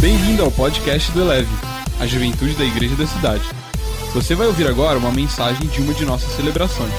Bem-vindo 0.00 0.42
ao 0.42 0.50
podcast 0.50 1.12
do 1.12 1.20
Eleve, 1.20 1.50
a 2.00 2.06
juventude 2.06 2.54
da 2.54 2.64
igreja 2.64 2.96
da 2.96 3.06
cidade. 3.06 3.44
Você 4.14 4.34
vai 4.34 4.46
ouvir 4.46 4.66
agora 4.66 4.98
uma 4.98 5.12
mensagem 5.12 5.68
de 5.68 5.82
uma 5.82 5.92
de 5.92 6.06
nossas 6.06 6.30
celebrações. 6.36 6.90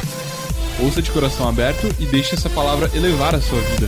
Ouça 0.79 1.01
de 1.01 1.09
coração 1.09 1.49
aberto 1.49 1.87
e 1.99 2.05
deixe 2.05 2.35
essa 2.35 2.47
palavra 2.47 2.95
elevar 2.95 3.33
a 3.33 3.41
sua 3.41 3.59
vida. 3.59 3.87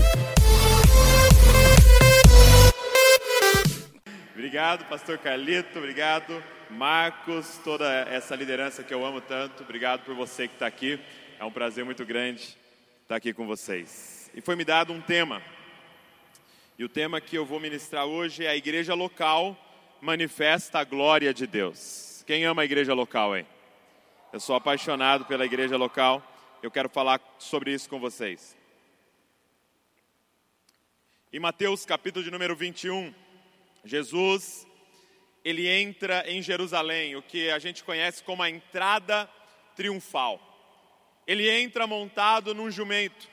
Obrigado, 4.33 4.83
pastor 4.85 5.19
Carlito, 5.19 5.77
obrigado, 5.77 6.43
Marcos, 6.71 7.59
toda 7.63 7.85
essa 8.09 8.35
liderança 8.35 8.81
que 8.81 8.95
eu 8.95 9.05
amo 9.05 9.21
tanto. 9.21 9.61
Obrigado 9.61 10.03
por 10.05 10.15
você 10.15 10.47
que 10.47 10.55
está 10.55 10.65
aqui. 10.65 10.99
É 11.39 11.45
um 11.45 11.51
prazer 11.51 11.85
muito 11.85 12.03
grande 12.03 12.57
estar 13.03 13.17
aqui 13.17 13.31
com 13.31 13.45
vocês. 13.45 14.31
E 14.33 14.41
foi 14.41 14.55
me 14.55 14.65
dado 14.65 14.91
um 14.91 14.99
tema. 14.99 15.39
E 16.83 16.85
o 16.85 16.89
tema 16.89 17.21
que 17.21 17.37
eu 17.37 17.45
vou 17.45 17.61
ministrar 17.61 18.05
hoje 18.05 18.43
é 18.43 18.49
a 18.49 18.57
igreja 18.57 18.93
local 18.93 19.57
manifesta 20.01 20.79
a 20.79 20.83
glória 20.83 21.33
de 21.33 21.47
Deus. 21.47 22.25
Quem 22.27 22.43
ama 22.43 22.61
a 22.61 22.65
igreja 22.65 22.93
local 22.93 23.31
aí? 23.31 23.45
Eu 24.33 24.41
sou 24.41 24.53
apaixonado 24.53 25.23
pela 25.23 25.45
igreja 25.45 25.77
local. 25.77 26.21
Eu 26.61 26.69
quero 26.69 26.89
falar 26.89 27.21
sobre 27.39 27.73
isso 27.73 27.89
com 27.89 28.01
vocês. 28.01 28.57
Em 31.31 31.39
Mateus 31.39 31.85
capítulo 31.85 32.21
de 32.21 32.29
número 32.29 32.53
21, 32.53 33.15
Jesus 33.85 34.67
ele 35.41 35.69
entra 35.69 36.29
em 36.29 36.41
Jerusalém, 36.41 37.15
o 37.15 37.21
que 37.21 37.49
a 37.49 37.59
gente 37.59 37.81
conhece 37.81 38.21
como 38.21 38.43
a 38.43 38.49
entrada 38.49 39.29
triunfal. 39.73 40.37
Ele 41.25 41.49
entra 41.49 41.87
montado 41.87 42.53
num 42.53 42.69
jumento. 42.69 43.29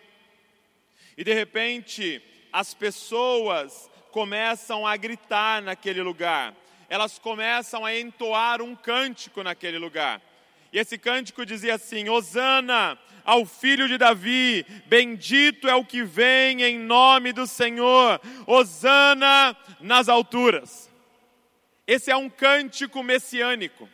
E 1.16 1.24
de 1.24 1.34
repente, 1.34 2.22
as 2.52 2.74
pessoas 2.74 3.90
começam 4.10 4.86
a 4.86 4.96
gritar 4.96 5.62
naquele 5.62 6.02
lugar. 6.02 6.54
Elas 6.88 7.18
começam 7.18 7.84
a 7.84 7.96
entoar 7.96 8.60
um 8.60 8.74
cântico 8.74 9.42
naquele 9.42 9.78
lugar. 9.78 10.20
E 10.72 10.78
esse 10.78 10.98
cântico 10.98 11.46
dizia 11.46 11.74
assim: 11.74 12.08
Hosana 12.08 12.98
ao 13.24 13.44
filho 13.44 13.86
de 13.86 13.98
Davi, 13.98 14.64
bendito 14.86 15.68
é 15.68 15.74
o 15.74 15.84
que 15.84 16.02
vem 16.02 16.62
em 16.62 16.78
nome 16.78 17.32
do 17.32 17.46
Senhor, 17.46 18.20
Hosana 18.46 19.56
nas 19.80 20.08
alturas. 20.08 20.90
Esse 21.86 22.10
é 22.10 22.16
um 22.16 22.30
cântico 22.30 23.02
messiânico. 23.02 23.88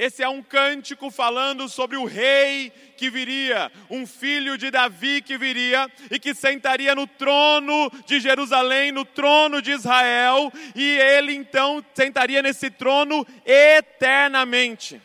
Esse 0.00 0.22
é 0.22 0.28
um 0.30 0.42
cântico 0.42 1.10
falando 1.10 1.68
sobre 1.68 1.98
o 1.98 2.06
rei 2.06 2.72
que 2.96 3.10
viria, 3.10 3.70
um 3.90 4.06
filho 4.06 4.56
de 4.56 4.70
Davi 4.70 5.20
que 5.20 5.36
viria 5.36 5.92
e 6.10 6.18
que 6.18 6.32
sentaria 6.32 6.94
no 6.94 7.06
trono 7.06 7.92
de 8.06 8.18
Jerusalém, 8.18 8.92
no 8.92 9.04
trono 9.04 9.60
de 9.60 9.72
Israel, 9.72 10.50
e 10.74 10.82
ele 10.98 11.34
então 11.34 11.84
sentaria 11.92 12.40
nesse 12.40 12.70
trono 12.70 13.26
eternamente. 13.44 15.02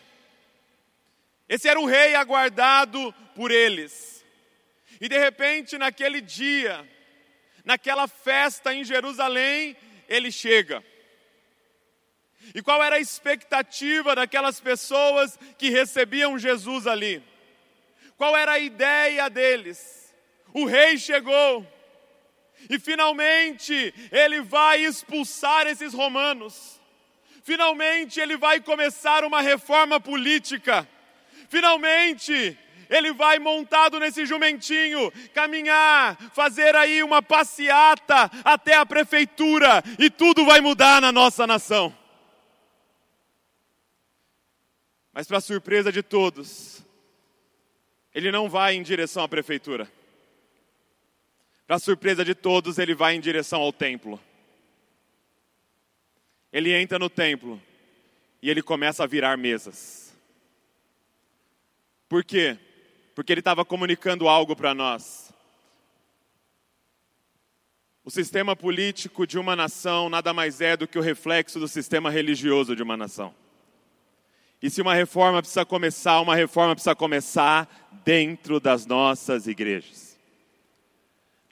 Esse 1.49 1.67
era 1.67 1.77
o 1.77 1.85
rei 1.85 2.15
aguardado 2.15 3.13
por 3.35 3.51
eles. 3.51 4.23
E 5.01 5.09
de 5.09 5.19
repente, 5.19 5.77
naquele 5.77 6.21
dia, 6.21 6.89
naquela 7.65 8.07
festa 8.07 8.73
em 8.73 8.85
Jerusalém, 8.85 9.75
ele 10.07 10.31
chega. 10.31 10.81
E 12.53 12.61
qual 12.61 12.83
era 12.83 12.97
a 12.97 12.99
expectativa 12.99 14.15
daquelas 14.15 14.59
pessoas 14.59 15.37
que 15.57 15.69
recebiam 15.69 16.37
Jesus 16.37 16.85
ali? 16.87 17.23
Qual 18.17 18.35
era 18.35 18.53
a 18.53 18.59
ideia 18.59 19.29
deles? 19.29 20.13
O 20.53 20.65
rei 20.65 20.97
chegou 20.97 21.65
e 22.69 22.79
finalmente 22.79 23.93
ele 24.11 24.41
vai 24.41 24.83
expulsar 24.83 25.67
esses 25.67 25.93
romanos. 25.93 26.79
Finalmente 27.43 28.19
ele 28.19 28.37
vai 28.37 28.59
começar 28.59 29.23
uma 29.23 29.41
reforma 29.41 29.99
política. 29.99 30.87
Finalmente 31.49 32.57
ele 32.89 33.11
vai 33.13 33.39
montado 33.39 33.99
nesse 33.99 34.25
jumentinho, 34.25 35.11
caminhar, 35.33 36.17
fazer 36.33 36.75
aí 36.75 37.03
uma 37.03 37.21
passeata 37.21 38.29
até 38.43 38.75
a 38.75 38.85
prefeitura 38.85 39.83
e 39.99 40.09
tudo 40.09 40.45
vai 40.45 40.61
mudar 40.61 41.01
na 41.01 41.11
nossa 41.11 41.45
nação. 41.45 42.04
Mas, 45.15 45.27
para 45.27 45.39
surpresa 45.39 45.93
de 45.93 46.03
todos, 46.03 46.83
ele 48.13 48.33
não 48.33 48.49
vai 48.49 48.75
em 48.75 48.83
direção 48.83 49.23
à 49.23 49.29
prefeitura. 49.29 49.89
Para 51.65 51.79
surpresa 51.79 52.25
de 52.25 52.35
todos, 52.35 52.77
ele 52.77 52.93
vai 52.93 53.15
em 53.15 53.21
direção 53.21 53.61
ao 53.61 53.71
templo. 53.71 54.19
Ele 56.51 56.73
entra 56.73 56.99
no 56.99 57.09
templo 57.09 57.61
e 58.41 58.49
ele 58.49 58.61
começa 58.61 59.05
a 59.05 59.07
virar 59.07 59.37
mesas. 59.37 60.13
Por 62.09 62.21
quê? 62.21 62.59
Porque 63.15 63.31
ele 63.31 63.39
estava 63.39 63.63
comunicando 63.63 64.27
algo 64.27 64.53
para 64.53 64.73
nós. 64.73 65.33
O 68.03 68.11
sistema 68.11 68.53
político 68.53 69.25
de 69.25 69.39
uma 69.39 69.55
nação 69.55 70.09
nada 70.09 70.33
mais 70.33 70.59
é 70.59 70.75
do 70.75 70.85
que 70.89 70.99
o 70.99 71.01
reflexo 71.01 71.57
do 71.57 71.69
sistema 71.69 72.09
religioso 72.09 72.75
de 72.75 72.83
uma 72.83 72.97
nação. 72.97 73.33
E 74.65 74.69
se 74.71 74.81
uma 74.81 74.95
reforma 74.95 75.43
precisa 75.43 75.63
começar, 75.63 76.19
uma 76.21 76.35
reforma 76.35 76.73
precisa 76.73 76.95
começar 76.95 77.69
dentro 78.03 78.59
das 78.59 78.87
nossas 78.87 79.45
igrejas. 79.45 80.17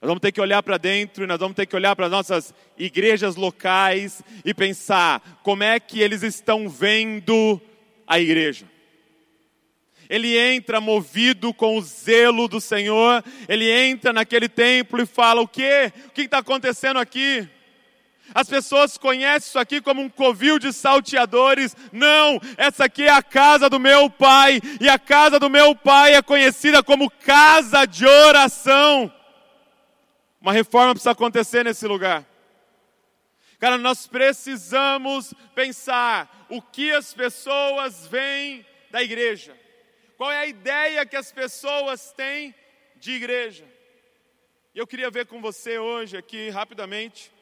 Nós 0.01 0.07
vamos 0.07 0.19
ter 0.19 0.31
que 0.31 0.41
olhar 0.41 0.63
para 0.63 0.79
dentro 0.79 1.24
e 1.24 1.28
nós 1.28 1.38
vamos 1.38 1.56
ter 1.56 1.68
que 1.68 1.75
olhar 1.75 1.96
para 1.96 2.07
as 2.07 2.12
nossas 2.12 2.56
igrejas 2.75 3.35
locais 3.35 4.24
e 4.44 4.51
pensar 4.51 5.41
como 5.44 5.62
é 5.62 5.79
que 5.79 6.00
eles 6.01 6.24
estão 6.24 6.68
vendo 6.68 7.62
a 8.07 8.19
igreja. 8.19 8.66
Ele 10.09 10.35
entra 10.35 10.81
movido 10.81 11.53
com 11.53 11.78
o 11.78 11.81
zelo 11.84 12.47
do 12.47 12.59
Senhor, 12.59 13.24
ele 13.47 13.69
entra 13.69 14.12
naquele 14.12 14.50
templo 14.50 15.00
e 15.00 15.06
fala: 15.06 15.40
O 15.40 15.47
que? 15.47 15.94
O 16.07 16.09
que 16.09 16.22
está 16.24 16.40
acontecendo 16.40 16.97
aqui? 16.97 17.47
As 18.33 18.49
pessoas 18.49 18.97
conhecem 18.97 19.49
isso 19.49 19.59
aqui 19.59 19.81
como 19.81 20.01
um 20.01 20.09
covil 20.09 20.57
de 20.57 20.73
salteadores. 20.73 21.75
Não, 21.91 22.39
essa 22.57 22.85
aqui 22.85 23.03
é 23.03 23.11
a 23.11 23.21
casa 23.21 23.69
do 23.69 23.79
meu 23.79 24.09
pai, 24.09 24.59
e 24.79 24.89
a 24.89 24.97
casa 24.97 25.39
do 25.39 25.49
meu 25.49 25.75
pai 25.75 26.16
é 26.16 26.21
conhecida 26.21 26.81
como 26.81 27.09
casa 27.09 27.85
de 27.85 28.05
oração. 28.05 29.13
Uma 30.41 30.51
reforma 30.51 30.94
precisa 30.94 31.11
acontecer 31.11 31.63
nesse 31.63 31.88
lugar. 31.88 32.25
Cara, 33.59 33.77
nós 33.77 34.07
precisamos 34.07 35.33
pensar 35.55 36.45
o 36.50 36.61
que 36.61 36.91
as 36.91 37.13
pessoas 37.13 38.05
veem 38.07 38.65
da 38.91 39.01
igreja. 39.01 39.57
Qual 40.17 40.31
é 40.31 40.38
a 40.38 40.45
ideia 40.45 41.05
que 41.05 41.15
as 41.15 41.31
pessoas 41.31 42.11
têm 42.11 42.53
de 42.97 43.13
igreja? 43.13 43.65
E 44.75 44.79
eu 44.79 44.85
queria 44.85 45.09
ver 45.09 45.25
com 45.25 45.41
você 45.41 45.77
hoje 45.77 46.17
aqui, 46.17 46.50
rapidamente, 46.50 47.32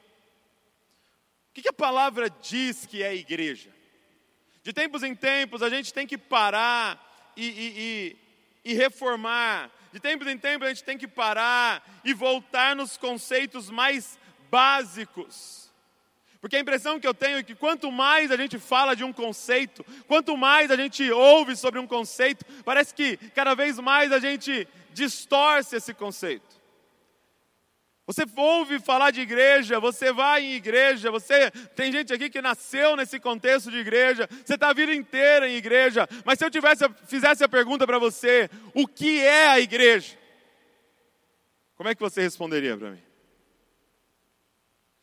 o 1.51 1.61
que, 1.61 1.67
a 1.67 1.73
palavra 1.73 2.29
diz 2.29 2.85
que 2.85 3.03
é 3.03 3.13
igreja? 3.13 3.69
De 4.63 4.71
tempos 4.71 5.03
em 5.03 5.13
tempos 5.13 5.61
a 5.61 5.69
gente 5.69 5.93
tem 5.93 6.07
que 6.07 6.17
parar 6.17 7.33
e, 7.35 7.45
e, 7.45 8.17
e, 8.65 8.71
e 8.71 8.73
reformar. 8.73 9.69
De 9.91 9.99
tempos 9.99 10.27
em 10.27 10.37
tempos 10.37 10.65
a 10.65 10.69
gente 10.69 10.83
tem 10.85 10.97
que 10.97 11.09
parar 11.09 11.83
e 12.05 12.13
voltar 12.13 12.73
nos 12.73 12.95
conceitos 12.95 13.69
mais 13.69 14.17
básicos. 14.49 15.69
Porque 16.39 16.55
a 16.55 16.59
impressão 16.59 17.01
que 17.01 17.07
eu 17.07 17.13
tenho 17.13 17.39
é 17.39 17.43
que 17.43 17.53
quanto 17.53 17.91
mais 17.91 18.31
a 18.31 18.37
gente 18.37 18.57
fala 18.57 18.95
de 18.95 19.03
um 19.03 19.11
conceito, 19.11 19.85
quanto 20.07 20.37
mais 20.37 20.71
a 20.71 20.77
gente 20.77 21.11
ouve 21.11 21.57
sobre 21.57 21.81
um 21.81 21.85
conceito, 21.85 22.45
parece 22.63 22.95
que 22.95 23.17
cada 23.35 23.53
vez 23.53 23.77
mais 23.77 24.11
a 24.13 24.19
gente 24.19 24.65
distorce 24.93 25.75
esse 25.75 25.93
conceito. 25.93 26.60
Você 28.11 28.25
ouve 28.35 28.77
falar 28.77 29.11
de 29.11 29.21
igreja, 29.21 29.79
você 29.79 30.11
vai 30.11 30.43
em 30.43 30.55
igreja, 30.55 31.09
você 31.09 31.49
tem 31.73 31.93
gente 31.93 32.11
aqui 32.11 32.29
que 32.29 32.41
nasceu 32.41 32.97
nesse 32.97 33.17
contexto 33.21 33.71
de 33.71 33.77
igreja, 33.77 34.27
você 34.43 34.55
está 34.55 34.69
a 34.69 34.73
vida 34.73 34.93
inteira 34.93 35.47
em 35.47 35.55
igreja, 35.55 36.05
mas 36.25 36.37
se 36.37 36.43
eu 36.43 36.51
tivesse, 36.51 36.83
fizesse 37.07 37.41
a 37.41 37.47
pergunta 37.47 37.87
para 37.87 37.97
você, 37.97 38.49
o 38.73 38.85
que 38.85 39.21
é 39.21 39.47
a 39.47 39.61
igreja? 39.61 40.17
Como 41.77 41.87
é 41.87 41.95
que 41.95 42.01
você 42.01 42.21
responderia 42.21 42.75
para 42.75 42.91
mim? 42.91 43.01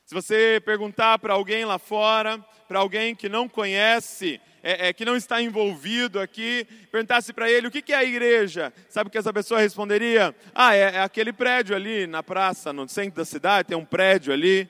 Se 0.05 0.15
você 0.15 0.61
perguntar 0.63 1.19
para 1.19 1.33
alguém 1.33 1.65
lá 1.65 1.79
fora, 1.79 2.39
para 2.69 2.81
alguém 2.81 3.17
que 3.17 3.27
não 3.27 3.49
conhece 3.49 4.39
é, 4.63 4.89
é, 4.89 4.93
que 4.93 5.05
não 5.05 5.17
está 5.17 5.41
envolvido 5.41 6.21
aqui, 6.21 6.67
perguntasse 6.91 7.33
para 7.33 7.51
ele 7.51 7.67
o 7.69 7.71
que, 7.71 7.83
que, 7.83 7.93
é 7.93 7.97
a 7.97 8.05
igreja, 8.05 8.73
sabe 8.89 9.09
o 9.09 9.11
que 9.11 9.19
essa 9.19 9.33
pessoa 9.33 9.61
responderia? 9.61 10.35
Ah, 10.55 10.75
é, 10.75 10.97
é, 10.97 11.01
aquele 11.01 11.33
prédio 11.33 11.75
ali 11.75 12.07
na 12.07 12.23
praça, 12.23 12.73
no 12.73 12.89
centro 12.89 13.17
da 13.17 13.25
cidade, 13.25 13.69
tem 13.69 13.77
um 13.77 13.85
prédio 13.85 14.33
ali. 14.33 14.69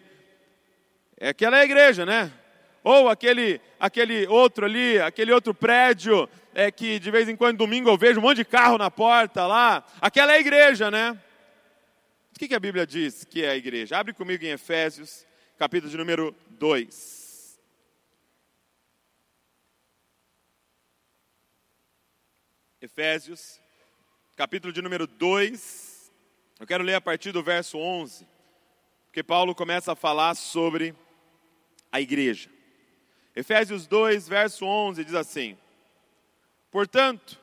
É 1.16 1.30
aquela 1.30 1.58
é 1.58 1.62
a 1.62 1.64
igreja, 1.64 2.06
né? 2.06 2.30
Ou 2.84 3.08
aquele, 3.08 3.60
aquele 3.78 4.26
outro 4.26 4.64
ali, 4.64 5.00
aquele 5.00 5.32
outro 5.32 5.52
prédio, 5.52 6.28
é 6.54 6.70
que 6.70 6.98
de 6.98 7.10
vez 7.10 7.28
em 7.28 7.36
quando, 7.36 7.58
domingo, 7.58 7.88
eu 7.88 7.98
vejo 7.98 8.20
um 8.20 8.22
monte 8.22 8.38
de 8.38 8.44
carro 8.44 8.78
na 8.78 8.90
porta 8.90 9.46
lá. 9.46 9.84
Aquela 10.00 10.32
é 10.32 10.36
a 10.36 10.40
igreja, 10.40 10.90
né? 10.90 11.18
O 12.34 12.38
que, 12.38 12.48
que 12.48 12.54
a 12.54 12.60
Bíblia 12.60 12.86
diz 12.86 13.24
que 13.24 13.44
é 13.44 13.50
a 13.50 13.56
igreja? 13.56 13.98
Abre 13.98 14.12
comigo 14.12 14.44
em 14.44 14.50
Efésios, 14.50 15.26
capítulo 15.58 15.90
de 15.90 15.96
número 15.96 16.34
2. 16.50 17.17
Efésios, 22.80 23.60
capítulo 24.36 24.72
de 24.72 24.80
número 24.80 25.04
2. 25.04 26.12
Eu 26.60 26.66
quero 26.66 26.84
ler 26.84 26.94
a 26.94 27.00
partir 27.00 27.32
do 27.32 27.42
verso 27.42 27.76
11, 27.76 28.24
porque 29.06 29.20
Paulo 29.20 29.52
começa 29.52 29.90
a 29.90 29.96
falar 29.96 30.36
sobre 30.36 30.94
a 31.90 32.00
igreja. 32.00 32.48
Efésios 33.34 33.88
2, 33.88 34.28
verso 34.28 34.64
11 34.64 35.04
diz 35.04 35.14
assim: 35.14 35.58
Portanto, 36.70 37.36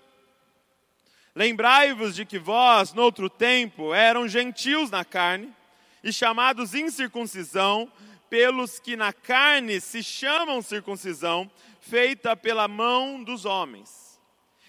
lembrai-vos 1.35 2.15
de 2.15 2.25
que 2.25 2.39
vós, 2.39 2.93
noutro 2.93 3.29
tempo, 3.29 3.93
eram 3.93 4.29
gentios 4.29 4.89
na 4.89 5.03
carne 5.03 5.53
e 6.01 6.13
chamados 6.13 6.73
incircuncisão 6.73 7.91
pelos 8.29 8.79
que 8.79 8.95
na 8.95 9.11
carne 9.11 9.81
se 9.81 10.01
chamam 10.01 10.61
circuncisão, 10.61 11.51
feita 11.81 12.37
pela 12.37 12.69
mão 12.69 13.21
dos 13.21 13.43
homens. 13.43 14.04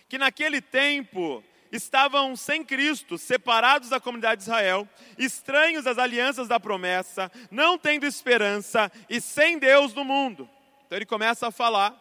Que 0.09 0.19
naquele 0.19 0.61
tempo 0.61 1.43
estavam 1.71 2.37
sem 2.37 2.65
Cristo, 2.65 3.19
separados 3.19 3.89
da 3.89 4.01
comunidade 4.01 4.41
de 4.41 4.49
Israel, 4.49 4.89
estranhos 5.19 5.87
às 5.87 5.99
alianças 5.99 6.49
da 6.49 6.61
promessa, 6.61 7.31
não 7.51 7.79
tendo 7.79 8.07
esperança 8.07 8.91
e 9.09 9.21
sem 9.21 9.59
Deus 9.59 9.93
no 9.95 10.05
mundo. 10.05 10.49
Então 10.87 10.97
ele 10.97 11.07
começa 11.07 11.49
a 11.49 11.51
falar 11.51 11.95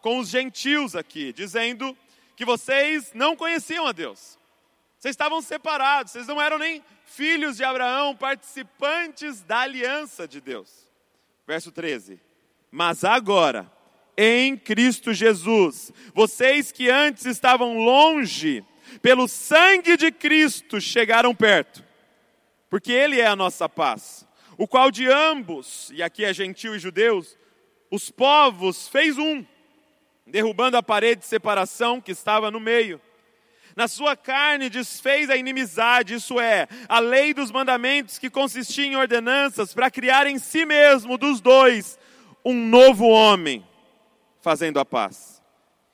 com 0.00 0.18
os 0.18 0.28
gentios 0.28 0.96
aqui, 0.96 1.32
dizendo 1.32 1.96
que 2.36 2.44
vocês 2.44 3.12
não 3.14 3.36
conheciam 3.36 3.86
a 3.86 3.92
Deus. 3.92 4.38
Vocês 4.98 5.12
estavam 5.12 5.40
separados, 5.40 6.12
vocês 6.12 6.26
não 6.26 6.40
eram 6.40 6.58
nem 6.58 6.82
filhos 7.04 7.56
de 7.56 7.64
Abraão, 7.64 8.16
participantes 8.16 9.42
da 9.42 9.60
aliança 9.60 10.26
de 10.26 10.40
Deus. 10.40 10.88
Verso 11.46 11.70
13. 11.70 12.20
Mas 12.70 13.04
agora, 13.04 13.70
em 14.16 14.56
Cristo 14.56 15.12
Jesus, 15.14 15.92
vocês 16.14 16.70
que 16.70 16.90
antes 16.90 17.24
estavam 17.26 17.78
longe, 17.78 18.64
pelo 19.00 19.26
sangue 19.26 19.96
de 19.96 20.12
Cristo 20.12 20.80
chegaram 20.80 21.34
perto, 21.34 21.84
porque 22.68 22.92
Ele 22.92 23.20
é 23.20 23.26
a 23.26 23.36
nossa 23.36 23.68
paz, 23.68 24.26
o 24.58 24.68
qual 24.68 24.90
de 24.90 25.08
ambos, 25.08 25.90
e 25.94 26.02
aqui 26.02 26.24
é 26.24 26.32
gentil 26.32 26.74
e 26.74 26.78
judeus, 26.78 27.36
os 27.90 28.10
povos 28.10 28.88
fez 28.88 29.18
um, 29.18 29.44
derrubando 30.26 30.76
a 30.76 30.82
parede 30.82 31.20
de 31.22 31.26
separação 31.26 32.00
que 32.00 32.12
estava 32.12 32.50
no 32.50 32.60
meio. 32.60 33.00
Na 33.74 33.88
sua 33.88 34.14
carne 34.14 34.68
desfez 34.68 35.30
a 35.30 35.36
inimizade, 35.36 36.14
isso 36.14 36.38
é, 36.38 36.68
a 36.88 36.98
lei 36.98 37.32
dos 37.32 37.50
mandamentos 37.50 38.18
que 38.18 38.28
consistia 38.28 38.84
em 38.84 38.96
ordenanças 38.96 39.72
para 39.72 39.90
criar 39.90 40.26
em 40.26 40.38
si 40.38 40.66
mesmo 40.66 41.16
dos 41.16 41.40
dois 41.40 41.98
um 42.44 42.54
novo 42.66 43.06
homem, 43.06 43.64
fazendo 44.42 44.78
a 44.78 44.84
paz. 44.84 45.40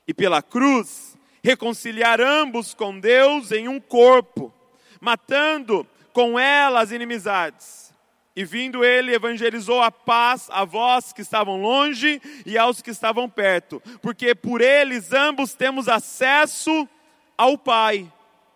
E 0.06 0.14
pela 0.14 0.42
cruz 0.42 1.16
reconciliar 1.44 2.20
ambos 2.20 2.74
com 2.74 2.98
Deus 2.98 3.52
em 3.52 3.68
um 3.68 3.78
corpo, 3.78 4.52
matando 5.00 5.86
com 6.12 6.38
ela 6.38 6.80
as 6.80 6.90
inimizades. 6.90 7.94
E 8.34 8.44
vindo 8.44 8.84
ele, 8.84 9.14
evangelizou 9.14 9.82
a 9.82 9.90
paz 9.90 10.48
a 10.50 10.64
vós 10.64 11.12
que 11.12 11.22
estavam 11.22 11.60
longe 11.60 12.20
e 12.46 12.56
aos 12.56 12.80
que 12.80 12.90
estavam 12.90 13.28
perto, 13.28 13.82
porque 14.00 14.34
por 14.34 14.60
eles 14.60 15.12
ambos 15.12 15.54
temos 15.54 15.88
acesso 15.88 16.88
ao 17.36 17.58
Pai 17.58 18.10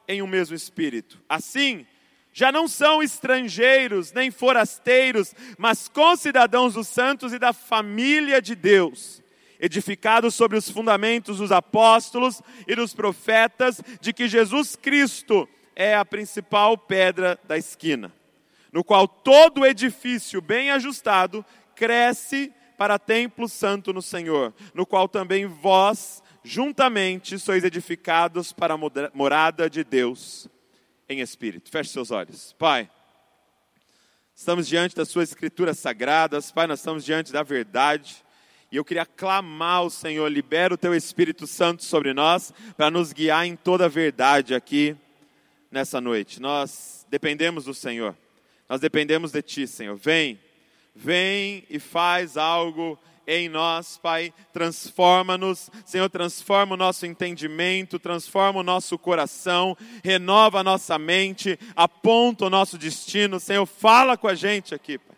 em 0.06 0.23
um 0.23 0.27
mesmo 0.27 0.55
Espírito. 0.55 1.21
Assim, 1.29 1.85
já 2.33 2.53
não 2.53 2.69
são 2.69 3.03
estrangeiros 3.03 4.12
nem 4.12 4.31
forasteiros, 4.31 5.35
mas 5.59 5.89
concidadãos 5.89 6.75
dos 6.75 6.87
santos 6.89 7.33
e 7.33 7.39
da 7.39 7.53
família 7.53 8.41
de 8.41 8.55
Deus 8.55 9.22
edificado 9.62 10.29
sobre 10.29 10.59
os 10.59 10.69
fundamentos 10.69 11.38
dos 11.38 11.53
apóstolos 11.53 12.43
e 12.67 12.75
dos 12.75 12.93
profetas, 12.93 13.81
de 14.00 14.12
que 14.12 14.26
Jesus 14.26 14.75
Cristo 14.75 15.49
é 15.76 15.94
a 15.94 16.05
principal 16.05 16.76
pedra 16.76 17.38
da 17.44 17.56
esquina, 17.56 18.12
no 18.73 18.82
qual 18.82 19.06
todo 19.06 19.64
edifício 19.64 20.43
bem 20.43 20.73
ajustado 20.73 21.47
cresce 21.76 22.53
para 22.76 22.99
templo 22.99 23.49
santo 23.49 23.93
no 23.93 24.03
Senhor, 24.03 24.53
no 24.75 24.85
qual 24.85 25.09
também 25.09 25.47
vós 25.47 26.20
juntamente 26.43 27.38
sois 27.38 27.62
edificados 27.62 28.53
para 28.53 28.75
a 28.75 28.79
morada 29.15 29.70
de 29.70 29.85
Deus 29.85 30.49
em 31.08 31.20
espírito. 31.20 31.70
Feche 31.70 31.91
seus 31.91 32.11
olhos. 32.11 32.53
Pai, 32.58 32.91
estamos 34.35 34.67
diante 34.67 34.97
das 34.97 35.08
suas 35.08 35.29
escrituras 35.29 35.79
sagradas, 35.79 36.50
Pai, 36.50 36.67
nós 36.67 36.81
estamos 36.81 37.05
diante 37.05 37.32
da 37.32 37.44
verdade. 37.44 38.25
E 38.73 38.77
eu 38.77 38.85
queria 38.87 39.05
clamar 39.05 39.81
ao 39.81 39.91
Senhor, 39.91 40.27
libera 40.33 40.73
o 40.73 40.79
teu 40.79 40.95
Espírito 40.95 41.47
Santo 41.47 41.85
sobre 41.85 42.15
nós, 42.15 42.55
para 42.75 42.91
nos 42.91 43.13
guiar 43.13 43.47
em 43.47 43.55
toda 43.55 43.85
a 43.85 43.89
verdade 43.89 44.55
aqui 44.55 44.97
nessa 45.71 46.01
noite. 46.01 46.41
Nós 46.41 47.07
dependemos 47.11 47.67
do 47.67 47.75
Senhor, 47.75 48.17
nós 48.67 48.81
dependemos 48.81 49.31
de 49.31 49.43
Ti, 49.43 49.67
Senhor. 49.67 49.95
Vem, 49.95 50.41
vem 50.97 51.67
e 51.69 51.79
faz 51.79 52.39
algo 52.39 52.99
em 53.27 53.47
nós, 53.47 53.99
Pai. 53.99 54.33
Transforma-nos, 54.55 55.71
Senhor, 55.85 56.09
transforma 56.09 56.73
o 56.73 56.79
nosso 56.79 57.05
entendimento, 57.05 57.99
transforma 57.99 58.61
o 58.61 58.65
nosso 58.65 58.99
coração, 58.99 59.77
renova 60.03 60.61
a 60.61 60.65
nossa 60.65 60.99
mente, 60.99 61.59
aponta 61.77 62.47
o 62.47 62.51
nosso 62.51 62.79
destino. 62.79 63.39
Senhor, 63.39 63.67
fala 63.67 64.17
com 64.17 64.29
a 64.29 64.35
gente 64.35 64.75
aqui, 64.75 64.97
Pai. 64.97 65.17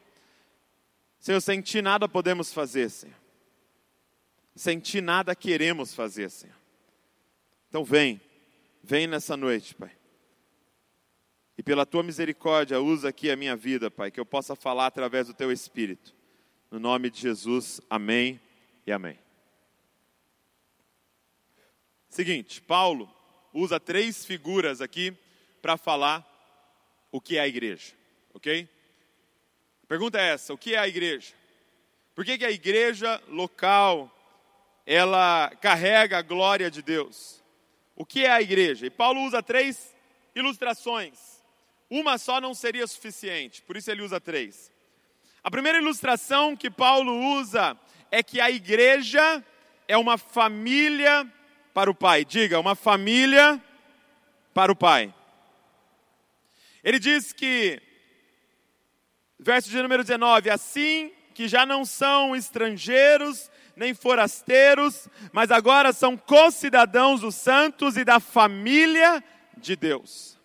Senhor, 1.21 1.41
sem 1.41 1.61
Ti 1.61 1.81
nada 1.81 2.09
podemos 2.09 2.53
fazer, 2.53 2.91
Senhor. 2.91 3.24
Sem 4.55 4.79
ti 4.79 5.01
nada 5.01 5.35
queremos 5.35 5.95
fazer, 5.95 6.31
Senhor. 6.31 6.57
Então 7.69 7.85
vem, 7.85 8.21
vem 8.83 9.07
nessa 9.07 9.37
noite, 9.37 9.75
Pai. 9.75 9.91
E 11.59 11.63
pela 11.63 11.87
tua 11.87 12.03
misericórdia, 12.03 12.81
usa 12.81 13.09
aqui 13.09 13.31
a 13.31 13.37
minha 13.37 13.57
vida, 13.57 13.91
Pai, 13.91 14.11
que 14.11 14.21
eu 14.21 14.27
possa 14.27 14.55
falar 14.55 14.87
através 14.87 15.27
do 15.27 15.35
teu 15.35 15.51
Espírito. 15.51 16.15
No 16.71 16.79
nome 16.79 17.11
de 17.11 17.21
Jesus, 17.21 17.81
amém 17.89 18.41
e 18.87 18.93
amém. 18.93 19.19
Seguinte, 22.09 22.63
Paulo 22.63 23.13
usa 23.53 23.81
três 23.81 24.25
figuras 24.25 24.81
aqui 24.81 25.17
para 25.61 25.77
falar 25.77 26.25
o 27.11 27.21
que 27.21 27.39
é 27.39 27.41
a 27.41 27.49
igreja, 27.49 27.93
ok? 28.33 28.69
A 29.83 29.87
pergunta 29.87 30.21
é 30.21 30.31
essa: 30.31 30.55
o 30.55 30.59
que 30.59 30.75
é 30.75 30.79
a 30.79 30.87
igreja? 30.87 31.35
Por 32.15 32.25
que, 32.25 32.39
que 32.39 32.45
a 32.45 32.51
igreja 32.51 33.21
local 33.29 34.11
ela 34.87 35.51
carrega 35.61 36.19
a 36.19 36.23
glória 36.23 36.71
de 36.71 36.83
Deus. 36.83 37.43
O 37.97 38.05
que 38.05 38.25
é 38.25 38.31
a 38.31 38.43
igreja? 38.43 38.87
E 38.87 38.91
Paulo 38.91 39.23
usa 39.23 39.43
três 39.43 39.95
ilustrações. 40.35 41.43
Uma 41.89 42.19
só 42.19 42.41
não 42.41 42.55
seria 42.55 42.87
suficiente, 42.87 43.63
por 43.63 43.77
isso 43.77 43.91
ele 43.91 44.03
usa 44.03 44.21
três. 44.21 44.73
A 45.43 45.51
primeira 45.51 45.79
ilustração 45.79 46.57
que 46.57 46.71
Paulo 46.71 47.13
usa 47.39 47.79
é 48.11 48.23
que 48.23 48.41
a 48.41 48.51
igreja 48.51 49.45
é 49.87 49.97
uma 49.97 50.17
família 50.17 51.31
para 51.73 51.91
o 51.91 51.95
pai. 51.95 52.25
Diga, 52.25 52.59
uma 52.59 52.75
família 52.75 53.63
para 54.53 54.73
o 54.73 54.77
pai. 54.77 55.15
Ele 56.83 56.99
diz 56.99 57.33
que, 57.33 57.81
verso 59.39 59.69
de 59.71 59.81
número 59.83 60.03
19: 60.03 60.51
assim 60.51 61.13
que 61.35 61.49
já 61.49 61.67
não 61.67 61.85
são 61.85 62.35
estrangeiros 62.35 63.51
nem 63.77 63.95
forasteiros, 63.95 65.09
mas 65.33 65.51
agora 65.51 65.93
são 65.93 66.17
concidadãos 66.17 67.21
dos 67.21 67.35
santos 67.35 67.97
e 67.97 68.05
da 68.05 68.21
família 68.21 69.23
de 69.57 69.77
Deus. 69.77 70.39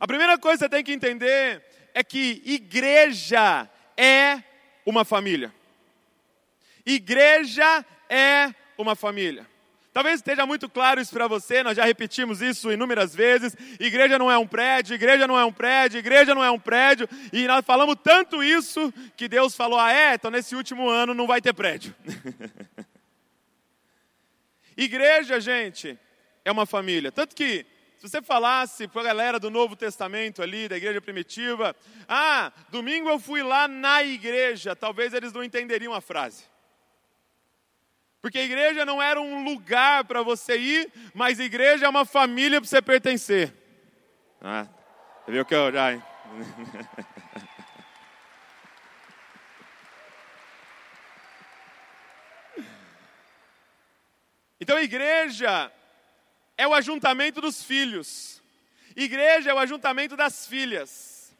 A 0.00 0.06
primeira 0.06 0.38
coisa 0.38 0.58
que 0.58 0.64
você 0.64 0.68
tem 0.68 0.84
que 0.84 0.92
entender 0.92 1.62
é 1.92 2.02
que 2.02 2.42
igreja 2.44 3.68
é 3.96 4.42
uma 4.84 5.04
família. 5.04 5.54
Igreja 6.84 7.84
é 8.08 8.52
uma 8.76 8.94
família. 8.96 9.46
Talvez 9.94 10.16
esteja 10.16 10.44
muito 10.44 10.68
claro 10.68 11.00
isso 11.00 11.12
para 11.12 11.28
você, 11.28 11.62
nós 11.62 11.76
já 11.76 11.84
repetimos 11.84 12.42
isso 12.42 12.72
inúmeras 12.72 13.14
vezes. 13.14 13.56
Igreja 13.78 14.18
não 14.18 14.28
é 14.28 14.36
um 14.36 14.44
prédio, 14.44 14.92
igreja 14.92 15.24
não 15.24 15.38
é 15.38 15.44
um 15.44 15.52
prédio, 15.52 15.98
igreja 16.00 16.34
não 16.34 16.42
é 16.42 16.50
um 16.50 16.58
prédio. 16.58 17.08
E 17.32 17.46
nós 17.46 17.64
falamos 17.64 17.94
tanto 18.02 18.42
isso 18.42 18.92
que 19.16 19.28
Deus 19.28 19.54
falou: 19.54 19.78
ah, 19.78 19.92
é, 19.92 20.14
então 20.14 20.32
nesse 20.32 20.56
último 20.56 20.88
ano 20.88 21.14
não 21.14 21.28
vai 21.28 21.40
ter 21.40 21.52
prédio. 21.52 21.94
igreja, 24.76 25.40
gente, 25.40 25.96
é 26.44 26.50
uma 26.50 26.66
família. 26.66 27.12
Tanto 27.12 27.36
que, 27.36 27.64
se 27.96 28.08
você 28.08 28.20
falasse 28.20 28.88
para 28.88 29.00
a 29.00 29.04
galera 29.04 29.38
do 29.38 29.48
Novo 29.48 29.76
Testamento 29.76 30.42
ali, 30.42 30.68
da 30.68 30.76
igreja 30.76 31.00
primitiva, 31.00 31.74
ah, 32.08 32.50
domingo 32.68 33.08
eu 33.08 33.20
fui 33.20 33.44
lá 33.44 33.68
na 33.68 34.02
igreja, 34.02 34.74
talvez 34.74 35.14
eles 35.14 35.32
não 35.32 35.44
entenderiam 35.44 35.94
a 35.94 36.00
frase. 36.00 36.52
Porque 38.24 38.38
a 38.38 38.42
igreja 38.42 38.86
não 38.86 39.02
era 39.02 39.20
um 39.20 39.44
lugar 39.44 40.02
para 40.06 40.22
você 40.22 40.56
ir, 40.56 40.90
mas 41.12 41.38
a 41.38 41.44
igreja 41.44 41.84
é 41.84 41.88
uma 41.90 42.06
família 42.06 42.58
para 42.58 42.66
você 42.66 42.80
pertencer. 42.80 43.52
Ah, 44.40 44.66
você 45.22 45.32
viu 45.32 45.44
que 45.44 45.54
eu 45.54 45.70
já. 45.70 45.90
Então, 54.58 54.78
igreja 54.78 55.70
é 56.56 56.66
o 56.66 56.72
ajuntamento 56.72 57.42
dos 57.42 57.62
filhos, 57.62 58.42
igreja 58.96 59.50
é 59.50 59.54
o 59.54 59.58
ajuntamento 59.58 60.16
das 60.16 60.46
filhas, 60.46 61.36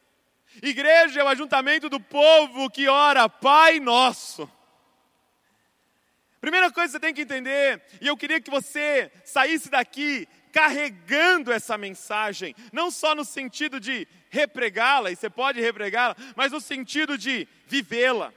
igreja 0.61 1.21
é 1.21 1.23
o 1.23 1.29
ajuntamento 1.29 1.89
do 1.89 1.99
povo 1.99 2.69
que 2.69 2.87
ora, 2.87 3.27
Pai 3.27 3.79
Nosso. 3.79 4.47
Primeira 6.45 6.69
coisa 6.69 6.89
que 6.89 6.91
você 6.91 6.99
tem 6.99 7.11
que 7.11 7.23
entender, 7.23 7.81
e 7.99 8.05
eu 8.05 8.15
queria 8.15 8.39
que 8.39 8.51
você 8.51 9.11
saísse 9.23 9.67
daqui 9.67 10.27
carregando 10.51 11.51
essa 11.51 11.75
mensagem, 11.75 12.55
não 12.71 12.91
só 12.91 13.15
no 13.15 13.25
sentido 13.25 13.79
de 13.79 14.07
repregá-la, 14.29 15.09
e 15.09 15.15
você 15.15 15.27
pode 15.27 15.59
repregá-la, 15.59 16.15
mas 16.35 16.51
no 16.51 16.61
sentido 16.61 17.17
de 17.17 17.47
vivê-la, 17.65 18.31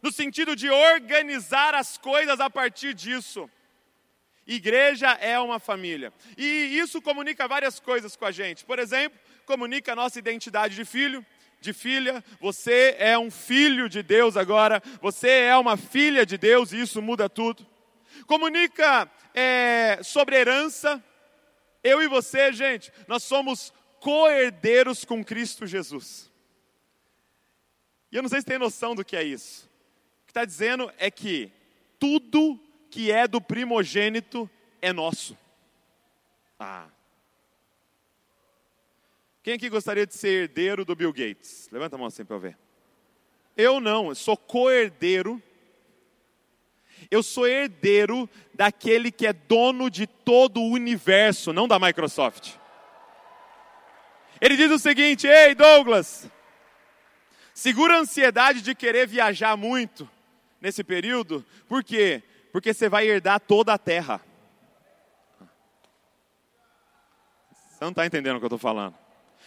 no 0.00 0.10
sentido 0.10 0.56
de 0.56 0.70
organizar 0.70 1.74
as 1.74 1.98
coisas 1.98 2.40
a 2.40 2.48
partir 2.48 2.94
disso. 2.94 3.50
Igreja 4.46 5.10
é 5.20 5.38
uma 5.38 5.58
família. 5.58 6.14
E 6.38 6.78
isso 6.78 7.02
comunica 7.02 7.46
várias 7.46 7.78
coisas 7.78 8.16
com 8.16 8.24
a 8.24 8.30
gente. 8.30 8.64
Por 8.64 8.78
exemplo, 8.78 9.20
comunica 9.44 9.92
a 9.92 9.96
nossa 9.96 10.18
identidade 10.18 10.74
de 10.74 10.86
filho, 10.86 11.22
de 11.64 11.72
filha. 11.72 12.22
Você 12.40 12.94
é 12.98 13.18
um 13.18 13.30
filho 13.30 13.88
de 13.88 14.02
Deus 14.02 14.36
agora. 14.36 14.82
Você 15.00 15.28
é 15.28 15.56
uma 15.56 15.76
filha 15.76 16.24
de 16.24 16.38
Deus 16.38 16.72
e 16.72 16.80
isso 16.80 17.02
muda 17.02 17.28
tudo. 17.28 17.66
Comunica 18.26 19.10
é, 19.34 19.98
sobre 20.02 20.36
herança. 20.36 21.02
Eu 21.82 22.02
e 22.02 22.06
você, 22.06 22.52
gente, 22.52 22.92
nós 23.08 23.22
somos 23.22 23.72
co-herdeiros 23.98 25.04
com 25.04 25.24
Cristo 25.24 25.66
Jesus. 25.66 26.30
E 28.12 28.16
eu 28.16 28.22
não 28.22 28.28
sei 28.28 28.40
se 28.40 28.46
tem 28.46 28.58
noção 28.58 28.94
do 28.94 29.04
que 29.04 29.16
é 29.16 29.24
isso. 29.24 29.68
O 30.22 30.26
que 30.26 30.30
está 30.30 30.44
dizendo 30.44 30.92
é 30.98 31.10
que 31.10 31.50
tudo 31.98 32.60
que 32.90 33.10
é 33.10 33.26
do 33.26 33.40
primogênito 33.40 34.48
é 34.80 34.92
nosso. 34.92 35.36
Ah. 36.58 36.93
Quem 39.44 39.54
aqui 39.54 39.68
gostaria 39.68 40.04
de 40.04 40.14
ser 40.14 40.42
herdeiro 40.42 40.84
do 40.84 40.96
Bill 40.96 41.12
Gates? 41.12 41.68
Levanta 41.70 41.94
a 41.94 41.98
mão 41.98 42.08
assim 42.08 42.24
para 42.24 42.34
eu 42.34 42.40
ver. 42.40 42.58
Eu 43.56 43.78
não, 43.78 44.08
eu 44.08 44.14
sou 44.16 44.36
co-herdeiro 44.36 45.40
eu 47.10 47.22
sou 47.22 47.46
herdeiro 47.46 48.28
daquele 48.54 49.10
que 49.10 49.26
é 49.26 49.32
dono 49.32 49.90
de 49.90 50.06
todo 50.06 50.60
o 50.60 50.70
universo, 50.70 51.52
não 51.52 51.68
da 51.68 51.78
Microsoft. 51.78 52.54
Ele 54.40 54.56
diz 54.56 54.70
o 54.70 54.78
seguinte: 54.78 55.26
Ei, 55.26 55.54
Douglas, 55.54 56.30
segura 57.52 57.96
a 57.96 58.00
ansiedade 58.00 58.62
de 58.62 58.74
querer 58.74 59.06
viajar 59.06 59.56
muito 59.56 60.08
nesse 60.60 60.82
período, 60.82 61.44
por 61.68 61.84
quê? 61.84 62.22
Porque 62.52 62.72
você 62.72 62.88
vai 62.88 63.06
herdar 63.06 63.40
toda 63.40 63.74
a 63.74 63.78
terra. 63.78 64.20
Você 67.70 67.82
não 67.82 67.90
está 67.90 68.06
entendendo 68.06 68.36
o 68.36 68.38
que 68.38 68.44
eu 68.44 68.48
estou 68.48 68.58
falando. 68.58 69.03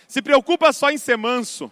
Se 0.08 0.22
preocupa 0.22 0.72
só 0.72 0.90
em 0.90 0.98
ser 0.98 1.18
manso 1.18 1.70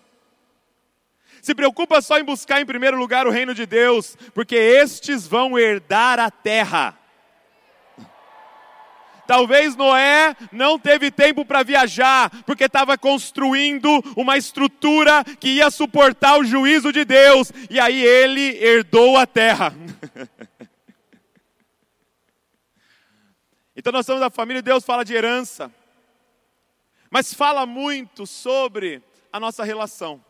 se 1.45 1.53
preocupa 1.53 2.01
só 2.01 2.17
em 2.17 2.23
buscar 2.23 2.59
em 2.59 2.65
primeiro 2.65 2.97
lugar 2.97 3.27
o 3.27 3.29
reino 3.29 3.53
de 3.53 3.67
Deus, 3.67 4.17
porque 4.33 4.55
estes 4.55 5.27
vão 5.27 5.59
herdar 5.59 6.19
a 6.19 6.31
terra. 6.31 6.97
Talvez 9.27 9.75
Noé 9.75 10.35
não 10.51 10.79
teve 10.79 11.11
tempo 11.11 11.45
para 11.45 11.61
viajar, 11.61 12.31
porque 12.47 12.63
estava 12.63 12.97
construindo 12.97 13.87
uma 14.17 14.39
estrutura 14.39 15.23
que 15.39 15.49
ia 15.49 15.69
suportar 15.69 16.39
o 16.39 16.43
juízo 16.43 16.91
de 16.91 17.05
Deus, 17.05 17.51
e 17.69 17.79
aí 17.79 18.03
ele 18.03 18.57
herdou 18.57 19.15
a 19.15 19.27
terra. 19.27 19.71
então 23.77 23.93
nós 23.93 24.07
somos 24.07 24.23
a 24.23 24.31
família 24.31 24.63
de 24.63 24.65
Deus, 24.65 24.83
fala 24.83 25.05
de 25.05 25.13
herança, 25.13 25.71
mas 27.09 27.33
fala 27.33 27.65
muito 27.65 28.25
sobre 28.25 29.01
a 29.31 29.39
nossa 29.39 29.63
relação. 29.63 30.23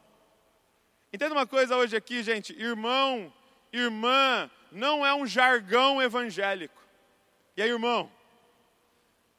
Entenda 1.12 1.34
uma 1.34 1.48
coisa 1.48 1.77
hoje 1.77 1.96
aqui, 1.96 2.22
gente: 2.24 2.53
irmão, 2.53 3.32
irmã, 3.72 4.50
não 4.72 5.05
é 5.05 5.13
um 5.13 5.25
jargão 5.25 6.01
evangélico. 6.01 6.84
E 7.55 7.62
aí, 7.62 7.70
irmão? 7.70 8.12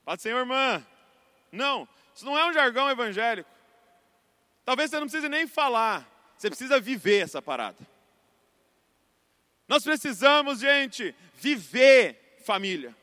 Pode 0.04 0.22
ser 0.22 0.34
irmã. 0.34 0.84
Não, 1.52 1.88
isso 2.14 2.24
não 2.24 2.38
é 2.38 2.46
um 2.46 2.52
jargão 2.52 2.88
evangélico. 2.88 3.50
Talvez 4.64 4.90
você 4.90 4.98
não 4.98 5.06
precise 5.06 5.28
nem 5.28 5.46
falar, 5.46 6.08
você 6.36 6.48
precisa 6.48 6.80
viver 6.80 7.22
essa 7.22 7.42
parada. 7.42 7.78
Nós 9.68 9.82
precisamos, 9.82 10.60
gente, 10.60 11.14
viver 11.34 12.38
família. 12.44 12.96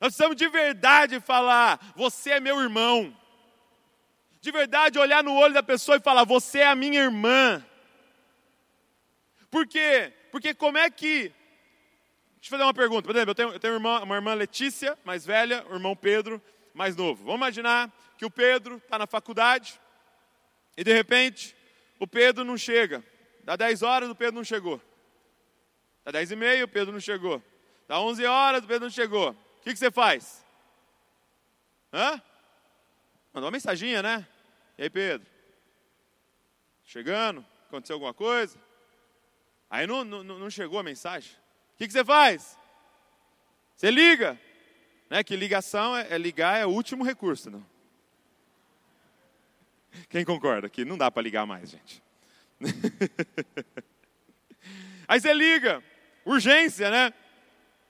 Nós 0.00 0.08
precisamos 0.08 0.36
de 0.36 0.48
verdade 0.48 1.20
falar: 1.20 1.80
você 1.96 2.32
é 2.32 2.40
meu 2.40 2.60
irmão. 2.60 3.16
De 4.42 4.50
verdade 4.50 4.98
olhar 4.98 5.22
no 5.22 5.36
olho 5.36 5.54
da 5.54 5.62
pessoa 5.62 5.96
e 5.96 6.00
falar: 6.00 6.24
você 6.24 6.58
é 6.58 6.66
a 6.66 6.74
minha 6.74 7.00
irmã. 7.00 7.64
Por 9.48 9.68
quê? 9.68 10.12
Porque 10.32 10.52
como 10.52 10.76
é 10.76 10.90
que. 10.90 11.32
Deixa 12.34 12.46
eu 12.46 12.50
fazer 12.50 12.64
uma 12.64 12.74
pergunta. 12.74 13.02
Por 13.06 13.14
exemplo, 13.14 13.30
eu 13.30 13.34
tenho, 13.36 13.52
eu 13.52 13.60
tenho 13.60 13.74
uma, 13.74 13.78
irmã, 13.78 14.04
uma 14.04 14.14
irmã 14.16 14.34
Letícia, 14.34 14.98
mais 15.04 15.24
velha, 15.24 15.64
o 15.70 15.74
irmão 15.74 15.94
Pedro, 15.94 16.42
mais 16.74 16.96
novo. 16.96 17.22
Vamos 17.22 17.36
imaginar 17.36 17.88
que 18.18 18.24
o 18.24 18.30
Pedro 18.30 18.78
está 18.78 18.98
na 18.98 19.06
faculdade 19.06 19.80
e 20.76 20.82
de 20.82 20.92
repente 20.92 21.54
o 22.00 22.06
Pedro 22.06 22.44
não 22.44 22.58
chega. 22.58 23.04
Dá 23.44 23.54
10 23.54 23.82
horas, 23.82 24.10
o 24.10 24.14
Pedro 24.14 24.34
não 24.34 24.44
chegou. 24.44 24.82
Dá 26.04 26.10
10 26.10 26.32
e 26.32 26.36
meia, 26.36 26.64
o 26.64 26.68
Pedro 26.68 26.92
não 26.92 27.00
chegou. 27.00 27.40
Dá 27.86 28.00
11 28.00 28.24
horas, 28.26 28.64
o 28.64 28.66
Pedro 28.66 28.86
não 28.86 28.90
chegou. 28.90 29.30
O 29.30 29.62
que, 29.62 29.72
que 29.72 29.78
você 29.78 29.90
faz? 29.92 30.44
Hã? 31.92 32.20
Mandou 33.32 33.46
uma 33.46 33.52
mensaginha, 33.52 34.02
né? 34.02 34.26
E 34.82 34.86
aí, 34.86 34.90
Pedro? 34.90 35.24
Chegando? 36.82 37.46
Aconteceu 37.68 37.94
alguma 37.94 38.12
coisa? 38.12 38.58
Aí 39.70 39.86
não, 39.86 40.02
não, 40.02 40.24
não 40.24 40.50
chegou 40.50 40.80
a 40.80 40.82
mensagem. 40.82 41.30
O 41.74 41.76
que, 41.78 41.86
que 41.86 41.92
você 41.92 42.04
faz? 42.04 42.58
Você 43.76 43.92
liga. 43.92 44.36
Né? 45.08 45.22
Que 45.22 45.36
ligação 45.36 45.96
é, 45.96 46.08
é 46.10 46.18
ligar 46.18 46.58
é 46.58 46.66
o 46.66 46.70
último 46.70 47.04
recurso. 47.04 47.48
Não? 47.48 47.64
Quem 50.10 50.24
concorda 50.24 50.68
que 50.68 50.84
não 50.84 50.98
dá 50.98 51.12
para 51.12 51.22
ligar 51.22 51.46
mais, 51.46 51.70
gente? 51.70 52.02
Aí 55.06 55.20
você 55.20 55.32
liga, 55.32 55.80
urgência, 56.24 56.90
né? 56.90 57.14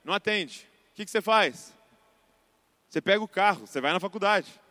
Não 0.03 0.13
atende. 0.13 0.69
O 0.91 0.93
que, 0.93 1.05
que 1.05 1.09
você 1.09 1.23
faz? 1.23 1.73
Você 2.87 3.01
pega 3.01 3.23
o 3.23 3.27
carro, 3.27 3.65
você 3.65 3.81
vai 3.81 3.91
na 3.91 3.99
faculdade. 3.99 4.61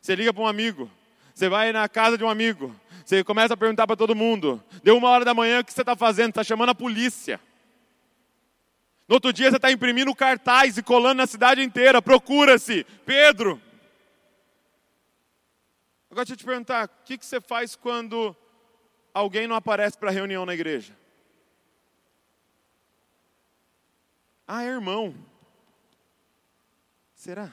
Você 0.00 0.16
liga 0.16 0.32
para 0.32 0.44
um 0.44 0.46
amigo. 0.46 0.90
Você 1.34 1.48
vai 1.48 1.72
na 1.72 1.88
casa 1.88 2.18
de 2.18 2.24
um 2.24 2.28
amigo. 2.28 2.74
Você 3.04 3.24
começa 3.24 3.54
a 3.54 3.56
perguntar 3.56 3.86
para 3.86 3.96
todo 3.96 4.14
mundo. 4.14 4.62
Deu 4.82 4.96
uma 4.96 5.08
hora 5.08 5.24
da 5.24 5.34
manhã, 5.34 5.60
o 5.60 5.64
que 5.64 5.72
você 5.72 5.82
está 5.82 5.96
fazendo? 5.96 6.30
Está 6.30 6.44
chamando 6.44 6.70
a 6.70 6.74
polícia. 6.74 7.40
No 9.08 9.16
outro 9.16 9.32
dia 9.32 9.50
você 9.50 9.56
está 9.56 9.70
imprimindo 9.70 10.14
cartaz 10.14 10.78
e 10.78 10.82
colando 10.82 11.18
na 11.18 11.26
cidade 11.26 11.62
inteira. 11.62 12.00
Procura-se. 12.00 12.84
Pedro. 13.04 13.60
Agora 16.10 16.24
deixa 16.24 16.34
eu 16.34 16.36
te 16.36 16.44
perguntar, 16.44 16.86
o 16.86 17.04
que, 17.04 17.16
que 17.16 17.24
você 17.24 17.40
faz 17.40 17.74
quando 17.74 18.36
alguém 19.14 19.46
não 19.46 19.56
aparece 19.56 19.96
para 19.96 20.10
a 20.10 20.12
reunião 20.12 20.44
na 20.44 20.54
igreja? 20.54 20.96
Ah, 24.46 24.62
é 24.62 24.66
irmão. 24.66 25.14
Será? 27.14 27.52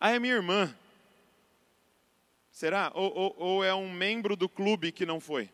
Ah, 0.00 0.10
é 0.10 0.18
minha 0.18 0.34
irmã. 0.34 0.74
Será? 2.56 2.90
Ou, 2.94 3.14
ou, 3.14 3.36
ou, 3.36 3.64
é 3.64 3.74
um 3.74 3.92
membro 3.92 4.34
do 4.34 4.48
clube 4.48 4.90
que 4.90 5.04
não 5.04 5.20
foi? 5.20 5.52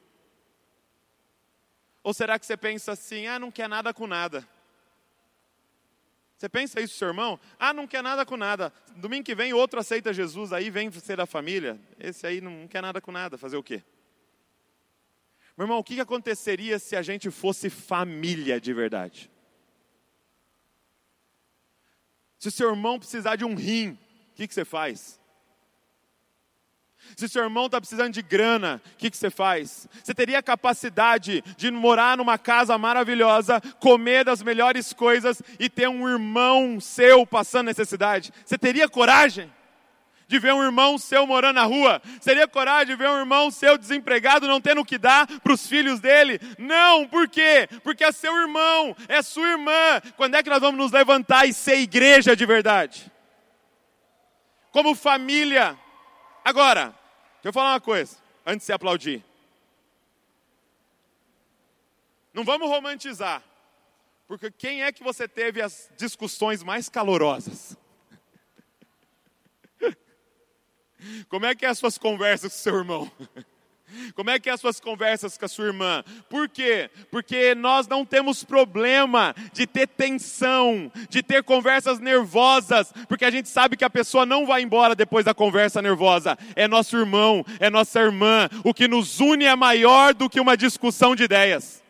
Ou 2.00 2.14
será 2.14 2.38
que 2.38 2.46
você 2.46 2.56
pensa 2.56 2.92
assim, 2.92 3.26
ah, 3.26 3.40
não 3.40 3.50
quer 3.50 3.68
nada 3.68 3.92
com 3.92 4.06
nada? 4.06 4.48
Você 6.36 6.48
pensa 6.48 6.80
isso, 6.80 6.96
seu 6.96 7.08
irmão? 7.08 7.40
Ah, 7.58 7.72
não 7.72 7.88
quer 7.88 8.04
nada 8.04 8.24
com 8.24 8.36
nada. 8.36 8.72
Domingo 8.94 9.24
que 9.24 9.34
vem 9.34 9.52
outro 9.52 9.80
aceita 9.80 10.12
Jesus, 10.12 10.52
aí 10.52 10.70
vem 10.70 10.92
ser 10.92 11.16
da 11.16 11.26
família. 11.26 11.76
Esse 11.98 12.24
aí 12.24 12.40
não 12.40 12.68
quer 12.68 12.80
nada 12.80 13.00
com 13.00 13.10
nada. 13.10 13.36
Fazer 13.36 13.56
o 13.56 13.64
quê? 13.64 13.82
Meu 15.56 15.64
irmão, 15.64 15.80
o 15.80 15.84
que 15.84 15.98
aconteceria 15.98 16.78
se 16.78 16.94
a 16.94 17.02
gente 17.02 17.32
fosse 17.32 17.68
família 17.68 18.60
de 18.60 18.72
verdade? 18.72 19.28
Se 22.38 22.46
o 22.46 22.52
seu 22.52 22.70
irmão 22.70 22.96
precisar 23.00 23.34
de 23.34 23.44
um 23.44 23.56
rim, 23.56 23.98
o 24.30 24.34
que, 24.36 24.46
que 24.46 24.54
você 24.54 24.64
faz? 24.64 25.20
Se 27.16 27.28
seu 27.28 27.42
irmão 27.42 27.66
está 27.66 27.80
precisando 27.80 28.12
de 28.12 28.22
grana, 28.22 28.80
o 28.94 28.96
que, 28.96 29.10
que 29.10 29.16
você 29.16 29.30
faz? 29.30 29.88
Você 30.02 30.14
teria 30.14 30.38
a 30.38 30.42
capacidade 30.42 31.42
de 31.56 31.70
morar 31.70 32.16
numa 32.16 32.38
casa 32.38 32.76
maravilhosa, 32.78 33.60
comer 33.78 34.24
das 34.24 34.42
melhores 34.42 34.92
coisas 34.92 35.42
e 35.58 35.68
ter 35.68 35.88
um 35.88 36.08
irmão 36.08 36.80
seu 36.80 37.26
passando 37.26 37.66
necessidade? 37.66 38.32
Você 38.44 38.56
teria 38.56 38.88
coragem? 38.88 39.50
de 40.32 40.38
ver 40.38 40.54
um 40.54 40.64
irmão 40.64 40.96
seu 40.96 41.26
morando 41.26 41.56
na 41.56 41.64
rua? 41.64 42.00
Seria 42.18 42.48
coragem 42.48 42.86
de 42.86 42.96
ver 42.96 43.10
um 43.10 43.18
irmão 43.18 43.50
seu 43.50 43.76
desempregado 43.76 44.48
não 44.48 44.62
tendo 44.62 44.80
o 44.80 44.84
que 44.84 44.96
dar 44.96 45.26
para 45.26 45.52
os 45.52 45.66
filhos 45.66 46.00
dele? 46.00 46.40
Não, 46.58 47.06
por 47.06 47.28
quê? 47.28 47.68
Porque 47.84 48.02
é 48.02 48.10
seu 48.10 48.34
irmão, 48.40 48.96
é 49.08 49.20
sua 49.20 49.46
irmã. 49.46 50.00
Quando 50.16 50.34
é 50.34 50.42
que 50.42 50.48
nós 50.48 50.60
vamos 50.60 50.78
nos 50.78 50.90
levantar 50.90 51.46
e 51.46 51.52
ser 51.52 51.76
igreja 51.80 52.34
de 52.34 52.46
verdade? 52.46 53.12
Como 54.70 54.94
família. 54.94 55.78
Agora, 56.44 56.86
deixa 56.86 57.48
eu 57.48 57.52
falar 57.52 57.72
uma 57.72 57.80
coisa, 57.80 58.16
antes 58.44 58.60
de 58.60 58.66
você 58.66 58.72
aplaudir. 58.72 59.24
Não 62.34 62.44
vamos 62.44 62.68
romantizar. 62.68 63.42
Porque 64.26 64.50
quem 64.50 64.82
é 64.82 64.90
que 64.90 65.02
você 65.02 65.28
teve 65.28 65.60
as 65.60 65.90
discussões 65.96 66.62
mais 66.62 66.88
calorosas? 66.88 67.76
Como 71.28 71.44
é 71.44 71.54
que 71.54 71.66
é 71.66 71.68
as 71.68 71.78
suas 71.78 71.98
conversas 71.98 72.52
com 72.52 72.58
seu 72.58 72.76
irmão? 72.76 73.12
Como 74.14 74.30
é 74.30 74.38
que 74.38 74.48
é 74.48 74.52
as 74.52 74.60
suas 74.60 74.80
conversas 74.80 75.36
com 75.36 75.44
a 75.44 75.48
sua 75.48 75.66
irmã? 75.66 76.04
Por 76.28 76.48
quê? 76.48 76.90
Porque 77.10 77.54
nós 77.54 77.86
não 77.86 78.04
temos 78.04 78.44
problema 78.44 79.34
de 79.52 79.66
ter 79.66 79.86
tensão, 79.88 80.90
de 81.08 81.22
ter 81.22 81.42
conversas 81.42 81.98
nervosas, 81.98 82.92
porque 83.08 83.24
a 83.24 83.30
gente 83.30 83.48
sabe 83.48 83.76
que 83.76 83.84
a 83.84 83.90
pessoa 83.90 84.24
não 84.24 84.46
vai 84.46 84.62
embora 84.62 84.94
depois 84.94 85.24
da 85.24 85.34
conversa 85.34 85.82
nervosa. 85.82 86.38
É 86.54 86.66
nosso 86.68 86.96
irmão, 86.96 87.44
é 87.58 87.68
nossa 87.68 88.00
irmã. 88.00 88.48
O 88.64 88.72
que 88.72 88.88
nos 88.88 89.20
une 89.20 89.44
é 89.44 89.56
maior 89.56 90.14
do 90.14 90.28
que 90.28 90.40
uma 90.40 90.56
discussão 90.56 91.14
de 91.14 91.24
ideias. 91.24 91.81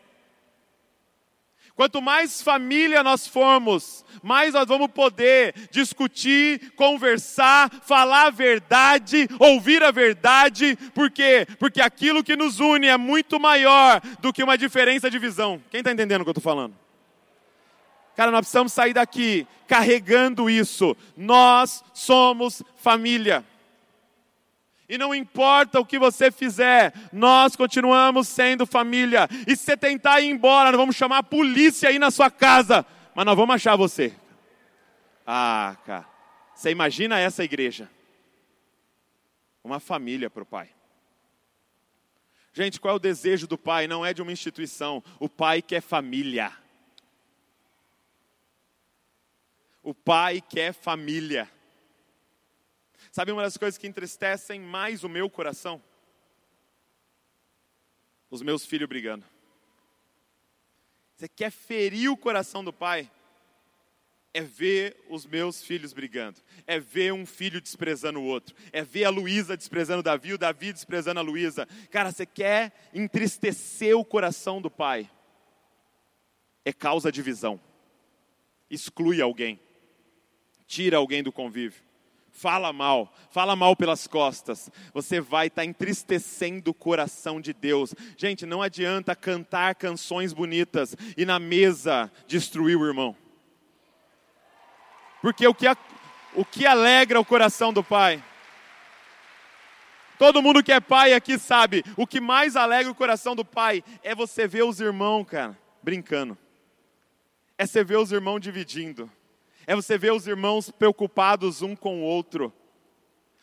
Quanto 1.75 2.01
mais 2.01 2.39
família 2.39 3.01
nós 3.01 3.25
formos, 3.25 4.05
mais 4.21 4.53
nós 4.53 4.67
vamos 4.67 4.89
poder 4.89 5.55
discutir, 5.71 6.71
conversar, 6.75 7.71
falar 7.81 8.27
a 8.27 8.29
verdade, 8.29 9.27
ouvir 9.39 9.81
a 9.81 9.89
verdade. 9.89 10.75
Por 10.93 11.09
quê? 11.09 11.47
Porque 11.57 11.81
aquilo 11.81 12.23
que 12.23 12.35
nos 12.35 12.59
une 12.59 12.87
é 12.87 12.97
muito 12.97 13.39
maior 13.39 13.99
do 14.19 14.31
que 14.31 14.43
uma 14.43 14.55
diferença 14.55 15.09
de 15.09 15.17
visão. 15.17 15.59
Quem 15.71 15.79
está 15.79 15.91
entendendo 15.91 16.21
o 16.21 16.23
que 16.23 16.29
eu 16.29 16.33
estou 16.33 16.43
falando? 16.43 16.75
Cara, 18.15 18.29
nós 18.29 18.41
precisamos 18.41 18.71
sair 18.71 18.93
daqui 18.93 19.47
carregando 19.67 20.47
isso. 20.47 20.95
Nós 21.17 21.83
somos 21.91 22.61
família. 22.75 23.43
E 24.93 24.97
não 24.99 25.15
importa 25.15 25.79
o 25.79 25.85
que 25.85 25.97
você 25.97 26.29
fizer, 26.29 26.93
nós 27.11 27.55
continuamos 27.55 28.27
sendo 28.27 28.63
família. 28.63 29.27
E 29.47 29.55
se 29.55 29.63
você 29.63 29.75
tentar 29.75 30.21
ir 30.21 30.29
embora, 30.29 30.69
nós 30.69 30.79
vamos 30.79 30.95
chamar 30.95 31.17
a 31.17 31.23
polícia 31.23 31.89
aí 31.89 31.97
na 31.97 32.11
sua 32.11 32.29
casa, 32.29 32.85
mas 33.15 33.25
nós 33.25 33.35
vamos 33.35 33.55
achar 33.55 33.75
você. 33.75 34.13
Ah, 35.25 35.75
cara, 35.83 36.07
você 36.53 36.69
imagina 36.69 37.17
essa 37.19 37.43
igreja? 37.43 37.89
Uma 39.63 39.79
família 39.79 40.29
para 40.29 40.43
o 40.43 40.45
pai. 40.45 40.69
Gente, 42.53 42.79
qual 42.79 42.93
é 42.93 42.95
o 42.95 42.99
desejo 42.99 43.47
do 43.47 43.57
pai? 43.57 43.87
Não 43.87 44.05
é 44.05 44.13
de 44.13 44.21
uma 44.21 44.31
instituição. 44.31 45.03
O 45.19 45.27
pai 45.27 45.63
quer 45.63 45.81
família. 45.81 46.53
O 49.81 49.91
pai 49.91 50.39
quer 50.39 50.71
família. 50.71 51.49
Sabe 53.13 53.31
uma 53.31 53.43
das 53.43 53.57
coisas 53.57 53.77
que 53.77 53.85
entristecem 53.85 54.59
mais 54.59 55.03
o 55.03 55.07
meu 55.07 55.29
coração? 55.29 55.79
Os 58.27 58.41
meus 58.41 58.65
filhos 58.65 58.89
brigando. 58.89 59.23
Você 61.15 61.27
quer 61.27 61.51
ferir 61.51 62.11
o 62.11 62.17
coração 62.17 62.63
do 62.63 62.73
pai? 62.73 63.11
É 64.33 64.41
ver 64.41 64.99
os 65.09 65.27
meus 65.27 65.63
filhos 65.63 65.93
brigando, 65.93 66.39
é 66.65 66.79
ver 66.79 67.13
um 67.13 67.23
filho 67.23 67.61
desprezando 67.61 68.19
o 68.19 68.25
outro, 68.25 68.55
é 68.71 68.81
ver 68.81 69.05
a 69.05 69.11
Luísa 69.11 69.55
desprezando 69.55 69.99
o 69.99 70.03
Davi, 70.03 70.33
o 70.33 70.37
Davi 70.39 70.73
desprezando 70.73 71.19
a 71.19 71.23
Luísa. 71.23 71.67
Cara, 71.91 72.11
você 72.11 72.25
quer 72.25 72.89
entristecer 72.95 73.95
o 73.95 74.03
coração 74.03 74.59
do 74.59 74.71
pai? 74.71 75.07
É 76.65 76.73
causa 76.73 77.11
divisão. 77.11 77.61
Exclui 78.71 79.21
alguém, 79.21 79.59
tira 80.65 80.97
alguém 80.97 81.21
do 81.21 81.31
convívio 81.31 81.92
fala 82.33 82.73
mal, 82.73 83.13
fala 83.29 83.55
mal 83.55 83.75
pelas 83.75 84.07
costas, 84.07 84.69
você 84.91 85.21
vai 85.21 85.47
estar 85.47 85.61
tá 85.61 85.65
entristecendo 85.65 86.71
o 86.71 86.73
coração 86.73 87.39
de 87.39 87.53
Deus. 87.53 87.93
Gente, 88.17 88.45
não 88.45 88.61
adianta 88.61 89.15
cantar 89.15 89.75
canções 89.75 90.33
bonitas 90.33 90.95
e 91.15 91.25
na 91.25 91.39
mesa 91.39 92.11
destruir 92.27 92.75
o 92.75 92.85
irmão. 92.85 93.15
Porque 95.21 95.47
o 95.47 95.53
que, 95.53 95.67
o 96.33 96.43
que 96.43 96.65
alegra 96.65 97.19
o 97.19 97.23
coração 97.25 97.71
do 97.71 97.83
pai? 97.83 98.21
Todo 100.17 100.41
mundo 100.41 100.63
que 100.63 100.71
é 100.71 100.79
pai 100.79 101.13
aqui 101.13 101.37
sabe, 101.37 101.83
o 101.95 102.07
que 102.07 102.19
mais 102.19 102.55
alegra 102.55 102.91
o 102.91 102.95
coração 102.95 103.35
do 103.35 103.45
pai 103.45 103.83
é 104.01 104.15
você 104.15 104.47
ver 104.47 104.63
os 104.63 104.81
irmãos, 104.81 105.25
cara, 105.25 105.57
brincando. 105.81 106.37
É 107.57 107.65
você 107.65 107.83
ver 107.83 107.97
os 107.97 108.11
irmãos 108.11 108.39
dividindo 108.39 109.09
é 109.65 109.75
você 109.75 109.97
ver 109.97 110.13
os 110.13 110.27
irmãos 110.27 110.69
preocupados 110.69 111.61
um 111.61 111.75
com 111.75 112.01
o 112.01 112.03
outro. 112.03 112.53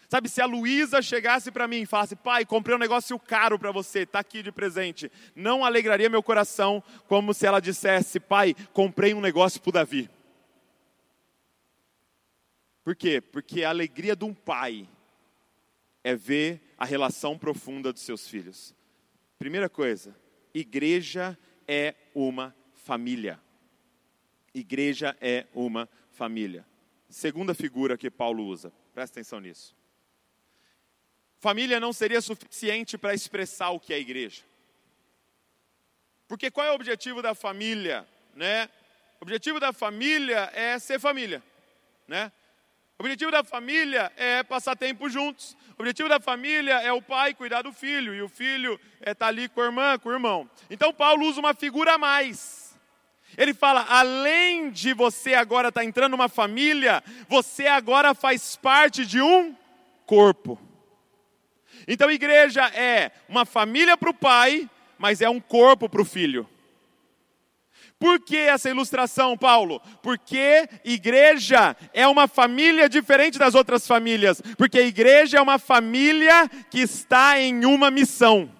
Sabe, 0.09 0.29
se 0.29 0.43
a 0.43 0.47
Luísa 0.47 1.01
chegasse 1.01 1.53
para 1.53 1.69
mim 1.69 1.83
e 1.83 1.87
falasse, 1.87 2.17
pai, 2.17 2.45
comprei 2.45 2.75
um 2.75 2.81
negócio 2.81 3.17
caro 3.17 3.57
para 3.57 3.71
você, 3.71 4.01
está 4.01 4.19
aqui 4.19 4.43
de 4.43 4.51
presente, 4.51 5.11
não 5.37 5.65
alegraria 5.65 6.11
meu 6.11 6.21
coração 6.21 6.83
como 7.07 7.33
se 7.33 7.47
ela 7.47 7.61
dissesse, 7.61 8.19
pai, 8.19 8.57
comprei 8.73 9.15
um 9.15 9.21
negócio 9.21 9.61
para 9.61 9.69
o 9.69 9.73
Davi. 9.73 10.11
Por 12.83 12.97
quê? 12.97 13.21
Porque 13.21 13.63
a 13.63 13.69
alegria 13.69 14.17
de 14.17 14.25
um 14.25 14.35
pai 14.35 14.89
é 16.03 16.17
ver 16.17 16.61
a 16.77 16.85
relação 16.85 17.39
profunda 17.39 17.93
dos 17.93 18.03
seus 18.03 18.27
filhos. 18.27 18.75
Primeira 19.39 19.69
coisa, 19.69 20.17
igreja 20.53 21.39
é 21.69 21.95
uma 22.15 22.53
família. 22.75 23.39
Igreja 24.53 25.17
é 25.21 25.47
uma 25.55 25.89
família. 26.21 26.67
Segunda 27.09 27.55
figura 27.55 27.97
que 27.97 28.11
Paulo 28.11 28.45
usa, 28.45 28.71
presta 28.93 29.19
atenção 29.19 29.41
nisso. 29.41 29.75
Família 31.39 31.81
não 31.81 31.95
seria 31.95 32.21
suficiente 32.21 32.99
para 32.99 33.15
expressar 33.15 33.71
o 33.71 33.81
que 33.81 33.95
é 33.95 33.99
igreja. 33.99 34.43
Porque 36.29 36.51
qual 36.51 36.67
é 36.67 36.73
o 36.73 36.75
objetivo 36.75 37.23
da 37.23 37.35
família, 37.35 38.07
né? 38.35 38.69
O 39.19 39.23
objetivo 39.25 39.59
da 39.59 39.73
família 39.73 40.51
é 40.53 40.79
ser 40.79 41.01
família, 41.01 41.43
né? 42.07 42.31
O 42.99 43.03
objetivo 43.03 43.31
da 43.31 43.43
família 43.43 44.13
é 44.15 44.43
passar 44.43 44.77
tempo 44.77 45.09
juntos. 45.09 45.57
O 45.79 45.81
objetivo 45.81 46.07
da 46.07 46.21
família 46.21 46.83
é 46.83 46.93
o 46.93 47.01
pai 47.01 47.33
cuidar 47.33 47.63
do 47.63 47.73
filho 47.73 48.15
e 48.15 48.21
o 48.21 48.29
filho 48.29 48.79
é 49.01 49.13
estar 49.13 49.25
tá 49.25 49.29
ali 49.29 49.49
com 49.49 49.63
a 49.63 49.65
irmã, 49.65 49.99
com 49.99 50.11
o 50.11 50.13
irmão. 50.13 50.51
Então 50.69 50.93
Paulo 50.93 51.25
usa 51.25 51.41
uma 51.41 51.55
figura 51.55 51.95
a 51.95 51.99
mais 51.99 52.60
ele 53.37 53.55
fala: 53.55 53.87
além 53.89 54.71
de 54.71 54.93
você 54.93 55.35
agora 55.35 55.69
estar 55.69 55.81
tá 55.81 55.87
entrando 55.87 56.13
numa 56.13 56.29
família, 56.29 57.03
você 57.29 57.67
agora 57.67 58.15
faz 58.15 58.57
parte 58.57 59.05
de 59.05 59.21
um 59.21 59.55
corpo. 60.07 60.59
Então, 61.87 62.11
igreja 62.11 62.67
é 62.75 63.11
uma 63.29 63.45
família 63.45 63.97
para 63.97 64.11
o 64.11 64.15
pai, 64.15 64.69
mas 64.99 65.21
é 65.21 65.29
um 65.29 65.41
corpo 65.41 65.89
para 65.89 66.03
o 66.03 66.05
filho. 66.05 66.49
Por 67.99 68.19
que 68.19 68.37
essa 68.37 68.71
ilustração, 68.71 69.37
Paulo? 69.37 69.81
Porque 70.03 70.67
igreja 70.83 71.77
é 71.93 72.09
uma 72.09 72.27
família 72.27 72.89
diferente 72.89 73.39
das 73.39 73.55
outras 73.55 73.87
famílias. 73.87 74.41
Porque 74.57 74.79
a 74.79 74.87
igreja 74.87 75.37
é 75.37 75.41
uma 75.41 75.59
família 75.59 76.49
que 76.71 76.81
está 76.81 77.39
em 77.39 77.67
uma 77.67 77.91
missão. 77.91 78.51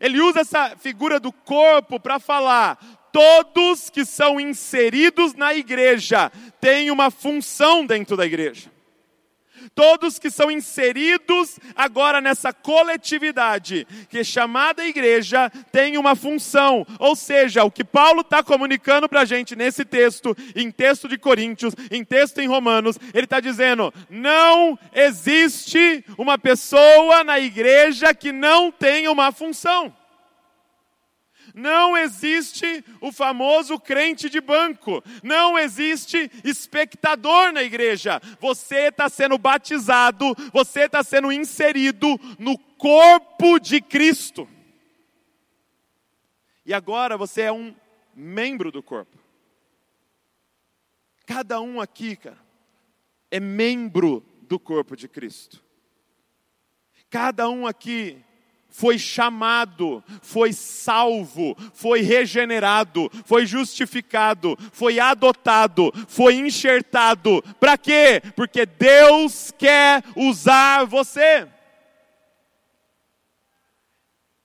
Ele 0.00 0.20
usa 0.20 0.40
essa 0.40 0.76
figura 0.76 1.18
do 1.18 1.32
corpo 1.32 1.98
para 1.98 2.20
falar: 2.20 2.78
todos 3.16 3.88
que 3.88 4.04
são 4.04 4.38
inseridos 4.38 5.32
na 5.32 5.54
igreja 5.54 6.30
têm 6.60 6.90
uma 6.90 7.10
função 7.10 7.86
dentro 7.86 8.14
da 8.14 8.26
igreja. 8.26 8.70
Todos 9.74 10.18
que 10.18 10.30
são 10.30 10.50
inseridos 10.50 11.58
agora 11.74 12.20
nessa 12.20 12.52
coletividade, 12.52 13.86
que 14.10 14.18
é 14.18 14.24
chamada 14.24 14.86
igreja, 14.86 15.50
têm 15.72 15.96
uma 15.96 16.14
função. 16.14 16.86
Ou 16.98 17.16
seja, 17.16 17.64
o 17.64 17.70
que 17.70 17.82
Paulo 17.82 18.20
está 18.20 18.42
comunicando 18.42 19.08
para 19.08 19.22
a 19.22 19.24
gente 19.24 19.56
nesse 19.56 19.82
texto, 19.82 20.36
em 20.54 20.70
texto 20.70 21.08
de 21.08 21.16
Coríntios, 21.16 21.74
em 21.90 22.04
texto 22.04 22.42
em 22.42 22.46
Romanos, 22.46 22.98
ele 23.14 23.24
está 23.24 23.40
dizendo: 23.40 23.94
não 24.10 24.78
existe 24.94 26.04
uma 26.18 26.36
pessoa 26.36 27.24
na 27.24 27.40
igreja 27.40 28.12
que 28.12 28.30
não 28.30 28.70
tenha 28.70 29.10
uma 29.10 29.32
função. 29.32 29.90
Não 31.56 31.96
existe 31.96 32.84
o 33.00 33.10
famoso 33.10 33.80
crente 33.80 34.28
de 34.28 34.42
banco. 34.42 35.02
Não 35.22 35.58
existe 35.58 36.30
espectador 36.44 37.50
na 37.50 37.62
igreja. 37.62 38.20
Você 38.38 38.88
está 38.88 39.08
sendo 39.08 39.38
batizado, 39.38 40.34
você 40.52 40.82
está 40.82 41.02
sendo 41.02 41.32
inserido 41.32 42.20
no 42.38 42.58
corpo 42.58 43.58
de 43.58 43.80
Cristo. 43.80 44.46
E 46.66 46.74
agora 46.74 47.16
você 47.16 47.42
é 47.42 47.52
um 47.52 47.74
membro 48.14 48.70
do 48.70 48.82
corpo. 48.82 49.16
Cada 51.24 51.58
um 51.58 51.80
aqui, 51.80 52.16
cara, 52.16 52.38
é 53.30 53.40
membro 53.40 54.22
do 54.42 54.60
corpo 54.60 54.94
de 54.94 55.08
Cristo. 55.08 55.64
Cada 57.08 57.48
um 57.48 57.66
aqui 57.66 58.22
foi 58.76 58.98
chamado, 58.98 60.04
foi 60.20 60.52
salvo, 60.52 61.56
foi 61.72 62.02
regenerado, 62.02 63.10
foi 63.24 63.46
justificado, 63.46 64.54
foi 64.70 65.00
adotado, 65.00 65.90
foi 66.06 66.34
enxertado. 66.34 67.42
Para 67.58 67.78
quê? 67.78 68.20
Porque 68.36 68.66
Deus 68.66 69.50
quer 69.56 70.04
usar 70.14 70.84
você. 70.84 71.48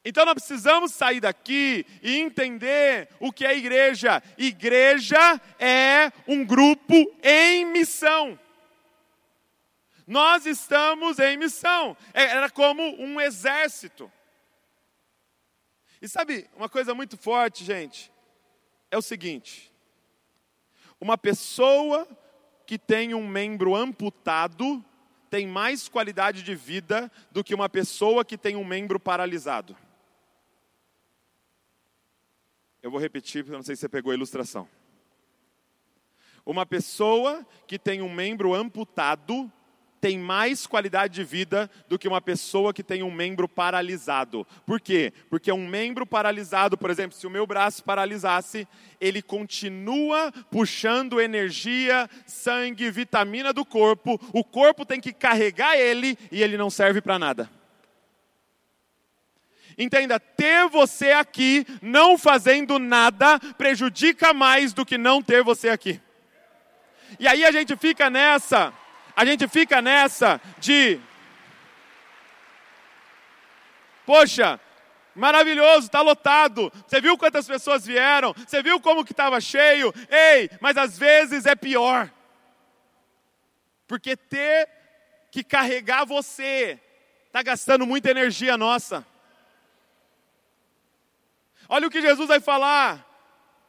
Então 0.06 0.24
nós 0.24 0.36
precisamos 0.36 0.94
sair 0.94 1.20
daqui 1.20 1.86
e 2.02 2.18
entender 2.18 3.10
o 3.20 3.34
que 3.34 3.46
é 3.46 3.58
igreja. 3.58 4.24
Igreja 4.38 5.42
é 5.60 6.10
um 6.26 6.46
grupo 6.46 6.96
em 7.22 7.66
missão. 7.66 8.40
Nós 10.08 10.46
estamos 10.46 11.20
em 11.20 11.36
missão. 11.36 11.98
É, 12.14 12.24
era 12.24 12.50
como 12.50 12.82
um 12.82 13.20
exército. 13.20 14.10
E 16.02 16.08
sabe, 16.08 16.50
uma 16.56 16.68
coisa 16.68 16.96
muito 16.96 17.16
forte, 17.16 17.64
gente, 17.64 18.12
é 18.90 18.98
o 18.98 19.02
seguinte: 19.02 19.72
uma 21.00 21.18
pessoa 21.18 22.08
que 22.66 22.80
tem 22.80 23.14
um 23.14 23.28
membro 23.28 23.76
amputado 23.76 24.84
tem 25.30 25.48
mais 25.48 25.88
qualidade 25.88 26.44
de 26.44 26.56
vida 26.56 27.10
do 27.32 27.44
que 27.44 27.56
uma 27.56 27.70
pessoa 27.70 28.26
que 28.26 28.38
tem 28.38 28.56
um 28.56 28.66
membro 28.66 29.00
paralisado. 29.00 29.78
Eu 32.82 32.90
vou 32.90 33.00
repetir, 33.00 33.44
porque 33.44 33.54
eu 33.54 33.58
não 33.58 33.64
sei 33.64 33.76
se 33.76 33.82
você 33.82 33.90
pegou 33.90 34.12
a 34.12 34.16
ilustração. 34.16 34.68
Uma 36.46 36.66
pessoa 36.66 37.46
que 37.68 37.78
tem 37.78 38.02
um 38.02 38.12
membro 38.12 38.54
amputado 38.54 39.52
tem 40.02 40.18
mais 40.18 40.66
qualidade 40.66 41.14
de 41.14 41.24
vida 41.24 41.70
do 41.88 41.98
que 41.98 42.08
uma 42.08 42.20
pessoa 42.20 42.74
que 42.74 42.82
tem 42.82 43.04
um 43.04 43.12
membro 43.12 43.48
paralisado. 43.48 44.46
Por 44.66 44.82
quê? 44.82 45.14
Porque 45.30 45.52
um 45.52 45.68
membro 45.68 46.08
paralisado, 46.08 46.76
por 46.76 46.90
exemplo, 46.90 47.16
se 47.16 47.28
o 47.28 47.30
meu 47.30 47.46
braço 47.46 47.84
paralisasse, 47.84 48.68
ele 49.00 49.22
continua 49.22 50.32
puxando 50.50 51.22
energia, 51.22 52.10
sangue, 52.26 52.90
vitamina 52.90 53.54
do 53.54 53.64
corpo, 53.64 54.20
o 54.34 54.44
corpo 54.44 54.84
tem 54.84 55.00
que 55.00 55.14
carregar 55.14 55.78
ele 55.78 56.18
e 56.32 56.42
ele 56.42 56.58
não 56.58 56.72
serve 56.72 57.00
para 57.00 57.20
nada. 57.20 57.48
Entenda, 59.78 60.20
ter 60.20 60.68
você 60.68 61.12
aqui 61.12 61.66
não 61.82 62.18
fazendo 62.18 62.80
nada 62.80 63.40
prejudica 63.58 64.34
mais 64.34 64.74
do 64.74 64.86
que 64.86 64.98
não 64.98 65.22
ter 65.22 65.44
você 65.44 65.70
aqui. 65.70 66.02
E 67.20 67.28
aí 67.28 67.44
a 67.46 67.52
gente 67.52 67.76
fica 67.76 68.10
nessa, 68.10 68.74
a 69.22 69.26
gente 69.26 69.48
fica 69.48 69.84
nessa 69.84 70.42
de 70.58 71.00
Poxa, 74.04 74.60
maravilhoso, 75.14 75.86
está 75.86 76.02
lotado. 76.02 76.74
Você 76.88 77.00
viu 77.00 77.16
quantas 77.16 77.46
pessoas 77.46 77.86
vieram? 77.86 78.34
Você 78.34 78.64
viu 78.64 78.82
como 78.82 79.06
que 79.06 79.14
estava 79.14 79.40
cheio? 79.40 79.94
Ei, 80.10 80.50
mas 80.60 80.76
às 80.76 80.98
vezes 80.98 81.46
é 81.46 81.54
pior. 81.56 82.12
Porque 83.88 84.18
ter 84.18 84.68
que 85.32 85.44
carregar 85.44 86.04
você 86.04 86.80
está 87.28 87.44
gastando 87.44 87.86
muita 87.86 88.10
energia 88.10 88.58
nossa. 88.58 89.06
Olha 91.70 91.88
o 91.88 91.92
que 91.92 92.02
Jesus 92.02 92.28
vai 92.28 92.40
falar. 92.40 93.08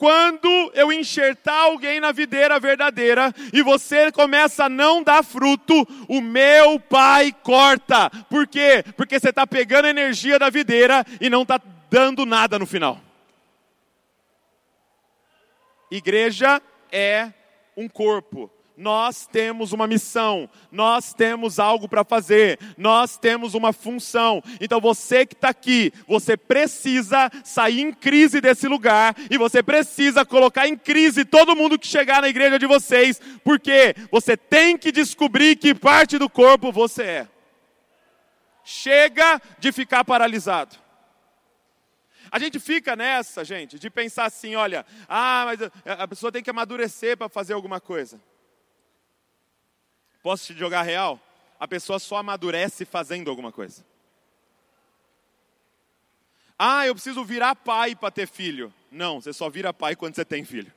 Quando 0.02 0.48
eu 0.74 0.92
enxertar 0.92 1.54
alguém 1.54 2.00
na 2.00 2.10
videira 2.10 2.58
verdadeira 2.58 3.32
e 3.52 3.62
você 3.62 4.10
começa 4.10 4.64
a 4.64 4.68
não 4.68 5.00
dar 5.00 5.22
fruto, 5.22 5.86
o 6.08 6.20
meu 6.20 6.80
pai 6.80 7.30
corta. 7.30 8.10
Por 8.28 8.48
quê? 8.48 8.84
Porque 8.96 9.20
você 9.20 9.28
está 9.28 9.46
pegando 9.46 9.84
a 9.84 9.90
energia 9.90 10.40
da 10.40 10.50
videira 10.50 11.06
e 11.20 11.30
não 11.30 11.42
está 11.42 11.60
dando 11.88 12.26
nada 12.26 12.58
no 12.58 12.66
final. 12.66 12.98
Igreja 15.88 16.60
é 16.90 17.32
um 17.76 17.88
corpo 17.88 18.50
nós 18.82 19.28
temos 19.28 19.72
uma 19.72 19.86
missão, 19.86 20.50
nós 20.72 21.14
temos 21.14 21.60
algo 21.60 21.88
para 21.88 22.02
fazer, 22.02 22.58
nós 22.76 23.16
temos 23.16 23.54
uma 23.54 23.72
função. 23.72 24.42
Então 24.60 24.80
você 24.80 25.24
que 25.24 25.34
está 25.34 25.50
aqui, 25.50 25.92
você 26.04 26.36
precisa 26.36 27.30
sair 27.44 27.80
em 27.80 27.92
crise 27.92 28.40
desse 28.40 28.66
lugar 28.66 29.14
e 29.30 29.38
você 29.38 29.62
precisa 29.62 30.24
colocar 30.24 30.66
em 30.66 30.76
crise 30.76 31.24
todo 31.24 31.54
mundo 31.54 31.78
que 31.78 31.86
chegar 31.86 32.20
na 32.20 32.28
igreja 32.28 32.58
de 32.58 32.66
vocês, 32.66 33.20
porque 33.44 33.94
você 34.10 34.36
tem 34.36 34.76
que 34.76 34.90
descobrir 34.90 35.54
que 35.54 35.76
parte 35.76 36.18
do 36.18 36.28
corpo 36.28 36.72
você 36.72 37.02
é. 37.04 37.28
Chega 38.64 39.40
de 39.60 39.70
ficar 39.70 40.04
paralisado. 40.04 40.76
A 42.32 42.38
gente 42.40 42.58
fica 42.58 42.96
nessa, 42.96 43.44
gente, 43.44 43.78
de 43.78 43.90
pensar 43.90 44.24
assim: 44.24 44.56
olha, 44.56 44.84
ah, 45.08 45.44
mas 45.46 45.70
a 45.84 46.08
pessoa 46.08 46.32
tem 46.32 46.42
que 46.42 46.50
amadurecer 46.50 47.16
para 47.16 47.28
fazer 47.28 47.52
alguma 47.52 47.80
coisa. 47.80 48.18
Posso 50.22 50.46
te 50.46 50.58
jogar 50.58 50.82
real? 50.82 51.20
A 51.58 51.66
pessoa 51.66 51.98
só 51.98 52.16
amadurece 52.16 52.84
fazendo 52.84 53.28
alguma 53.30 53.50
coisa. 53.50 53.84
Ah, 56.58 56.86
eu 56.86 56.94
preciso 56.94 57.24
virar 57.24 57.56
pai 57.56 57.96
para 57.96 58.10
ter 58.10 58.28
filho. 58.28 58.72
Não, 58.90 59.20
você 59.20 59.32
só 59.32 59.50
vira 59.50 59.74
pai 59.74 59.96
quando 59.96 60.14
você 60.14 60.24
tem 60.24 60.44
filho. 60.44 60.72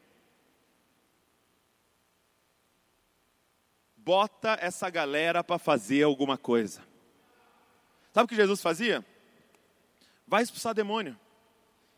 Bota 3.97 4.57
essa 4.61 4.89
galera 4.89 5.43
para 5.43 5.59
fazer 5.59 6.03
alguma 6.03 6.37
coisa. 6.37 6.81
Sabe 8.13 8.25
o 8.25 8.27
que 8.27 8.35
Jesus 8.35 8.61
fazia? 8.61 9.05
Vai 10.27 10.41
expulsar 10.43 10.73
demônio. 10.73 11.19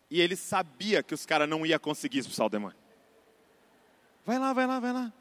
E 0.10 0.22
ele 0.22 0.36
sabia 0.36 1.04
que 1.04 1.14
os 1.14 1.26
caras 1.26 1.48
não 1.48 1.66
iam 1.66 1.80
conseguir 1.80 2.20
expulsar 2.20 2.48
o 2.48 2.50
demônio. 2.50 2.78
Vai 4.26 4.40
lá, 4.40 4.52
vai 4.54 4.66
lá, 4.66 4.80
vai 4.80 4.94
lá. 4.94 5.14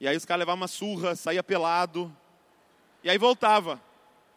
E 0.00 0.08
aí 0.08 0.16
os 0.16 0.24
caras 0.24 0.40
levavam 0.40 0.60
uma 0.60 0.68
surra, 0.68 1.14
saía 1.14 1.42
pelado. 1.42 2.14
E 3.02 3.10
aí 3.10 3.18
voltava. 3.18 3.80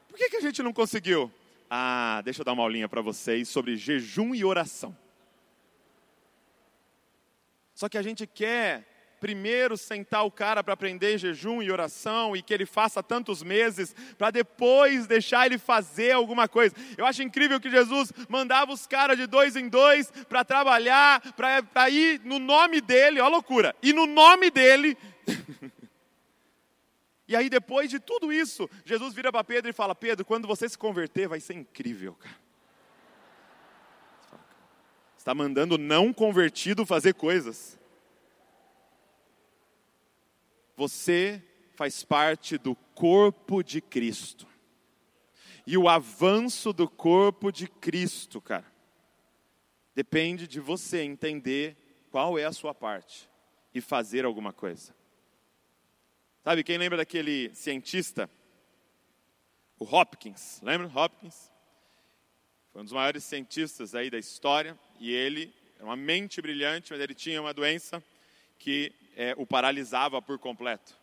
Por 0.08 0.18
que, 0.18 0.30
que 0.30 0.38
a 0.38 0.42
gente 0.42 0.62
não 0.62 0.74
conseguiu? 0.74 1.32
Ah, 1.70 2.22
deixa 2.24 2.42
eu 2.42 2.46
dar 2.46 2.54
uma 2.54 2.64
aulinha 2.64 2.88
para 2.88 3.02
vocês 3.02 3.50
sobre 3.50 3.76
jejum 3.76 4.34
e 4.34 4.46
oração. 4.46 4.96
Só 7.74 7.88
que 7.88 7.98
a 7.98 8.02
gente 8.02 8.26
quer 8.26 8.86
primeiro 9.20 9.76
sentar 9.78 10.26
o 10.26 10.32
cara 10.32 10.64
para 10.64 10.74
aprender 10.74 11.18
jejum 11.18 11.62
e 11.62 11.72
oração 11.72 12.36
e 12.36 12.42
que 12.42 12.54
ele 12.54 12.66
faça 12.66 13.02
tantos 13.02 13.42
meses, 13.42 13.96
para 14.18 14.32
depois 14.32 15.08
deixar 15.08 15.46
ele 15.46 15.58
fazer 15.58 16.12
alguma 16.12 16.48
coisa. 16.48 16.76
Eu 16.98 17.06
acho 17.06 17.24
incrível 17.24 17.60
que 17.60 17.70
Jesus 17.70 18.12
mandava 18.30 18.72
os 18.72 18.86
caras 18.86 19.18
de 19.18 19.26
dois 19.28 19.56
em 19.56 19.68
dois 19.68 20.12
para 20.30 20.44
trabalhar, 20.44 21.22
para 21.34 21.90
ir 21.90 22.22
no 22.24 22.40
nome 22.40 22.80
dele, 22.80 23.20
ó 23.20 23.28
loucura, 23.28 23.76
e 23.82 23.92
no 23.92 24.06
nome 24.06 24.50
dele 24.52 24.98
e 27.28 27.36
aí, 27.36 27.50
depois 27.50 27.90
de 27.90 28.00
tudo 28.00 28.32
isso, 28.32 28.70
Jesus 28.86 29.14
vira 29.14 29.32
para 29.32 29.44
Pedro 29.44 29.70
e 29.70 29.74
fala: 29.74 29.94
Pedro, 29.94 30.26
quando 30.26 30.48
você 30.48 30.68
se 30.68 30.78
converter, 30.78 31.28
vai 31.28 31.40
ser 31.40 31.54
incrível, 31.54 32.14
cara. 32.16 32.48
Você 35.16 35.22
está 35.22 35.34
mandando 35.36 35.78
não 35.78 36.14
convertido 36.14 36.86
fazer 36.86 37.14
coisas. 37.14 37.78
Você 40.76 41.44
faz 41.76 42.04
parte 42.04 42.58
do 42.58 42.76
corpo 42.96 43.64
de 43.64 43.82
Cristo. 43.82 44.48
E 45.66 45.78
o 45.78 45.90
avanço 45.90 46.72
do 46.72 46.90
corpo 46.90 47.52
de 47.52 47.68
Cristo, 47.68 48.40
cara, 48.40 48.66
depende 49.94 50.48
de 50.48 50.60
você 50.60 51.02
entender 51.02 51.76
qual 52.10 52.40
é 52.40 52.46
a 52.46 52.54
sua 52.54 52.74
parte 52.74 53.30
e 53.74 53.82
fazer 53.82 54.26
alguma 54.26 54.54
coisa. 54.54 54.96
Sabe, 56.48 56.64
quem 56.64 56.78
lembra 56.78 56.96
daquele 56.96 57.54
cientista? 57.54 58.30
O 59.78 59.84
Hopkins, 59.84 60.62
lembra? 60.64 60.88
Hopkins? 60.88 61.52
Foi 62.72 62.82
um 62.82 62.86
dos 62.86 62.94
maiores 62.94 63.26
cientistas 63.26 63.94
aí 63.94 64.10
da 64.10 64.18
história 64.18 64.80
e 64.98 65.12
ele 65.12 65.54
era 65.76 65.84
uma 65.84 65.98
mente 65.98 66.42
brilhante, 66.42 66.94
mas 66.94 67.02
ele 67.02 67.14
tinha 67.14 67.42
uma 67.42 67.54
doença 67.54 68.02
que 68.58 68.94
é, 69.18 69.36
o 69.38 69.46
paralisava 69.46 70.22
por 70.22 70.40
completo. 70.40 70.98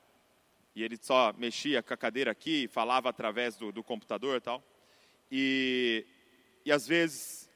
E 0.74 0.82
ele 0.82 0.96
só 0.96 1.30
mexia 1.34 1.82
com 1.82 1.92
a 1.92 1.96
cadeira 1.98 2.30
aqui, 2.30 2.66
falava 2.68 3.10
através 3.10 3.54
do, 3.54 3.70
do 3.70 3.84
computador 3.84 4.38
e 4.38 4.40
tal. 4.40 4.64
E, 5.30 6.06
e 6.64 6.72
às 6.72 6.86
vezes 6.86 7.50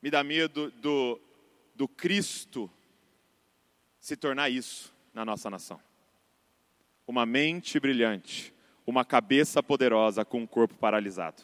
me 0.00 0.08
dá 0.08 0.22
medo 0.22 0.70
do, 0.70 1.20
do 1.74 1.88
Cristo 1.88 2.70
se 3.98 4.16
tornar 4.16 4.50
isso 4.50 4.94
na 5.12 5.24
nossa 5.24 5.50
nação 5.50 5.87
uma 7.08 7.24
mente 7.24 7.80
brilhante, 7.80 8.54
uma 8.86 9.02
cabeça 9.02 9.62
poderosa 9.62 10.26
com 10.26 10.42
um 10.42 10.46
corpo 10.46 10.74
paralisado. 10.74 11.42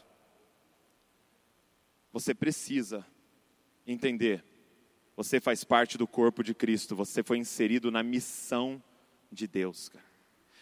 Você 2.13 2.35
precisa 2.35 3.03
entender. 3.85 4.43
Você 5.17 5.39
faz 5.39 5.63
parte 5.63 5.97
do 5.97 6.07
corpo 6.07 6.43
de 6.43 6.53
Cristo, 6.53 6.95
você 6.95 7.23
foi 7.23 7.39
inserido 7.39 7.89
na 7.89 8.03
missão 8.03 8.81
de 9.31 9.47
Deus. 9.47 9.89
Cara. 9.89 10.05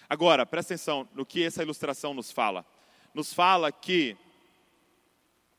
Agora, 0.10 0.46
presta 0.46 0.74
atenção 0.74 1.08
no 1.14 1.26
que 1.26 1.44
essa 1.44 1.62
ilustração 1.62 2.14
nos 2.14 2.32
fala. 2.32 2.66
Nos 3.14 3.34
fala 3.34 3.74
que 3.74 4.16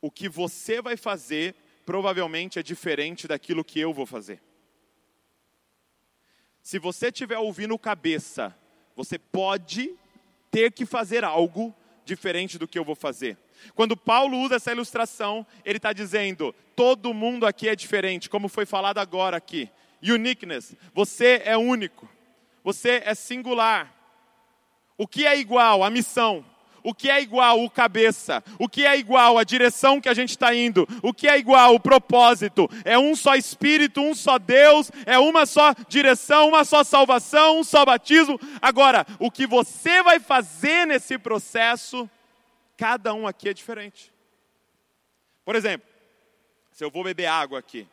o 0.00 0.10
que 0.10 0.26
você 0.26 0.80
vai 0.80 0.96
fazer 0.96 1.54
provavelmente 1.84 2.58
é 2.58 2.62
diferente 2.62 3.28
daquilo 3.28 3.64
que 3.64 3.78
eu 3.78 3.92
vou 3.92 4.06
fazer. 4.06 4.40
Se 6.62 6.78
você 6.78 7.08
estiver 7.08 7.38
ouvindo 7.38 7.78
cabeça, 7.78 8.56
você 8.96 9.18
pode 9.18 9.94
ter 10.50 10.72
que 10.72 10.86
fazer 10.86 11.24
algo 11.24 11.74
diferente 12.04 12.58
do 12.58 12.68
que 12.68 12.78
eu 12.78 12.84
vou 12.84 12.94
fazer. 12.94 13.36
Quando 13.74 13.96
Paulo 13.96 14.38
usa 14.38 14.56
essa 14.56 14.72
ilustração, 14.72 15.46
ele 15.64 15.78
está 15.78 15.92
dizendo: 15.92 16.54
todo 16.76 17.14
mundo 17.14 17.46
aqui 17.46 17.68
é 17.68 17.76
diferente, 17.76 18.30
como 18.30 18.48
foi 18.48 18.66
falado 18.66 18.98
agora 18.98 19.36
aqui. 19.36 19.70
Uniqueness, 20.02 20.74
você 20.92 21.40
é 21.44 21.56
único, 21.56 22.08
você 22.62 23.02
é 23.04 23.14
singular. 23.14 23.92
O 24.98 25.08
que 25.08 25.26
é 25.26 25.38
igual? 25.38 25.82
A 25.82 25.90
missão. 25.90 26.44
O 26.84 26.94
que 26.94 27.10
é 27.10 27.18
igual? 27.22 27.64
O 27.64 27.70
cabeça. 27.70 28.44
O 28.58 28.68
que 28.68 28.84
é 28.84 28.94
igual? 28.98 29.38
A 29.38 29.42
direção 29.42 30.02
que 30.02 30.08
a 30.08 30.12
gente 30.12 30.30
está 30.30 30.54
indo. 30.54 30.86
O 31.02 31.14
que 31.14 31.26
é 31.26 31.38
igual? 31.38 31.74
O 31.74 31.80
propósito. 31.80 32.68
É 32.84 32.98
um 32.98 33.16
só 33.16 33.34
Espírito, 33.34 34.02
um 34.02 34.14
só 34.14 34.38
Deus, 34.38 34.92
é 35.06 35.18
uma 35.18 35.46
só 35.46 35.74
direção, 35.88 36.48
uma 36.48 36.62
só 36.62 36.84
salvação, 36.84 37.58
um 37.58 37.64
só 37.64 37.86
batismo. 37.86 38.38
Agora, 38.60 39.06
o 39.18 39.30
que 39.30 39.46
você 39.46 40.02
vai 40.02 40.20
fazer 40.20 40.86
nesse 40.86 41.16
processo, 41.16 42.08
cada 42.76 43.14
um 43.14 43.26
aqui 43.26 43.48
é 43.48 43.54
diferente. 43.54 44.12
Por 45.42 45.56
exemplo, 45.56 45.88
se 46.70 46.84
eu 46.84 46.90
vou 46.90 47.02
beber 47.02 47.26
água 47.26 47.58
aqui, 47.58 47.88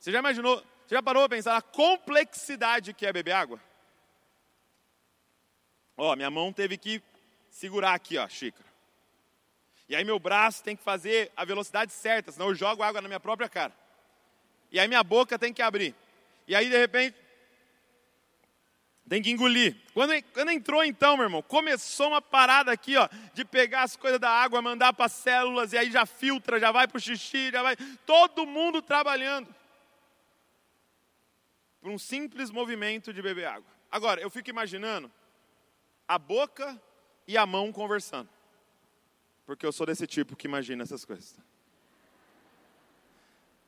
você 0.00 0.10
já 0.10 0.18
imaginou, 0.18 0.56
você 0.84 0.96
já 0.96 1.02
parou 1.02 1.22
a 1.22 1.28
pensar 1.28 1.54
na 1.54 1.62
complexidade 1.62 2.92
que 2.92 3.06
é 3.06 3.12
beber 3.12 3.32
água? 3.32 3.60
Ó, 5.96 6.16
minha 6.16 6.30
mão 6.30 6.52
teve 6.52 6.76
que 6.76 7.00
segurar 7.52 7.92
aqui, 7.92 8.16
ó, 8.16 8.24
a 8.24 8.28
xícara. 8.28 8.66
E 9.88 9.94
aí 9.94 10.04
meu 10.04 10.18
braço 10.18 10.64
tem 10.64 10.74
que 10.74 10.82
fazer 10.82 11.30
a 11.36 11.44
velocidade 11.44 11.92
certa, 11.92 12.32
senão 12.32 12.48
eu 12.48 12.54
jogo 12.54 12.82
água 12.82 13.02
na 13.02 13.08
minha 13.08 13.20
própria 13.20 13.48
cara. 13.48 13.72
E 14.70 14.80
aí 14.80 14.88
minha 14.88 15.04
boca 15.04 15.38
tem 15.38 15.52
que 15.52 15.60
abrir. 15.60 15.94
E 16.48 16.56
aí 16.56 16.68
de 16.68 16.76
repente 16.76 17.14
tem 19.06 19.20
que 19.22 19.30
engolir. 19.30 19.76
Quando, 19.92 20.12
quando 20.32 20.50
entrou 20.50 20.82
então, 20.82 21.14
meu 21.14 21.26
irmão, 21.26 21.42
começou 21.42 22.08
uma 22.08 22.22
parada 22.22 22.72
aqui, 22.72 22.96
ó, 22.96 23.06
de 23.34 23.44
pegar 23.44 23.82
as 23.82 23.94
coisas 23.94 24.18
da 24.18 24.30
água, 24.30 24.62
mandar 24.62 24.94
para 24.94 25.04
as 25.04 25.12
células 25.12 25.74
e 25.74 25.78
aí 25.78 25.90
já 25.90 26.06
filtra, 26.06 26.58
já 26.58 26.72
vai 26.72 26.88
para 26.88 26.96
o 26.96 27.00
xixi, 27.00 27.50
já 27.50 27.62
vai. 27.62 27.76
Todo 28.06 28.46
mundo 28.46 28.80
trabalhando. 28.80 29.54
Por 31.82 31.90
um 31.90 31.98
simples 31.98 32.50
movimento 32.50 33.12
de 33.12 33.20
beber 33.20 33.44
água. 33.44 33.70
Agora, 33.90 34.22
eu 34.22 34.30
fico 34.30 34.48
imaginando 34.48 35.12
a 36.08 36.18
boca 36.18 36.80
e 37.26 37.36
a 37.36 37.46
mão 37.46 37.72
conversando. 37.72 38.28
Porque 39.46 39.66
eu 39.66 39.72
sou 39.72 39.86
desse 39.86 40.06
tipo 40.06 40.36
que 40.36 40.46
imagina 40.46 40.82
essas 40.82 41.04
coisas. 41.04 41.38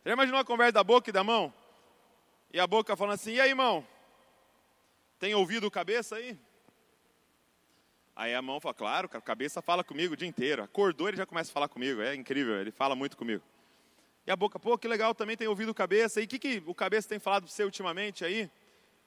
Já 0.04 0.12
imaginou 0.12 0.40
a 0.40 0.44
conversa 0.44 0.72
da 0.72 0.84
boca 0.84 1.10
e 1.10 1.12
da 1.12 1.24
mão? 1.24 1.52
E 2.52 2.60
a 2.60 2.66
boca 2.66 2.96
falando 2.96 3.14
assim: 3.14 3.32
e 3.32 3.40
aí, 3.40 3.50
irmão? 3.50 3.86
Tem 5.18 5.34
ouvido 5.34 5.70
cabeça 5.70 6.16
aí? 6.16 6.38
Aí 8.14 8.34
a 8.34 8.42
mão 8.42 8.60
fala: 8.60 8.74
claro, 8.74 9.10
a 9.12 9.20
cabeça 9.20 9.62
fala 9.62 9.82
comigo 9.82 10.14
o 10.14 10.16
dia 10.16 10.28
inteiro. 10.28 10.62
Acordou, 10.62 11.08
ele 11.08 11.16
já 11.16 11.26
começa 11.26 11.50
a 11.50 11.54
falar 11.54 11.68
comigo. 11.68 12.00
É 12.00 12.14
incrível, 12.14 12.60
ele 12.60 12.70
fala 12.70 12.94
muito 12.94 13.16
comigo. 13.16 13.42
E 14.26 14.30
a 14.30 14.36
boca, 14.36 14.58
pô, 14.58 14.78
que 14.78 14.88
legal, 14.88 15.14
também 15.14 15.36
tem 15.36 15.48
ouvido 15.48 15.74
cabeça. 15.74 16.20
E 16.20 16.24
o 16.24 16.28
que, 16.28 16.38
que 16.38 16.62
o 16.66 16.74
cabeça 16.74 17.08
tem 17.08 17.18
falado 17.18 17.44
para 17.44 17.52
você 17.52 17.64
ultimamente 17.64 18.24
aí? 18.24 18.50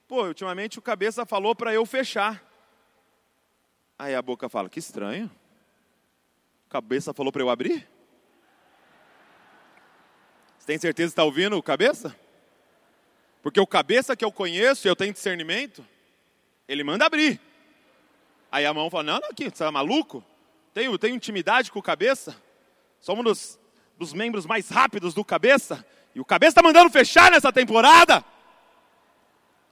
Pô, 0.07 0.25
ultimamente 0.25 0.77
o 0.77 0.81
cabeça 0.81 1.25
falou 1.25 1.55
para 1.55 1.73
eu 1.73 1.85
fechar. 1.85 2.43
Aí 3.97 4.13
a 4.13 4.21
boca 4.21 4.47
fala: 4.47 4.69
Que 4.69 4.79
estranho. 4.79 5.29
Cabeça 6.69 7.13
falou 7.13 7.31
para 7.31 7.41
eu 7.41 7.49
abrir? 7.49 7.87
Você 10.59 10.67
tem 10.67 10.77
certeza 10.77 11.09
que 11.09 11.13
está 11.13 11.23
ouvindo 11.23 11.57
o 11.57 11.63
cabeça? 11.63 12.15
Porque 13.41 13.59
o 13.59 13.65
cabeça 13.65 14.15
que 14.15 14.25
eu 14.25 14.31
conheço 14.31 14.87
e 14.87 14.89
eu 14.89 14.95
tenho 14.95 15.13
discernimento, 15.13 15.85
ele 16.67 16.83
manda 16.83 17.05
abrir. 17.05 17.39
Aí 18.51 18.65
a 18.65 18.73
mão 18.73 18.89
fala: 18.89 19.03
Não, 19.03 19.19
não, 19.19 19.29
aqui, 19.29 19.45
você 19.45 19.49
está 19.49 19.71
maluco? 19.71 20.23
Tenho, 20.73 20.95
tenho 20.97 21.15
intimidade 21.15 21.71
com 21.71 21.79
o 21.79 21.83
cabeça? 21.83 22.35
Somos 22.99 23.23
dos, 23.23 23.59
dos 23.97 24.13
membros 24.13 24.45
mais 24.45 24.69
rápidos 24.69 25.13
do 25.13 25.23
cabeça. 25.23 25.85
E 26.13 26.19
o 26.19 26.25
cabeça 26.25 26.51
está 26.51 26.61
mandando 26.61 26.89
fechar 26.89 27.31
nessa 27.31 27.51
temporada. 27.51 28.23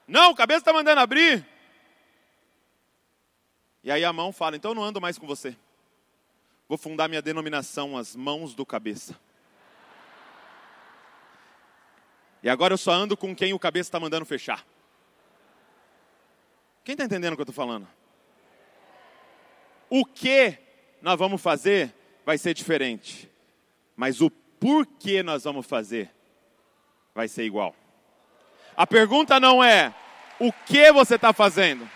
Não, 0.07 0.31
o 0.31 0.35
cabeça 0.35 0.59
está 0.59 0.73
mandando 0.73 1.01
abrir. 1.01 1.45
E 3.85 3.91
aí 3.91 4.03
a 4.03 4.11
mão 4.11 4.33
fala: 4.33 4.55
então 4.55 4.71
eu 4.71 4.75
não 4.75 4.83
ando 4.83 4.99
mais 4.99 5.19
com 5.19 5.27
você. 5.27 5.55
Vou 6.67 6.75
fundar 6.75 7.07
minha 7.07 7.21
denominação, 7.21 7.95
as 7.95 8.15
mãos 8.15 8.55
do 8.55 8.65
cabeça. 8.65 9.15
E 12.41 12.49
agora 12.49 12.73
eu 12.73 12.77
só 12.79 12.91
ando 12.91 13.15
com 13.15 13.35
quem 13.35 13.53
o 13.53 13.59
cabeça 13.59 13.87
está 13.87 13.99
mandando 13.99 14.25
fechar. 14.25 14.65
Quem 16.83 16.93
está 16.93 17.05
entendendo 17.05 17.33
o 17.33 17.35
que 17.35 17.41
eu 17.41 17.49
estou 17.49 17.53
falando? 17.53 17.87
O 19.87 20.03
que 20.03 20.57
nós 20.99 21.17
vamos 21.19 21.39
fazer 21.39 21.93
vai 22.25 22.39
ser 22.39 22.55
diferente, 22.55 23.29
mas 23.95 24.19
o 24.19 24.31
porquê 24.31 25.21
nós 25.21 25.43
vamos 25.43 25.65
fazer 25.67 26.11
vai 27.13 27.27
ser 27.27 27.43
igual. 27.43 27.75
A 28.75 28.87
pergunta 28.87 29.39
não 29.39 29.63
é 29.63 29.93
o 30.39 30.51
que 30.51 30.91
você 30.91 31.15
está 31.15 31.31
fazendo. 31.31 31.87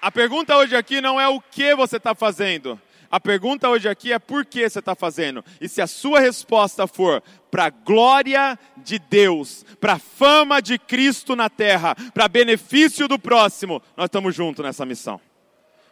A 0.00 0.10
pergunta 0.12 0.56
hoje 0.56 0.76
aqui 0.76 1.00
não 1.00 1.20
é 1.20 1.28
o 1.28 1.40
que 1.40 1.74
você 1.74 1.96
está 1.96 2.14
fazendo. 2.14 2.80
A 3.10 3.18
pergunta 3.18 3.68
hoje 3.68 3.88
aqui 3.88 4.12
é 4.12 4.18
por 4.18 4.44
que 4.44 4.68
você 4.68 4.78
está 4.78 4.94
fazendo. 4.94 5.44
E 5.60 5.68
se 5.68 5.80
a 5.80 5.86
sua 5.86 6.20
resposta 6.20 6.86
for 6.86 7.22
para 7.50 7.66
a 7.66 7.70
glória 7.70 8.58
de 8.76 8.98
Deus, 8.98 9.64
para 9.80 9.94
a 9.94 9.98
fama 9.98 10.60
de 10.60 10.78
Cristo 10.78 11.34
na 11.34 11.48
terra, 11.48 11.96
para 12.12 12.28
benefício 12.28 13.08
do 13.08 13.18
próximo, 13.18 13.82
nós 13.96 14.06
estamos 14.06 14.34
juntos 14.34 14.64
nessa 14.64 14.84
missão. 14.84 15.20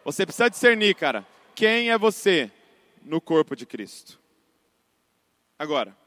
Você 0.05 0.25
precisa 0.25 0.49
discernir, 0.49 0.95
cara, 0.95 1.25
quem 1.55 1.89
é 1.89 1.97
você 1.97 2.51
no 3.03 3.19
corpo 3.19 3.55
de 3.55 3.65
Cristo. 3.65 4.19
Agora, 5.57 5.97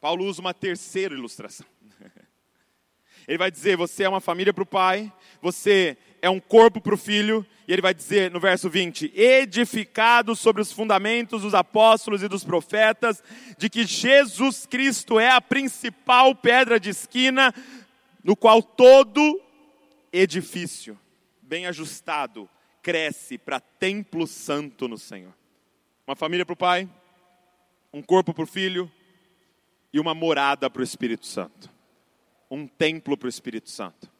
Paulo 0.00 0.24
usa 0.24 0.40
uma 0.40 0.54
terceira 0.54 1.14
ilustração. 1.14 1.66
Ele 3.28 3.38
vai 3.38 3.50
dizer: 3.50 3.76
você 3.76 4.04
é 4.04 4.08
uma 4.08 4.20
família 4.20 4.52
para 4.52 4.62
o 4.62 4.66
pai, 4.66 5.12
você 5.42 5.96
é 6.22 6.30
um 6.30 6.38
corpo 6.38 6.80
para 6.80 6.94
o 6.94 6.98
filho, 6.98 7.44
e 7.66 7.72
ele 7.72 7.82
vai 7.82 7.92
dizer 7.92 8.30
no 8.30 8.38
verso 8.38 8.70
20: 8.70 9.12
edificado 9.14 10.36
sobre 10.36 10.62
os 10.62 10.72
fundamentos 10.72 11.42
dos 11.42 11.52
apóstolos 11.52 12.22
e 12.22 12.28
dos 12.28 12.44
profetas, 12.44 13.22
de 13.58 13.68
que 13.68 13.84
Jesus 13.84 14.64
Cristo 14.64 15.18
é 15.18 15.28
a 15.28 15.40
principal 15.40 16.32
pedra 16.32 16.78
de 16.78 16.90
esquina, 16.90 17.52
no 18.22 18.36
qual 18.36 18.62
todo 18.62 19.42
edifício, 20.12 20.96
bem 21.42 21.66
ajustado, 21.66 22.48
cresce 22.80 23.36
para 23.36 23.58
templo 23.58 24.26
santo 24.28 24.86
no 24.86 24.96
Senhor. 24.96 25.34
Uma 26.06 26.14
família 26.14 26.46
para 26.46 26.52
o 26.54 26.56
pai, 26.56 26.88
um 27.92 28.02
corpo 28.02 28.32
para 28.32 28.44
o 28.44 28.46
filho 28.46 28.90
e 29.92 29.98
uma 29.98 30.14
morada 30.14 30.70
para 30.70 30.80
o 30.80 30.84
Espírito 30.84 31.26
Santo. 31.26 31.68
Um 32.48 32.66
templo 32.66 33.16
para 33.16 33.26
o 33.26 33.28
Espírito 33.28 33.70
Santo. 33.70 34.11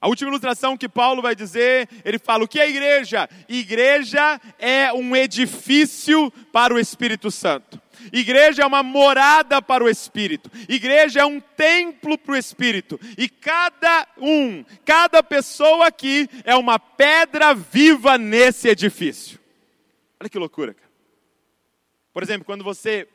A 0.00 0.08
última 0.08 0.30
ilustração 0.30 0.76
que 0.76 0.88
Paulo 0.88 1.22
vai 1.22 1.34
dizer, 1.34 1.88
ele 2.04 2.18
fala: 2.18 2.44
o 2.44 2.48
que 2.48 2.60
é 2.60 2.68
igreja? 2.68 3.28
Igreja 3.48 4.40
é 4.58 4.92
um 4.92 5.16
edifício 5.16 6.30
para 6.52 6.74
o 6.74 6.78
Espírito 6.78 7.30
Santo. 7.30 7.80
Igreja 8.12 8.62
é 8.62 8.66
uma 8.66 8.82
morada 8.82 9.60
para 9.60 9.82
o 9.82 9.88
Espírito. 9.88 10.50
Igreja 10.68 11.20
é 11.20 11.24
um 11.24 11.40
templo 11.40 12.16
para 12.16 12.32
o 12.32 12.36
Espírito. 12.36 12.98
E 13.16 13.28
cada 13.28 14.06
um, 14.18 14.64
cada 14.84 15.22
pessoa 15.22 15.88
aqui 15.88 16.28
é 16.44 16.54
uma 16.54 16.78
pedra 16.78 17.54
viva 17.54 18.16
nesse 18.16 18.68
edifício. 18.68 19.38
Olha 20.20 20.30
que 20.30 20.38
loucura, 20.38 20.74
cara. 20.74 20.88
Por 22.12 22.22
exemplo, 22.22 22.44
quando 22.44 22.64
você 22.64 23.06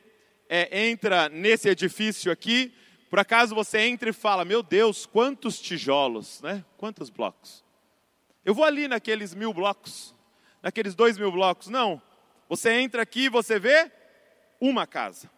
é, 0.48 0.88
entra 0.88 1.28
nesse 1.28 1.68
edifício 1.68 2.30
aqui, 2.30 2.72
por 3.14 3.20
acaso 3.20 3.54
você 3.54 3.78
entra 3.78 4.10
e 4.10 4.12
fala, 4.12 4.44
meu 4.44 4.60
Deus, 4.60 5.06
quantos 5.06 5.60
tijolos, 5.60 6.42
né? 6.42 6.64
Quantos 6.76 7.10
blocos? 7.10 7.64
Eu 8.44 8.52
vou 8.52 8.64
ali 8.64 8.88
naqueles 8.88 9.36
mil 9.36 9.54
blocos, 9.54 10.12
naqueles 10.60 10.96
dois 10.96 11.16
mil 11.16 11.30
blocos. 11.30 11.68
Não. 11.68 12.02
Você 12.48 12.72
entra 12.72 13.02
aqui 13.02 13.26
e 13.26 13.28
você 13.28 13.56
vê 13.56 13.88
uma 14.60 14.84
casa. 14.84 15.30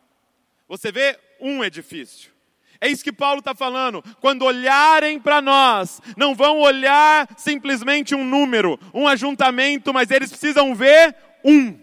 Você 0.66 0.90
vê 0.90 1.20
um 1.38 1.62
edifício. 1.62 2.32
É 2.80 2.88
isso 2.88 3.04
que 3.04 3.12
Paulo 3.12 3.40
está 3.40 3.54
falando. 3.54 4.02
Quando 4.22 4.46
olharem 4.46 5.20
para 5.20 5.42
nós, 5.42 6.00
não 6.16 6.34
vão 6.34 6.60
olhar 6.60 7.28
simplesmente 7.36 8.14
um 8.14 8.24
número, 8.24 8.80
um 8.94 9.06
ajuntamento, 9.06 9.92
mas 9.92 10.10
eles 10.10 10.30
precisam 10.30 10.74
ver 10.74 11.14
um. 11.44 11.78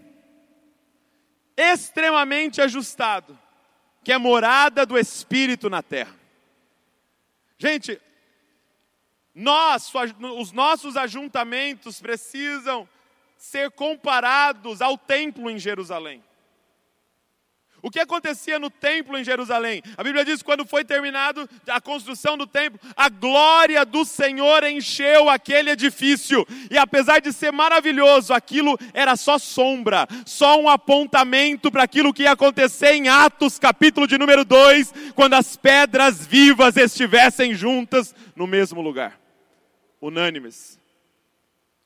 Extremamente 1.56 2.60
ajustado 2.60 3.38
que 4.04 4.12
é 4.12 4.18
morada 4.18 4.84
do 4.84 4.98
Espírito 4.98 5.70
na 5.70 5.82
terra. 5.82 6.14
Gente, 7.58 8.00
Nós, 9.34 9.90
os 10.38 10.52
nossos 10.52 10.96
ajuntamentos 10.96 12.00
precisam 12.00 12.88
ser 13.36 13.70
comparados 13.72 14.80
ao 14.80 14.96
templo 14.96 15.50
em 15.50 15.58
Jerusalém. 15.58 16.22
O 17.84 17.90
que 17.90 18.00
acontecia 18.00 18.58
no 18.58 18.70
templo 18.70 19.18
em 19.18 19.22
Jerusalém? 19.22 19.82
A 19.94 20.02
Bíblia 20.02 20.24
diz 20.24 20.38
que 20.38 20.44
quando 20.46 20.64
foi 20.64 20.86
terminado 20.86 21.46
a 21.68 21.78
construção 21.82 22.34
do 22.34 22.46
templo, 22.46 22.80
a 22.96 23.10
glória 23.10 23.84
do 23.84 24.06
Senhor 24.06 24.64
encheu 24.64 25.28
aquele 25.28 25.72
edifício. 25.72 26.46
E 26.70 26.78
apesar 26.78 27.20
de 27.20 27.30
ser 27.30 27.52
maravilhoso, 27.52 28.32
aquilo 28.32 28.78
era 28.94 29.16
só 29.16 29.36
sombra, 29.36 30.08
só 30.24 30.58
um 30.58 30.66
apontamento 30.66 31.70
para 31.70 31.82
aquilo 31.82 32.14
que 32.14 32.22
ia 32.22 32.32
acontecer 32.32 32.94
em 32.94 33.08
Atos, 33.08 33.58
capítulo 33.58 34.06
de 34.06 34.16
número 34.16 34.46
2, 34.46 35.12
quando 35.14 35.34
as 35.34 35.54
pedras 35.54 36.26
vivas 36.26 36.78
estivessem 36.78 37.52
juntas 37.52 38.14
no 38.34 38.46
mesmo 38.46 38.80
lugar. 38.80 39.20
Unânimes, 40.00 40.80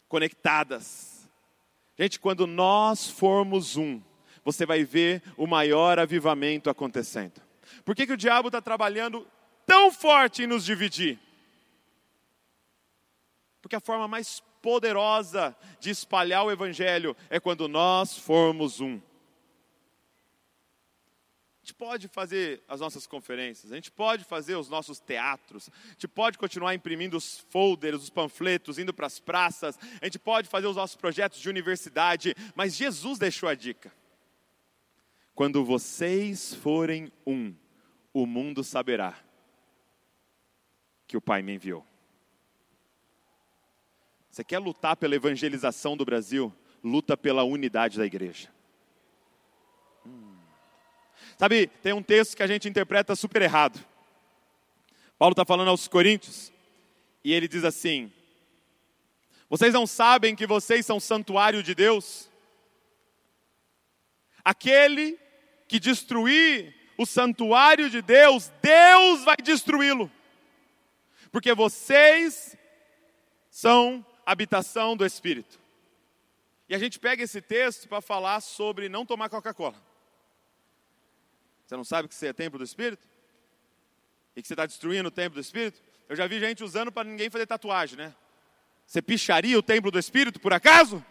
conectadas. 0.09 1.29
Gente, 1.99 2.21
quando 2.21 2.47
nós 2.47 3.11
formos 3.11 3.77
um, 3.77 4.01
você 4.51 4.65
vai 4.65 4.83
ver 4.83 5.23
o 5.37 5.47
maior 5.47 5.99
avivamento 5.99 6.71
acontecendo. 6.71 7.39
Por 7.85 7.95
que, 7.95 8.07
que 8.07 8.15
o 8.15 8.17
diabo 8.17 8.49
está 8.49 8.63
trabalhando 8.63 9.29
tão 9.67 9.93
forte 9.93 10.43
em 10.43 10.47
nos 10.47 10.65
dividir? 10.65 11.19
Porque 13.61 13.77
a 13.77 13.81
forma 13.81 14.09
mais 14.09 14.43
poderosa 14.63 15.55
de 15.79 15.91
espalhar 15.91 16.47
o 16.47 16.51
evangelho 16.51 17.15
é 17.29 17.39
quando 17.39 17.69
nós 17.69 18.17
formos 18.17 18.81
um. 18.81 18.95
A 18.95 19.01
gente 21.61 21.75
pode 21.75 22.09
fazer 22.09 22.63
as 22.67 22.81
nossas 22.81 23.07
conferências, 23.07 23.71
a 23.71 23.75
gente 23.75 23.91
pode 23.91 24.25
fazer 24.25 24.57
os 24.57 24.71
nossos 24.71 24.99
teatros, 24.99 25.69
a 25.85 25.89
gente 25.91 26.09
pode 26.09 26.39
continuar 26.39 26.75
imprimindo 26.75 27.19
os 27.19 27.41
folders, 27.51 28.03
os 28.03 28.09
panfletos, 28.09 28.79
indo 28.79 28.95
para 28.95 29.07
as 29.07 29.21
praças, 29.21 29.79
a 30.01 30.07
gente 30.07 30.19
pode 30.19 30.49
fazer 30.49 30.69
os 30.69 30.77
nossos 30.77 30.97
projetos 30.97 31.39
de 31.39 31.51
universidade, 31.51 32.35
mas 32.55 32.75
Jesus 32.75 33.19
deixou 33.19 33.47
a 33.47 33.55
dica. 33.55 33.93
Quando 35.39 35.65
vocês 35.65 36.53
forem 36.53 37.13
um, 37.25 37.55
o 38.13 38.27
mundo 38.27 38.65
saberá 38.65 39.17
que 41.07 41.17
o 41.17 41.21
Pai 41.21 41.43
me 41.43 41.55
enviou. 41.55 41.87
Você 44.29 44.43
quer 44.43 44.59
lutar 44.59 44.97
pela 44.97 45.15
evangelização 45.15 45.97
do 45.97 46.05
Brasil? 46.05 46.53
Luta 46.83 47.17
pela 47.17 47.45
unidade 47.45 47.99
da 47.99 48.05
igreja. 48.05 48.49
Hum. 50.05 50.37
Sabe, 51.39 51.69
tem 51.69 51.93
um 51.93 52.03
texto 52.03 52.37
que 52.37 52.43
a 52.43 52.49
gente 52.49 52.69
interpreta 52.69 53.15
super 53.15 53.41
errado. 53.41 53.79
Paulo 55.17 55.35
está 55.35 55.45
falando 55.45 55.69
aos 55.69 55.87
Coríntios, 55.87 56.53
e 57.23 57.33
ele 57.33 57.47
diz 57.47 57.63
assim: 57.63 58.13
Vocês 59.49 59.73
não 59.73 59.87
sabem 59.87 60.35
que 60.35 60.49
vocês 60.49 60.85
são 60.85 60.99
santuário 60.99 61.63
de 61.63 61.77
Deus? 61.77 62.29
Aquele 64.45 65.28
que 65.69 65.79
destruir 65.79 66.75
o 66.97 67.07
santuário 67.07 67.89
de 67.89 68.03
Deus, 68.03 68.51
Deus 68.61 69.23
vai 69.23 69.37
destruí-lo. 69.37 70.11
Porque 71.31 71.55
vocês 71.55 72.57
são 73.51 74.05
habitação 74.27 74.97
do 74.97 75.07
Espírito. 75.07 75.61
E 76.69 76.75
a 76.75 76.79
gente 76.79 76.99
pega 76.99 77.23
esse 77.23 77.41
texto 77.41 77.89
para 77.89 78.01
falar 78.01 78.41
sobre 78.41 78.89
não 78.89 79.07
tomar 79.07 79.29
Coca-Cola. 79.29 79.81
Você 81.65 81.77
não 81.77 81.85
sabe 81.85 82.09
que 82.09 82.15
você 82.15 82.29
é 82.29 82.33
templo 82.33 82.59
do 82.59 82.65
Espírito? 82.65 83.07
E 84.35 84.43
que 84.43 84.49
você 84.49 84.55
está 84.55 84.67
destruindo 84.67 85.09
o 85.09 85.13
templo 85.13 85.35
do 85.35 85.41
Espírito? 85.41 85.81
Eu 86.09 86.17
já 86.17 86.27
vi 86.27 86.41
gente 86.41 86.65
usando 86.65 86.91
para 86.91 87.09
ninguém 87.09 87.31
fazer 87.31 87.47
tatuagem, 87.47 87.97
né? 87.97 88.15
Você 88.87 89.03
picharia 89.03 89.59
o 89.59 89.63
templo 89.63 89.91
do 89.91 89.99
Espírito 89.99 90.41
por 90.41 90.53
acaso? 90.53 91.05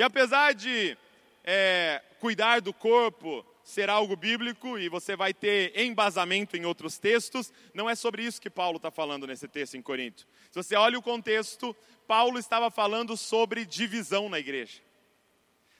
E 0.00 0.02
apesar 0.02 0.54
de 0.54 0.96
é, 1.44 2.02
cuidar 2.20 2.62
do 2.62 2.72
corpo 2.72 3.44
ser 3.62 3.90
algo 3.90 4.16
bíblico 4.16 4.78
e 4.78 4.88
você 4.88 5.14
vai 5.14 5.34
ter 5.34 5.78
embasamento 5.78 6.56
em 6.56 6.64
outros 6.64 6.96
textos, 6.96 7.52
não 7.74 7.88
é 7.88 7.94
sobre 7.94 8.22
isso 8.22 8.40
que 8.40 8.48
Paulo 8.48 8.78
está 8.78 8.90
falando 8.90 9.26
nesse 9.26 9.46
texto 9.46 9.76
em 9.76 9.82
Corinto. 9.82 10.26
Se 10.50 10.56
você 10.56 10.74
olha 10.74 10.98
o 10.98 11.02
contexto, 11.02 11.76
Paulo 12.08 12.38
estava 12.38 12.70
falando 12.70 13.14
sobre 13.14 13.66
divisão 13.66 14.30
na 14.30 14.38
igreja. 14.38 14.80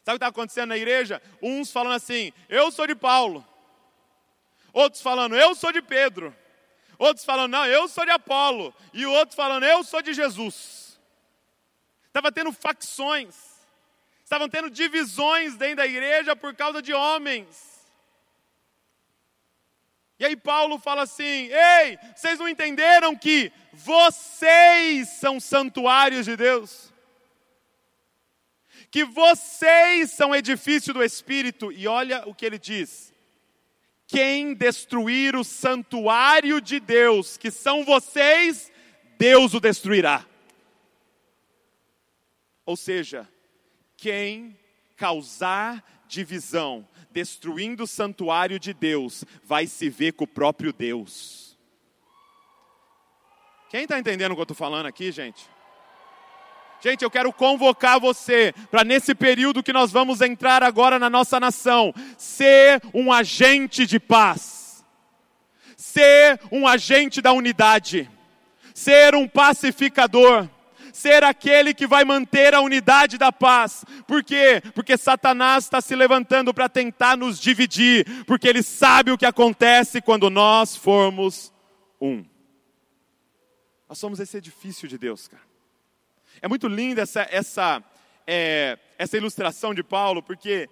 Sabe 0.04 0.16
o 0.16 0.18
que 0.18 0.24
está 0.24 0.26
acontecendo 0.26 0.68
na 0.68 0.76
igreja? 0.76 1.22
Uns 1.40 1.72
falando 1.72 1.94
assim, 1.94 2.30
eu 2.50 2.70
sou 2.70 2.86
de 2.86 2.94
Paulo. 2.94 3.42
Outros 4.70 5.00
falando, 5.00 5.34
eu 5.34 5.54
sou 5.54 5.72
de 5.72 5.80
Pedro. 5.80 6.36
Outros 6.98 7.24
falando, 7.24 7.52
não, 7.52 7.64
eu 7.64 7.88
sou 7.88 8.04
de 8.04 8.10
Apolo. 8.10 8.74
E 8.92 9.06
o 9.06 9.12
outro 9.12 9.34
falando, 9.34 9.64
eu 9.64 9.82
sou 9.82 10.02
de 10.02 10.12
Jesus. 10.12 11.00
Estava 12.08 12.30
tendo 12.30 12.52
facções. 12.52 13.49
Estavam 14.30 14.48
tendo 14.48 14.70
divisões 14.70 15.56
dentro 15.56 15.78
da 15.78 15.86
igreja 15.88 16.36
por 16.36 16.54
causa 16.54 16.80
de 16.80 16.92
homens. 16.94 17.84
E 20.20 20.24
aí 20.24 20.36
Paulo 20.36 20.78
fala 20.78 21.02
assim: 21.02 21.48
Ei, 21.50 21.98
vocês 22.14 22.38
não 22.38 22.48
entenderam 22.48 23.16
que 23.16 23.50
vocês 23.72 25.08
são 25.08 25.40
santuários 25.40 26.26
de 26.26 26.36
Deus? 26.36 26.92
Que 28.88 29.04
vocês 29.04 30.12
são 30.12 30.32
edifício 30.32 30.94
do 30.94 31.02
Espírito. 31.02 31.72
E 31.72 31.88
olha 31.88 32.22
o 32.28 32.32
que 32.32 32.46
ele 32.46 32.60
diz: 32.60 33.12
Quem 34.06 34.54
destruir 34.54 35.34
o 35.34 35.42
santuário 35.42 36.60
de 36.60 36.78
Deus, 36.78 37.36
que 37.36 37.50
são 37.50 37.84
vocês, 37.84 38.70
Deus 39.18 39.54
o 39.54 39.58
destruirá. 39.58 40.24
Ou 42.64 42.76
seja, 42.76 43.28
quem 44.00 44.56
causar 44.96 45.84
divisão, 46.08 46.88
destruindo 47.10 47.84
o 47.84 47.86
santuário 47.86 48.58
de 48.58 48.72
Deus, 48.72 49.24
vai 49.44 49.66
se 49.66 49.90
ver 49.90 50.12
com 50.12 50.24
o 50.24 50.28
próprio 50.28 50.72
Deus. 50.72 51.58
Quem 53.68 53.82
está 53.82 53.98
entendendo 53.98 54.32
o 54.32 54.34
que 54.34 54.40
eu 54.40 54.44
estou 54.44 54.56
falando 54.56 54.86
aqui, 54.86 55.12
gente? 55.12 55.46
Gente, 56.80 57.02
eu 57.02 57.10
quero 57.10 57.30
convocar 57.30 58.00
você 58.00 58.54
para 58.70 58.84
nesse 58.84 59.14
período 59.14 59.62
que 59.62 59.72
nós 59.72 59.92
vamos 59.92 60.22
entrar 60.22 60.62
agora 60.62 60.98
na 60.98 61.10
nossa 61.10 61.38
nação, 61.38 61.92
ser 62.16 62.80
um 62.94 63.12
agente 63.12 63.84
de 63.84 64.00
paz, 64.00 64.82
ser 65.76 66.40
um 66.50 66.66
agente 66.66 67.20
da 67.20 67.32
unidade, 67.32 68.10
ser 68.74 69.14
um 69.14 69.28
pacificador 69.28 70.48
ser 70.92 71.24
aquele 71.24 71.74
que 71.74 71.86
vai 71.86 72.04
manter 72.04 72.54
a 72.54 72.60
unidade 72.60 73.18
da 73.18 73.32
paz. 73.32 73.84
Por 74.06 74.22
quê? 74.22 74.62
Porque 74.74 74.96
Satanás 74.96 75.64
está 75.64 75.80
se 75.80 75.94
levantando 75.94 76.52
para 76.52 76.68
tentar 76.68 77.16
nos 77.16 77.38
dividir, 77.40 78.24
porque 78.24 78.48
ele 78.48 78.62
sabe 78.62 79.10
o 79.10 79.18
que 79.18 79.26
acontece 79.26 80.00
quando 80.00 80.30
nós 80.30 80.76
formos 80.76 81.52
um. 82.00 82.24
Nós 83.88 83.98
somos 83.98 84.20
esse 84.20 84.36
edifício 84.36 84.86
de 84.86 84.96
Deus, 84.96 85.26
cara. 85.26 85.42
É 86.40 86.48
muito 86.48 86.68
linda 86.68 87.02
essa, 87.02 87.26
essa, 87.30 87.82
é, 88.26 88.78
essa 88.96 89.16
ilustração 89.16 89.74
de 89.74 89.82
Paulo, 89.82 90.22
porque 90.22 90.68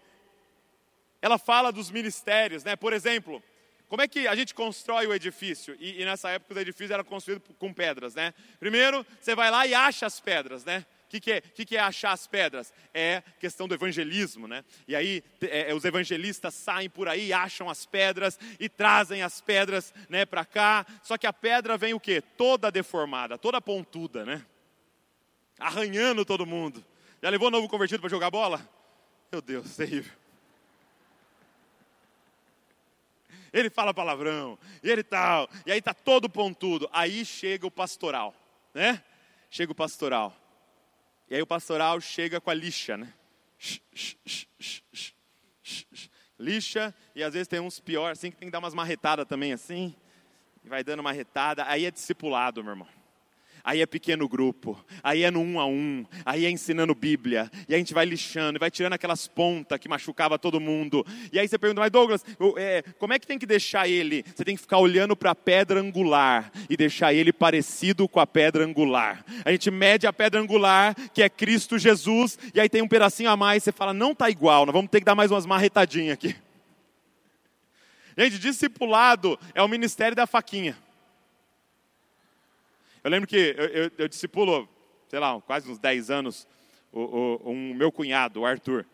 ela 1.20 1.36
fala 1.36 1.72
dos 1.72 1.90
ministérios, 1.90 2.64
né? 2.64 2.76
Por 2.76 2.92
exemplo, 2.92 3.42
como 3.88 4.02
é 4.02 4.08
que 4.08 4.28
a 4.28 4.34
gente 4.34 4.54
constrói 4.54 5.06
o 5.06 5.14
edifício? 5.14 5.74
E, 5.80 6.02
e 6.02 6.04
nessa 6.04 6.30
época 6.30 6.54
os 6.54 6.60
edifícios 6.60 6.90
eram 6.90 7.04
construídos 7.04 7.48
com 7.58 7.72
pedras, 7.72 8.14
né? 8.14 8.34
Primeiro, 8.60 9.04
você 9.20 9.34
vai 9.34 9.50
lá 9.50 9.66
e 9.66 9.74
acha 9.74 10.06
as 10.06 10.20
pedras, 10.20 10.64
né? 10.64 10.84
O 11.06 11.08
que, 11.08 11.20
que, 11.20 11.32
é, 11.32 11.40
que, 11.40 11.64
que 11.64 11.76
é 11.76 11.80
achar 11.80 12.12
as 12.12 12.26
pedras? 12.26 12.70
É 12.92 13.22
questão 13.40 13.66
do 13.66 13.74
evangelismo, 13.74 14.46
né? 14.46 14.62
E 14.86 14.94
aí 14.94 15.24
é, 15.40 15.70
é 15.70 15.74
os 15.74 15.86
evangelistas 15.86 16.52
saem 16.52 16.90
por 16.90 17.08
aí, 17.08 17.32
acham 17.32 17.70
as 17.70 17.86
pedras 17.86 18.38
e 18.60 18.68
trazem 18.68 19.22
as 19.22 19.40
pedras 19.40 19.94
né, 20.10 20.26
para 20.26 20.44
cá. 20.44 20.84
Só 21.02 21.16
que 21.16 21.26
a 21.26 21.32
pedra 21.32 21.78
vem 21.78 21.94
o 21.94 22.00
quê? 22.00 22.20
Toda 22.20 22.70
deformada, 22.70 23.38
toda 23.38 23.58
pontuda, 23.58 24.26
né? 24.26 24.44
Arranhando 25.58 26.26
todo 26.26 26.44
mundo. 26.44 26.84
Já 27.22 27.30
levou 27.30 27.50
novo 27.50 27.68
convertido 27.70 28.00
para 28.00 28.10
jogar 28.10 28.30
bola? 28.30 28.60
Meu 29.32 29.40
Deus, 29.40 29.76
terrível. 29.76 30.12
Ele 33.52 33.70
fala 33.70 33.94
palavrão, 33.94 34.58
ele 34.82 35.02
tal, 35.02 35.48
e 35.66 35.72
aí 35.72 35.80
tá 35.80 35.94
todo 35.94 36.28
pontudo. 36.28 36.88
Aí 36.92 37.24
chega 37.24 37.66
o 37.66 37.70
pastoral, 37.70 38.34
né? 38.74 39.02
Chega 39.50 39.72
o 39.72 39.74
pastoral. 39.74 40.34
E 41.30 41.34
aí 41.34 41.42
o 41.42 41.46
pastoral 41.46 42.00
chega 42.00 42.40
com 42.40 42.50
a 42.50 42.54
lixa, 42.54 42.96
né? 42.96 43.12
Lixa, 46.38 46.94
e 47.14 47.22
às 47.22 47.32
vezes 47.32 47.48
tem 47.48 47.60
uns 47.60 47.80
piores, 47.80 48.18
assim, 48.18 48.30
que 48.30 48.36
tem 48.36 48.48
que 48.48 48.52
dar 48.52 48.60
umas 48.60 48.74
marretadas 48.74 49.26
também, 49.26 49.52
assim. 49.52 49.94
E 50.64 50.68
vai 50.68 50.84
dando 50.84 51.02
marretada, 51.02 51.64
aí 51.66 51.84
é 51.84 51.90
discipulado, 51.90 52.62
meu 52.62 52.72
irmão. 52.72 52.97
Aí 53.68 53.82
é 53.82 53.86
pequeno 53.86 54.26
grupo, 54.26 54.82
aí 55.02 55.24
é 55.24 55.30
no 55.30 55.42
um 55.42 55.60
a 55.60 55.66
um, 55.66 56.02
aí 56.24 56.46
é 56.46 56.50
ensinando 56.50 56.94
Bíblia, 56.94 57.50
e 57.68 57.74
a 57.74 57.76
gente 57.76 57.92
vai 57.92 58.06
lixando, 58.06 58.58
vai 58.58 58.70
tirando 58.70 58.94
aquelas 58.94 59.28
pontas 59.28 59.78
que 59.78 59.90
machucava 59.90 60.38
todo 60.38 60.58
mundo. 60.58 61.04
E 61.30 61.38
aí 61.38 61.46
você 61.46 61.58
pergunta, 61.58 61.82
mas 61.82 61.90
Douglas, 61.90 62.24
é, 62.56 62.82
como 62.98 63.12
é 63.12 63.18
que 63.18 63.26
tem 63.26 63.38
que 63.38 63.44
deixar 63.44 63.86
ele? 63.86 64.24
Você 64.34 64.42
tem 64.42 64.56
que 64.56 64.62
ficar 64.62 64.78
olhando 64.78 65.14
para 65.14 65.32
a 65.32 65.34
pedra 65.34 65.80
angular 65.80 66.50
e 66.70 66.78
deixar 66.78 67.12
ele 67.12 67.30
parecido 67.30 68.08
com 68.08 68.18
a 68.18 68.26
pedra 68.26 68.64
angular. 68.64 69.22
A 69.44 69.52
gente 69.52 69.70
mede 69.70 70.06
a 70.06 70.14
pedra 70.14 70.40
angular, 70.40 70.96
que 71.12 71.22
é 71.22 71.28
Cristo 71.28 71.78
Jesus, 71.78 72.38
e 72.54 72.60
aí 72.60 72.70
tem 72.70 72.80
um 72.80 72.88
pedacinho 72.88 73.28
a 73.28 73.36
mais, 73.36 73.64
você 73.64 73.70
fala, 73.70 73.92
não 73.92 74.12
está 74.12 74.30
igual, 74.30 74.64
nós 74.64 74.72
vamos 74.72 74.90
ter 74.90 75.00
que 75.00 75.04
dar 75.04 75.14
mais 75.14 75.30
umas 75.30 75.44
marretadinhas 75.44 76.14
aqui. 76.14 76.34
Gente, 78.16 78.38
discipulado 78.38 79.38
é 79.54 79.62
o 79.62 79.68
ministério 79.68 80.16
da 80.16 80.26
faquinha. 80.26 80.74
Eu 83.08 83.10
lembro 83.10 83.26
que 83.26 83.54
eu, 83.56 83.64
eu, 83.64 83.90
eu 83.96 84.06
discipulo, 84.06 84.68
sei 85.08 85.18
lá, 85.18 85.40
quase 85.40 85.70
uns 85.70 85.78
10 85.78 86.10
anos, 86.10 86.46
o, 86.92 87.00
o, 87.00 87.50
um 87.52 87.72
meu 87.72 87.90
cunhado, 87.90 88.40
o 88.40 88.44
Arthur. 88.44 88.84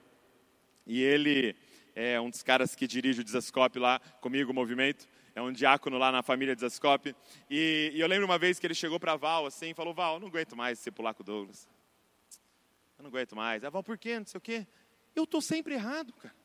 E 0.87 1.03
ele 1.03 1.57
é 1.97 2.21
um 2.21 2.31
dos 2.31 2.41
caras 2.41 2.77
que 2.77 2.87
dirige 2.87 3.23
o 3.23 3.25
Desascope 3.25 3.77
lá 3.81 3.99
comigo, 4.21 4.53
o 4.53 4.55
movimento. 4.55 5.09
É 5.35 5.43
um 5.43 5.51
diácono 5.51 5.99
lá 5.99 6.13
na 6.13 6.23
família 6.23 6.55
Desascope. 6.55 7.17
E, 7.51 7.91
e 7.93 8.01
eu 8.01 8.07
lembro 8.07 8.25
uma 8.25 8.39
vez 8.39 8.61
que 8.61 8.65
ele 8.69 8.75
chegou 8.75 9.01
para 9.01 9.17
Val 9.17 9.47
assim 9.47 9.71
e 9.71 9.75
falou: 9.75 9.93
Val, 9.93 10.15
eu 10.15 10.21
não 10.21 10.29
aguento 10.29 10.55
mais 10.55 10.79
discipular 10.79 11.13
com 11.13 11.25
o 11.25 11.27
Douglas. 11.27 11.69
Eu 12.97 13.03
não 13.03 13.09
aguento 13.09 13.35
mais. 13.35 13.65
A 13.65 13.69
Val, 13.69 13.83
por 13.83 13.99
quê? 13.99 14.17
Não 14.17 14.27
sei 14.27 14.39
o 14.39 14.41
quê. 14.41 14.65
Eu 15.17 15.25
estou 15.25 15.41
sempre 15.41 15.75
errado, 15.75 16.13
cara. 16.13 16.37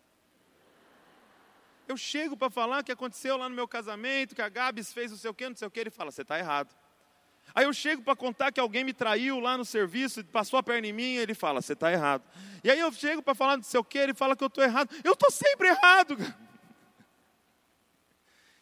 Eu 1.88 1.96
chego 1.96 2.36
para 2.36 2.50
falar 2.50 2.80
o 2.80 2.84
que 2.84 2.92
aconteceu 2.92 3.38
lá 3.38 3.48
no 3.48 3.54
meu 3.54 3.68
casamento, 3.68 4.34
que 4.34 4.42
a 4.42 4.50
Gabs 4.50 4.92
fez 4.92 5.12
não 5.12 5.20
sei 5.20 5.30
o 5.30 5.36
quê, 5.36 5.48
não 5.48 5.56
sei 5.56 5.68
o 5.68 5.72
quê. 5.72 5.82
Ele 5.82 5.92
fala: 5.92 6.10
Você 6.10 6.24
está 6.24 6.40
errado. 6.40 6.79
Aí 7.54 7.66
eu 7.66 7.74
chego 7.74 8.02
para 8.02 8.16
contar 8.16 8.52
que 8.52 8.60
alguém 8.60 8.84
me 8.84 8.94
traiu 8.94 9.40
lá 9.40 9.58
no 9.58 9.66
serviço, 9.66 10.24
passou 10.26 10.60
a 10.60 10.64
perna 10.64 10.88
em 10.88 10.94
mim, 10.94 11.16
ele 11.16 11.34
fala: 11.34 11.62
Você 11.62 11.74
está 11.74 11.92
errado. 11.92 12.24
E 12.64 12.70
aí 12.70 12.80
eu 12.80 12.92
chego 12.92 13.22
para 13.22 13.36
falar 13.36 13.58
não 13.58 13.64
sei 13.64 13.80
o 13.80 13.84
quê, 13.84 14.00
ele 14.00 14.14
fala 14.14 14.36
que 14.36 14.44
eu 14.44 14.48
estou 14.48 14.64
errado. 14.64 14.90
Eu 15.04 15.14
estou 15.14 15.32
sempre 15.32 15.70
errado. 15.70 16.18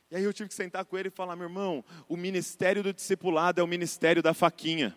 E 0.10 0.16
aí 0.16 0.24
eu 0.24 0.32
tive 0.32 0.50
que 0.50 0.56
sentar 0.56 0.86
com 0.86 0.98
ele 0.98 1.10
e 1.10 1.12
falar: 1.12 1.36
Meu 1.36 1.48
irmão, 1.48 1.84
o 2.08 2.16
ministério 2.16 2.82
do 2.82 2.94
discipulado 2.94 3.60
é 3.60 3.64
o 3.64 3.68
ministério 3.68 4.24
da 4.24 4.34
faquinha. 4.34 4.96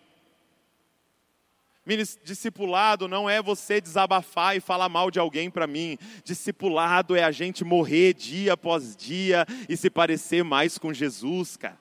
Discipulado 2.23 3.07
não 3.07 3.29
é 3.29 3.41
você 3.41 3.81
desabafar 3.81 4.55
e 4.55 4.59
falar 4.59 4.87
mal 4.87 5.09
de 5.09 5.19
alguém 5.19 5.49
para 5.49 5.65
mim. 5.65 5.97
Discipulado 6.23 7.15
é 7.15 7.23
a 7.23 7.31
gente 7.31 7.63
morrer 7.63 8.13
dia 8.13 8.53
após 8.53 8.95
dia 8.95 9.45
e 9.67 9.75
se 9.75 9.89
parecer 9.89 10.43
mais 10.43 10.77
com 10.77 10.93
Jesus, 10.93 11.57
cara. 11.57 11.79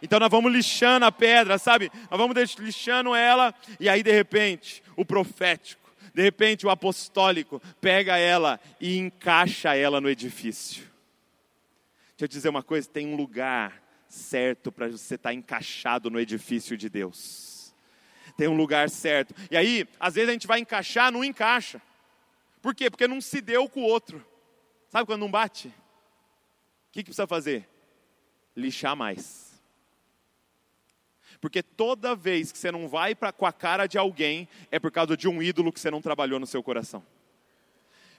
Então 0.00 0.18
nós 0.18 0.30
vamos 0.30 0.52
lixando 0.52 1.04
a 1.04 1.12
pedra, 1.12 1.58
sabe? 1.58 1.90
Nós 2.10 2.18
vamos 2.18 2.36
lixando 2.56 3.14
ela 3.14 3.54
e 3.78 3.88
aí 3.88 4.02
de 4.02 4.12
repente 4.12 4.82
o 4.96 5.04
profético, 5.04 5.90
de 6.14 6.22
repente 6.22 6.66
o 6.66 6.70
apostólico 6.70 7.60
pega 7.80 8.16
ela 8.16 8.60
e 8.80 8.96
encaixa 8.96 9.74
ela 9.74 10.00
no 10.00 10.08
edifício. 10.08 10.82
Deixa 12.10 12.24
eu 12.24 12.28
dizer 12.28 12.48
uma 12.48 12.62
coisa: 12.62 12.88
tem 12.88 13.06
um 13.06 13.16
lugar 13.16 13.82
certo 14.08 14.70
para 14.70 14.88
você 14.88 15.16
estar 15.16 15.30
tá 15.30 15.34
encaixado 15.34 16.10
no 16.10 16.20
edifício 16.20 16.76
de 16.76 16.88
Deus 16.88 17.52
tem 18.36 18.48
um 18.48 18.56
lugar 18.56 18.88
certo. 18.90 19.34
E 19.50 19.56
aí, 19.56 19.86
às 19.98 20.14
vezes 20.14 20.28
a 20.28 20.32
gente 20.32 20.46
vai 20.46 20.58
encaixar, 20.58 21.12
não 21.12 21.24
encaixa. 21.24 21.80
Por 22.60 22.74
quê? 22.74 22.90
Porque 22.90 23.08
não 23.08 23.20
se 23.20 23.40
deu 23.40 23.68
com 23.68 23.80
o 23.80 23.86
outro. 23.86 24.24
Sabe 24.88 25.06
quando 25.06 25.20
não 25.20 25.30
bate? 25.30 25.68
O 25.68 25.72
que, 26.92 27.00
que 27.00 27.04
precisa 27.04 27.26
fazer? 27.26 27.68
Lixar 28.56 28.96
mais. 28.96 29.51
Porque 31.40 31.62
toda 31.62 32.14
vez 32.14 32.52
que 32.52 32.58
você 32.58 32.70
não 32.70 32.88
vai 32.88 33.14
pra, 33.14 33.32
com 33.32 33.46
a 33.46 33.52
cara 33.52 33.86
de 33.86 33.98
alguém, 33.98 34.48
é 34.70 34.78
por 34.78 34.90
causa 34.90 35.16
de 35.16 35.28
um 35.28 35.42
ídolo 35.42 35.72
que 35.72 35.80
você 35.80 35.90
não 35.90 36.00
trabalhou 36.00 36.38
no 36.38 36.46
seu 36.46 36.62
coração. 36.62 37.04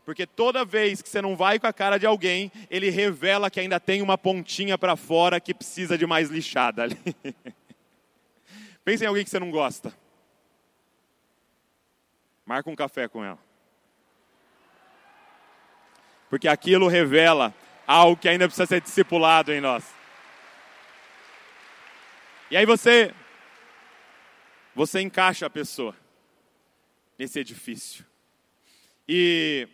Porque 0.06 0.26
toda 0.26 0.66
vez 0.66 1.02
que 1.02 1.08
você 1.08 1.22
não 1.22 1.36
vai 1.36 1.58
com 1.60 1.68
a 1.68 1.74
cara 1.74 1.98
de 1.98 2.06
alguém, 2.06 2.52
ele 2.70 2.90
revela 2.90 3.50
que 3.50 3.60
ainda 3.60 3.80
tem 3.80 4.02
uma 4.02 4.18
pontinha 4.18 4.78
para 4.78 4.96
fora 4.96 5.40
que 5.40 5.54
precisa 5.54 5.98
de 5.98 6.06
mais 6.06 6.30
lixada 6.30 6.84
ali. 6.84 6.98
Pensa 8.84 9.06
em 9.06 9.08
alguém 9.08 9.24
que 9.24 9.30
você 9.30 9.40
não 9.40 9.50
gosta. 9.50 9.94
Marca 12.46 12.70
um 12.70 12.76
café 12.76 13.08
com 13.08 13.24
ela. 13.24 13.40
Porque 16.30 16.50
aquilo 16.50 16.88
revela 16.88 17.54
algo 17.88 18.20
que 18.20 18.28
ainda 18.28 18.48
precisa 18.48 18.66
ser 18.66 18.82
discipulado 18.82 19.54
em 19.54 19.62
nós. 19.62 19.86
E 22.54 22.56
aí 22.56 22.68
você 22.68 23.12
você 24.76 25.02
encaixa 25.02 25.48
a 25.48 25.50
pessoa 25.50 25.98
nesse 27.18 27.40
edifício. 27.40 28.06
E 29.08 29.68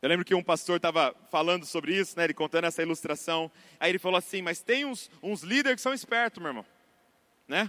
eu 0.00 0.08
lembro 0.08 0.24
que 0.24 0.32
um 0.32 0.44
pastor 0.44 0.76
estava 0.76 1.12
falando 1.28 1.66
sobre 1.66 1.98
isso, 1.98 2.16
né, 2.16 2.22
ele 2.22 2.34
contando 2.34 2.66
essa 2.66 2.82
ilustração. 2.82 3.50
Aí 3.80 3.90
ele 3.90 3.98
falou 3.98 4.16
assim: 4.16 4.42
Mas 4.42 4.62
tem 4.62 4.84
uns, 4.84 5.10
uns 5.20 5.42
líderes 5.42 5.74
que 5.74 5.82
são 5.82 5.92
espertos, 5.92 6.40
meu 6.40 6.50
irmão. 6.50 6.66
Né? 7.48 7.68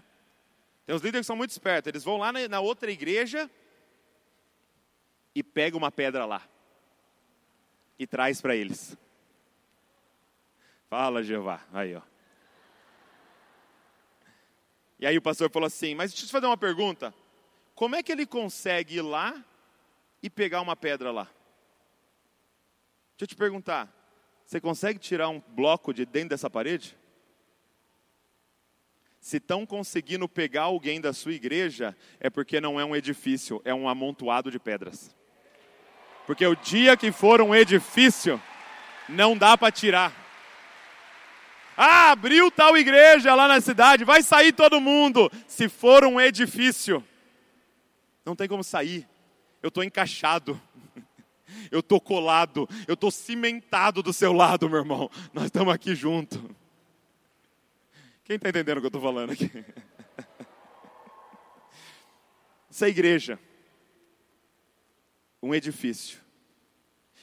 Tem 0.86 0.96
os 0.96 1.02
líderes 1.02 1.24
que 1.24 1.28
são 1.28 1.36
muito 1.36 1.50
espertos, 1.50 1.88
eles 1.88 2.04
vão 2.04 2.18
lá 2.18 2.32
na, 2.32 2.48
na 2.48 2.60
outra 2.60 2.92
igreja 2.92 3.50
e 5.34 5.42
pegam 5.42 5.80
uma 5.80 5.92
pedra 5.92 6.24
lá 6.24 6.48
e 7.98 8.06
traz 8.06 8.40
para 8.40 8.56
eles. 8.56 8.96
Fala, 10.88 11.24
Jeová. 11.24 11.66
Aí, 11.74 11.96
ó. 11.96 12.11
E 15.02 15.08
aí 15.08 15.18
o 15.18 15.22
pastor 15.22 15.50
falou 15.50 15.66
assim: 15.66 15.96
Mas 15.96 16.12
deixa 16.12 16.24
eu 16.24 16.28
te 16.28 16.32
fazer 16.32 16.46
uma 16.46 16.56
pergunta. 16.56 17.14
Como 17.74 17.96
é 17.96 18.04
que 18.04 18.12
ele 18.12 18.26
consegue 18.26 18.98
ir 18.98 19.02
lá 19.02 19.44
e 20.22 20.30
pegar 20.30 20.62
uma 20.62 20.76
pedra 20.76 21.12
lá? 21.12 21.24
Deixa 23.18 23.24
eu 23.24 23.28
te 23.28 23.36
perguntar. 23.36 23.92
Você 24.46 24.62
consegue 24.62 25.00
tirar 25.00 25.30
um 25.30 25.40
bloco 25.40 25.92
de 25.94 26.06
dentro 26.06 26.30
dessa 26.30 26.50
parede? 26.50 26.96
Se 29.20 29.38
estão 29.38 29.66
conseguindo 29.66 30.28
pegar 30.28 30.64
alguém 30.64 31.00
da 31.00 31.14
sua 31.14 31.34
igreja, 31.34 31.96
é 32.20 32.30
porque 32.30 32.60
não 32.60 32.80
é 32.80 32.86
um 32.86 32.96
edifício, 32.96 33.62
é 33.64 33.74
um 33.74 33.88
amontoado 33.88 34.52
de 34.52 34.60
pedras. 34.60 35.16
Porque 36.28 36.46
o 36.46 36.56
dia 36.56 36.98
que 36.98 37.12
for 37.12 37.42
um 37.42 37.54
edifício, 37.54 38.42
não 39.08 39.38
dá 39.38 39.58
para 39.58 39.72
tirar. 39.72 40.21
Ah, 41.84 42.12
abriu 42.12 42.52
tal 42.52 42.78
igreja 42.78 43.34
lá 43.34 43.48
na 43.48 43.60
cidade, 43.60 44.06
vai 44.06 44.22
sair 44.22 44.54
todo 44.54 44.80
mundo. 44.80 45.32
Se 45.48 45.68
for 45.68 46.06
um 46.06 46.22
edifício, 46.22 47.04
não 48.24 48.36
tem 48.36 48.48
como 48.48 48.64
sair. 48.64 49.10
Eu 49.64 49.70
estou 49.70 49.84
encaixado, 49.84 50.62
eu 51.72 51.80
estou 51.80 52.00
colado, 52.00 52.70
eu 52.88 52.94
estou 52.94 53.10
cimentado 53.10 54.04
do 54.04 54.14
seu 54.14 54.32
lado, 54.32 54.70
meu 54.70 54.78
irmão. 54.78 55.10
Nós 55.34 55.46
estamos 55.46 55.74
aqui 55.74 55.96
juntos. 55.96 56.40
Quem 58.26 58.36
está 58.36 58.50
entendendo 58.50 58.78
o 58.78 58.82
que 58.82 58.86
eu 58.86 58.90
estou 58.90 59.02
falando 59.02 59.32
aqui? 59.32 59.50
Essa 62.70 62.90
igreja, 62.90 63.40
um 65.42 65.56
edifício. 65.56 66.20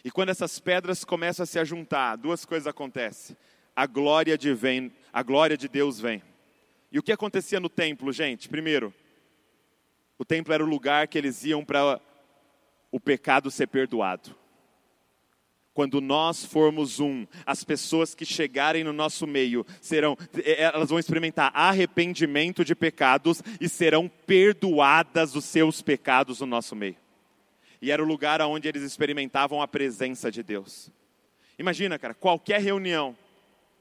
E 0.03 0.11
quando 0.11 0.31
essas 0.31 0.59
pedras 0.59 1.05
começam 1.05 1.45
a 1.45 1.47
se 1.47 1.61
ajuntar, 1.61 2.17
duas 2.17 2.45
coisas 2.45 2.67
acontecem. 2.67 3.37
A 3.79 3.87
glória 3.87 4.37
de, 4.37 4.53
vem, 4.53 4.91
a 5.13 5.23
glória 5.23 5.57
de 5.57 5.69
Deus 5.69 6.01
vem. 6.01 6.21
E 6.91 6.99
o 6.99 7.03
que 7.03 7.13
acontecia 7.13 7.61
no 7.61 7.69
templo, 7.69 8.13
gente? 8.13 8.49
Primeiro, 8.49 8.93
o 10.19 10.25
templo 10.25 10.53
era 10.53 10.65
o 10.65 10.67
lugar 10.67 11.07
que 11.07 11.17
eles 11.17 11.45
iam 11.45 11.65
para 11.65 12.01
o 12.91 12.99
pecado 12.99 13.53
ser 13.53 13.69
perdoado 13.69 14.35
quando 15.79 16.01
nós 16.01 16.45
formos 16.45 16.99
um, 16.99 17.25
as 17.47 17.63
pessoas 17.63 18.13
que 18.13 18.25
chegarem 18.25 18.83
no 18.83 18.93
nosso 18.93 19.29
meio 19.29 19.65
serão, 19.81 20.19
é, 20.45 20.65
elas 20.65 20.89
vão 20.89 20.99
experimentar 20.99 21.53
arrependimento 21.55 22.65
de 22.65 22.75
pecados 22.75 23.41
e 23.61 23.69
serão 23.69 24.11
perdoadas 24.27 25.37
os 25.37 25.45
seus 25.45 25.81
pecados 25.81 26.41
no 26.41 26.49
nosso 26.49 26.75
meio. 26.75 26.97
E 27.81 27.93
era 27.93 28.03
o 28.03 28.07
lugar 28.07 28.43
onde 28.43 28.67
eles 28.67 28.83
experimentavam 28.83 29.63
a 29.63 29.69
presença 29.69 30.33
de 30.33 30.43
Deus. 30.43 30.91
Imagina, 31.57 31.97
cara, 31.97 32.13
qualquer 32.13 32.61
reunião, 32.61 33.17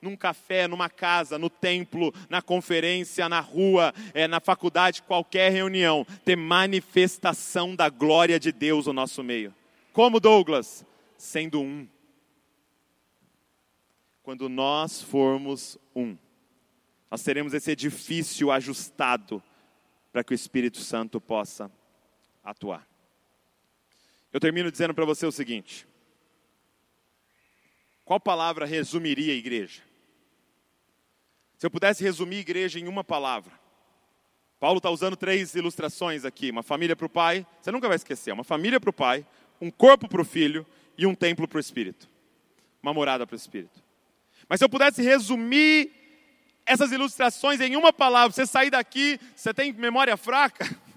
num 0.02 0.16
café, 0.16 0.68
numa 0.68 0.89
casa, 0.89 1.38
no 1.38 1.50
templo, 1.50 2.14
na 2.30 2.41
conferência, 2.41 3.28
na 3.28 3.39
rua, 3.39 3.93
é, 4.14 4.28
na 4.28 4.39
faculdade, 4.39 5.02
qualquer 5.02 5.52
reunião, 5.52 6.06
ter 6.24 6.36
manifestação 6.36 7.76
da 7.76 7.89
glória 7.89 8.39
de 8.39 8.52
Deus 8.52 8.86
no 8.86 8.93
nosso 8.93 9.24
meio. 9.24 9.54
Como 9.93 10.20
Douglas? 10.20 10.86
sendo 11.18 11.62
um. 11.62 11.88
Quando 14.22 14.48
nós 14.50 15.02
formos 15.02 15.78
um, 15.95 16.18
nós 17.10 17.24
teremos 17.24 17.54
esse 17.54 17.72
edifício 17.72 18.52
ajustado 18.52 19.41
para 20.12 20.24
que 20.24 20.34
o 20.34 20.36
Espírito 20.36 20.80
Santo 20.80 21.20
possa 21.22 21.72
atuar. 22.43 22.88
Eu 24.34 24.39
termino 24.39 24.72
dizendo 24.72 24.93
para 24.93 25.06
você 25.06 25.26
o 25.26 25.32
seguinte: 25.32 25.88
qual 28.04 28.20
palavra 28.20 28.66
resumiria 28.66 29.34
a 29.34 29.38
igreja? 29.38 29.82
Se 31.58 31.66
eu 31.66 31.72
pudesse 31.72 32.03
resumir 32.03 32.38
igreja 32.38 32.80
em 32.80 32.88
uma 32.88 33.03
palavra, 33.03 33.51
Paulo 34.60 34.78
está 34.78 34.89
usando 34.89 35.16
três 35.16 35.55
ilustrações 35.55 36.24
aqui: 36.26 36.51
uma 36.51 36.64
família 36.64 36.95
para 36.95 37.05
o 37.05 37.10
pai, 37.10 37.45
você 37.62 37.72
nunca 37.72 37.88
vai 37.88 37.95
esquecer, 37.95 38.32
uma 38.32 38.43
família 38.43 38.80
para 38.80 38.89
o 38.89 38.93
pai, 38.93 39.26
um 39.60 39.72
corpo 39.72 40.08
para 40.08 40.22
o 40.22 40.26
filho 40.26 40.66
e 40.97 41.05
um 41.05 41.16
templo 41.16 41.47
para 41.47 41.58
o 41.58 41.60
espírito, 41.60 42.08
uma 42.82 42.93
morada 42.93 43.26
para 43.26 43.34
o 43.34 43.38
espírito. 43.38 43.84
Mas 44.47 44.60
se 44.60 44.66
eu 44.66 44.70
pudesse 44.70 45.01
resumir 45.01 45.91
essas 46.66 46.91
ilustrações 46.91 47.60
em 47.60 47.76
uma 47.76 47.91
palavra, 47.91 48.32
você 48.32 48.45
sair 48.45 48.70
daqui, 48.70 49.20
você 49.36 49.53
tem 49.53 49.74
memória 49.74 50.16
fraca? 50.18 50.66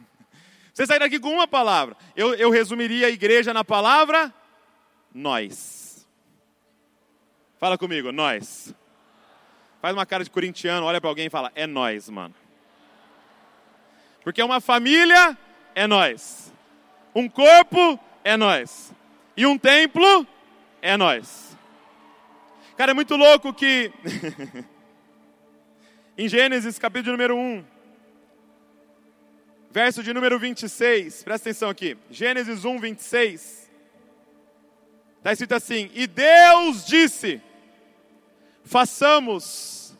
Você 0.73 0.87
sair 0.87 1.01
daqui 1.01 1.19
com 1.19 1.31
uma 1.31 1.49
palavra, 1.49 1.97
eu, 2.15 2.33
eu 2.35 2.49
resumiria 2.49 3.09
a 3.09 3.11
igreja 3.11 3.53
na 3.53 3.65
palavra 3.65 4.33
nós. 5.13 6.07
Fala 7.59 7.77
comigo, 7.77 8.13
nós. 8.13 8.73
Faz 9.81 9.95
uma 9.95 10.05
cara 10.05 10.23
de 10.23 10.31
corintiano, 10.31 10.85
olha 10.85 11.01
para 11.01 11.09
alguém 11.09 11.27
e 11.27 11.31
fala: 11.31 11.51
é 11.55 11.67
nós, 11.67 12.09
mano. 12.09 12.35
Porque 14.23 14.43
uma 14.43 14.61
família 14.61 15.37
é 15.75 15.87
nós. 15.87 16.53
Um 17.15 17.29
corpo 17.29 17.99
é 18.23 18.37
nós. 18.37 18.93
E 19.37 19.47
um 19.47 19.57
templo 19.57 20.27
é 20.83 20.97
nós. 20.97 21.57
Cara, 22.77 22.93
é 22.93 22.95
muito 22.95 23.17
louco 23.17 23.53
que 23.53 23.91
em 26.17 26.29
Gênesis, 26.29 26.79
capítulo 26.79 27.13
número 27.13 27.37
1, 27.37 27.65
verso 29.71 30.03
de 30.03 30.13
número 30.13 30.39
26, 30.39 31.25
presta 31.25 31.49
atenção 31.49 31.71
aqui. 31.71 31.97
Gênesis 32.11 32.65
1, 32.65 32.79
26. 32.79 33.71
Está 35.17 35.33
escrito 35.33 35.55
assim: 35.55 35.91
E 35.95 36.07
Deus 36.07 36.87
disse: 36.87 37.41
façamos 38.65 39.95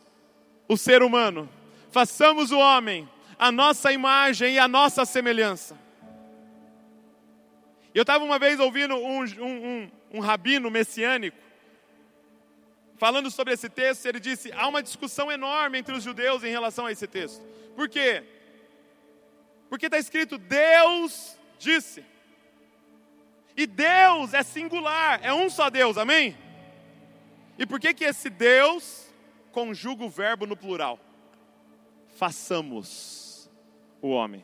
o 0.67 0.77
ser 0.77 1.03
humano, 1.03 1.49
façamos 1.91 2.51
o 2.51 2.59
homem, 2.59 3.09
a 3.37 3.51
nossa 3.51 3.91
imagem 3.91 4.55
e 4.55 4.59
a 4.59 4.67
nossa 4.67 5.05
semelhança. 5.05 5.77
Eu 7.93 8.03
estava 8.03 8.23
uma 8.23 8.39
vez 8.39 8.59
ouvindo 8.59 8.95
um, 8.95 9.19
um, 9.19 9.45
um, 9.45 9.91
um 10.13 10.19
rabino 10.19 10.71
messiânico, 10.71 11.37
falando 12.97 13.29
sobre 13.29 13.53
esse 13.53 13.67
texto, 13.67 14.05
ele 14.05 14.19
disse: 14.19 14.51
há 14.53 14.67
uma 14.67 14.81
discussão 14.81 15.31
enorme 15.31 15.79
entre 15.79 15.93
os 15.93 16.03
judeus 16.03 16.43
em 16.43 16.51
relação 16.51 16.85
a 16.85 16.91
esse 16.91 17.07
texto. 17.07 17.41
Por 17.75 17.89
quê? 17.89 18.23
Porque 19.69 19.87
está 19.87 19.97
escrito: 19.97 20.37
Deus 20.37 21.37
disse. 21.57 22.05
E 23.57 23.67
Deus 23.67 24.33
é 24.33 24.43
singular, 24.43 25.19
é 25.21 25.33
um 25.33 25.49
só 25.49 25.69
Deus, 25.69 25.97
amém? 25.97 26.37
E 27.57 27.65
por 27.65 27.79
que 27.79 27.93
que 27.93 28.03
esse 28.03 28.29
Deus 28.29 29.07
conjuga 29.51 30.03
o 30.03 30.09
verbo 30.09 30.45
no 30.45 30.55
plural? 30.55 30.99
Façamos 32.15 33.49
o 34.01 34.09
homem, 34.09 34.43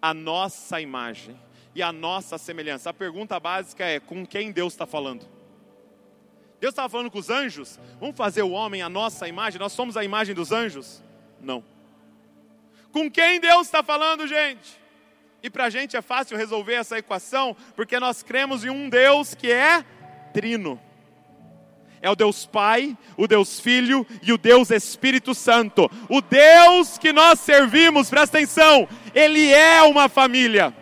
a 0.00 0.12
nossa 0.12 0.80
imagem 0.80 1.38
e 1.74 1.82
a 1.82 1.92
nossa 1.92 2.38
semelhança. 2.38 2.90
A 2.90 2.94
pergunta 2.94 3.38
básica 3.38 3.84
é: 3.84 4.00
com 4.00 4.26
quem 4.26 4.50
Deus 4.50 4.72
está 4.72 4.86
falando? 4.86 5.26
Deus 6.58 6.72
estava 6.72 6.88
falando 6.88 7.10
com 7.10 7.18
os 7.18 7.30
anjos? 7.30 7.78
Vamos 8.00 8.16
fazer 8.16 8.42
o 8.42 8.50
homem 8.50 8.82
a 8.82 8.88
nossa 8.88 9.28
imagem? 9.28 9.60
Nós 9.60 9.72
somos 9.72 9.96
a 9.96 10.02
imagem 10.02 10.34
dos 10.34 10.52
anjos? 10.52 11.02
Não. 11.40 11.62
Com 12.90 13.10
quem 13.10 13.38
Deus 13.38 13.66
está 13.66 13.82
falando, 13.82 14.26
gente? 14.26 14.80
E 15.42 15.50
para 15.50 15.66
a 15.66 15.70
gente 15.70 15.96
é 15.96 16.02
fácil 16.02 16.36
resolver 16.36 16.74
essa 16.74 16.98
equação, 16.98 17.54
porque 17.74 18.00
nós 18.00 18.22
cremos 18.22 18.64
em 18.64 18.70
um 18.70 18.88
Deus 18.88 19.34
que 19.34 19.52
é 19.52 19.84
trino 20.32 20.80
é 22.00 22.10
o 22.10 22.16
Deus 22.16 22.46
Pai, 22.46 22.96
o 23.16 23.26
Deus 23.26 23.58
Filho 23.58 24.06
e 24.22 24.32
o 24.32 24.38
Deus 24.38 24.70
Espírito 24.70 25.34
Santo. 25.34 25.90
O 26.08 26.20
Deus 26.20 26.98
que 26.98 27.12
nós 27.12 27.40
servimos, 27.40 28.10
presta 28.10 28.38
atenção, 28.38 28.88
Ele 29.14 29.52
é 29.52 29.82
uma 29.82 30.08
família. 30.08 30.74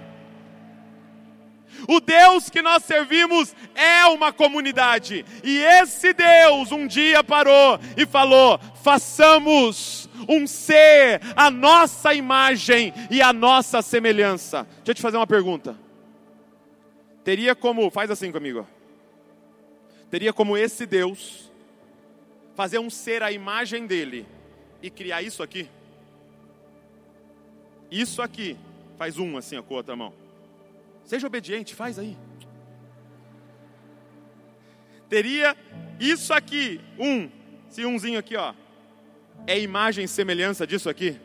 O 1.86 2.00
Deus 2.00 2.48
que 2.48 2.62
nós 2.62 2.84
servimos 2.84 3.54
é 3.74 4.06
uma 4.06 4.32
comunidade. 4.32 5.24
E 5.42 5.58
esse 5.58 6.12
Deus 6.12 6.72
um 6.72 6.86
dia 6.86 7.22
parou 7.22 7.78
e 7.96 8.06
falou: 8.06 8.58
façamos 8.82 10.08
um 10.28 10.46
ser, 10.46 11.20
a 11.36 11.50
nossa 11.50 12.14
imagem 12.14 12.92
e 13.10 13.20
a 13.20 13.32
nossa 13.32 13.82
semelhança. 13.82 14.66
Deixa 14.76 14.90
eu 14.90 14.94
te 14.94 15.02
fazer 15.02 15.16
uma 15.18 15.26
pergunta. 15.26 15.76
Teria 17.22 17.54
como, 17.54 17.90
faz 17.90 18.10
assim 18.10 18.32
comigo 18.32 18.66
teria 20.14 20.32
como 20.32 20.56
esse 20.56 20.86
Deus 20.86 21.50
fazer 22.54 22.78
um 22.78 22.88
ser 22.88 23.20
à 23.20 23.32
imagem 23.32 23.84
dele 23.84 24.24
e 24.80 24.88
criar 24.88 25.22
isso 25.22 25.42
aqui? 25.42 25.68
Isso 27.90 28.22
aqui. 28.22 28.56
Faz 28.96 29.18
um 29.18 29.36
assim 29.36 29.60
com 29.60 29.74
a 29.74 29.78
outra 29.78 29.96
mão. 29.96 30.14
Seja 31.04 31.26
obediente, 31.26 31.74
faz 31.74 31.98
aí. 31.98 32.16
Teria 35.08 35.56
isso 35.98 36.32
aqui, 36.32 36.80
um, 36.96 37.28
se 37.68 37.84
umzinho 37.84 38.20
aqui, 38.20 38.36
ó. 38.36 38.54
É 39.48 39.58
imagem 39.58 40.04
e 40.04 40.08
semelhança 40.08 40.64
disso 40.64 40.88
aqui? 40.88 41.18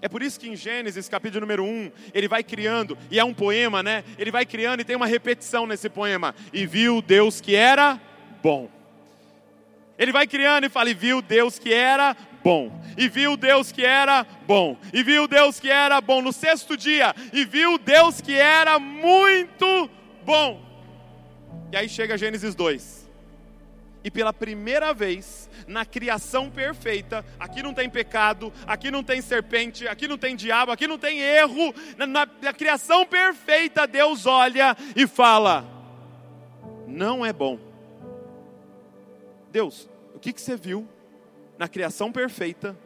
É 0.00 0.08
por 0.08 0.22
isso 0.22 0.38
que 0.38 0.48
em 0.48 0.56
Gênesis, 0.56 1.08
capítulo 1.08 1.40
número 1.40 1.64
1, 1.64 1.90
ele 2.14 2.28
vai 2.28 2.42
criando, 2.42 2.96
e 3.10 3.18
é 3.18 3.24
um 3.24 3.34
poema, 3.34 3.82
né? 3.82 4.04
Ele 4.18 4.30
vai 4.30 4.46
criando 4.46 4.80
e 4.80 4.84
tem 4.84 4.96
uma 4.96 5.06
repetição 5.06 5.66
nesse 5.66 5.88
poema. 5.88 6.34
E 6.52 6.66
viu 6.66 7.02
Deus 7.02 7.40
que 7.40 7.54
era 7.54 8.00
bom. 8.42 8.68
Ele 9.98 10.12
vai 10.12 10.26
criando 10.26 10.64
e 10.64 10.68
fala: 10.68 10.90
e 10.90 10.94
viu 10.94 11.22
Deus 11.22 11.58
que 11.58 11.72
era 11.72 12.16
bom. 12.42 12.80
E 12.96 13.08
viu 13.08 13.36
Deus 13.36 13.70
que 13.70 13.84
era 13.84 14.26
bom. 14.46 14.76
E 14.92 15.02
viu 15.02 15.28
Deus 15.28 15.60
que 15.60 15.70
era 15.70 16.00
bom 16.00 16.20
no 16.20 16.32
sexto 16.32 16.76
dia. 16.76 17.14
E 17.32 17.44
viu 17.44 17.78
Deus 17.78 18.20
que 18.20 18.34
era 18.34 18.78
muito 18.78 19.88
bom. 20.24 20.60
E 21.70 21.76
aí 21.76 21.88
chega 21.88 22.18
Gênesis 22.18 22.54
2 22.54 23.02
e 24.04 24.10
pela 24.10 24.32
primeira 24.32 24.92
vez 24.92 25.41
na 25.72 25.84
criação 25.84 26.50
perfeita, 26.50 27.24
aqui 27.40 27.62
não 27.62 27.74
tem 27.74 27.90
pecado, 27.90 28.52
aqui 28.66 28.90
não 28.90 29.02
tem 29.02 29.20
serpente, 29.20 29.88
aqui 29.88 30.06
não 30.06 30.16
tem 30.16 30.36
diabo, 30.36 30.70
aqui 30.70 30.86
não 30.86 30.98
tem 30.98 31.20
erro, 31.20 31.74
na, 31.96 32.06
na, 32.06 32.28
na 32.40 32.52
criação 32.52 33.04
perfeita, 33.04 33.86
Deus 33.86 34.26
olha 34.26 34.76
e 34.94 35.06
fala: 35.06 35.64
não 36.86 37.26
é 37.26 37.32
bom. 37.32 37.58
Deus, 39.50 39.88
o 40.14 40.18
que, 40.18 40.32
que 40.32 40.40
você 40.40 40.56
viu 40.56 40.88
na 41.58 41.66
criação 41.66 42.12
perfeita 42.12 42.76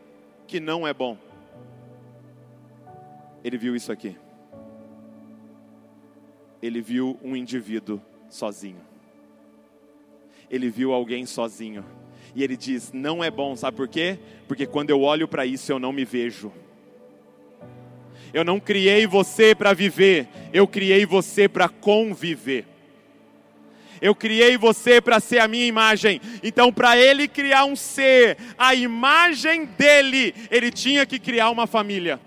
que 0.46 0.58
não 0.58 0.86
é 0.86 0.94
bom? 0.94 1.18
Ele 3.44 3.58
viu 3.58 3.76
isso 3.76 3.92
aqui. 3.92 4.16
Ele 6.62 6.80
viu 6.80 7.18
um 7.22 7.36
indivíduo 7.36 8.00
sozinho 8.28 8.80
ele 10.50 10.70
viu 10.70 10.92
alguém 10.92 11.26
sozinho. 11.26 11.84
E 12.36 12.44
ele 12.44 12.54
diz: 12.54 12.92
Não 12.92 13.24
é 13.24 13.30
bom, 13.30 13.56
sabe 13.56 13.78
por 13.78 13.88
quê? 13.88 14.18
Porque 14.46 14.66
quando 14.66 14.90
eu 14.90 15.00
olho 15.00 15.26
para 15.26 15.46
isso 15.46 15.72
eu 15.72 15.78
não 15.78 15.90
me 15.90 16.04
vejo. 16.04 16.52
Eu 18.32 18.44
não 18.44 18.60
criei 18.60 19.06
você 19.06 19.54
para 19.54 19.72
viver, 19.72 20.28
eu 20.52 20.68
criei 20.68 21.06
você 21.06 21.48
para 21.48 21.66
conviver. 21.66 22.66
Eu 24.02 24.14
criei 24.14 24.58
você 24.58 25.00
para 25.00 25.18
ser 25.18 25.38
a 25.38 25.48
minha 25.48 25.64
imagem. 25.64 26.20
Então, 26.42 26.70
para 26.70 26.98
ele 26.98 27.26
criar 27.26 27.64
um 27.64 27.74
ser, 27.74 28.36
a 28.58 28.74
imagem 28.74 29.64
dele, 29.64 30.34
ele 30.50 30.70
tinha 30.70 31.06
que 31.06 31.18
criar 31.18 31.48
uma 31.48 31.66
família. 31.66 32.20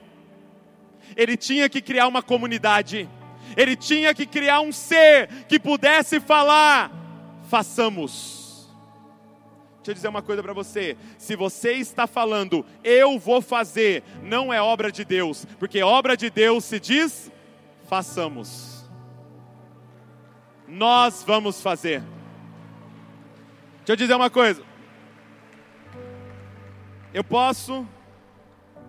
Ele 1.15 1.37
tinha 1.37 1.69
que 1.69 1.79
criar 1.79 2.07
uma 2.07 2.23
comunidade. 2.23 3.07
Ele 3.55 3.75
tinha 3.75 4.15
que 4.15 4.25
criar 4.25 4.61
um 4.61 4.71
ser 4.71 5.29
que 5.47 5.59
pudesse 5.59 6.19
falar: 6.19 6.91
façamos. 7.47 8.38
Deixa 9.89 9.91
eu 9.91 9.95
dizer 9.95 10.07
uma 10.07 10.21
coisa 10.21 10.43
para 10.43 10.53
você: 10.53 10.95
se 11.17 11.35
você 11.35 11.73
está 11.73 12.05
falando, 12.05 12.63
eu 12.83 13.17
vou 13.17 13.41
fazer, 13.41 14.03
não 14.21 14.53
é 14.53 14.61
obra 14.61 14.91
de 14.91 15.03
Deus, 15.03 15.45
porque 15.57 15.81
obra 15.81 16.15
de 16.15 16.29
Deus 16.29 16.63
se 16.63 16.79
diz, 16.79 17.31
façamos. 17.87 18.87
Nós 20.67 21.23
vamos 21.25 21.59
fazer. 21.59 22.01
Deixa 23.77 23.93
eu 23.93 23.95
dizer 23.95 24.13
uma 24.13 24.29
coisa. 24.29 24.63
Eu 27.11 27.23
posso 27.23 27.87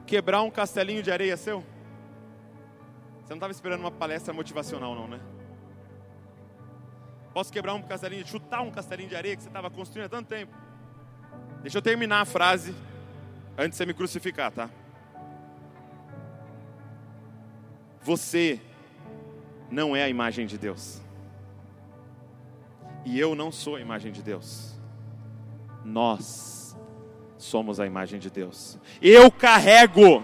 quebrar 0.06 0.42
um 0.42 0.50
castelinho 0.50 1.02
de 1.02 1.10
areia 1.10 1.34
seu? 1.38 1.64
Você 3.22 3.30
não 3.30 3.36
estava 3.36 3.52
esperando 3.52 3.80
uma 3.80 3.90
palestra 3.90 4.34
motivacional, 4.34 4.94
não, 4.94 5.08
né? 5.08 5.18
Posso 7.32 7.50
quebrar 7.50 7.72
um 7.72 7.80
castelinho, 7.80 8.26
chutar 8.26 8.60
um 8.60 8.70
castelinho 8.70 9.08
de 9.08 9.16
areia 9.16 9.34
que 9.34 9.42
você 9.42 9.48
estava 9.48 9.70
construindo 9.70 10.04
há 10.04 10.10
tanto 10.10 10.28
tempo? 10.28 10.52
Deixa 11.62 11.78
eu 11.78 11.82
terminar 11.82 12.20
a 12.20 12.24
frase 12.24 12.74
antes 13.56 13.72
de 13.72 13.76
você 13.76 13.86
me 13.86 13.94
crucificar, 13.94 14.50
tá? 14.50 14.70
Você 18.02 18.60
não 19.70 19.94
é 19.94 20.02
a 20.02 20.08
imagem 20.08 20.46
de 20.46 20.56
Deus. 20.56 21.00
E 23.04 23.18
eu 23.18 23.34
não 23.34 23.52
sou 23.52 23.76
a 23.76 23.80
imagem 23.80 24.12
de 24.12 24.22
Deus. 24.22 24.78
nós 25.84 26.76
somos 27.38 27.80
a 27.80 27.86
imagem 27.86 28.18
de 28.20 28.30
Deus. 28.30 28.78
Eu 29.00 29.30
carrego 29.30 30.22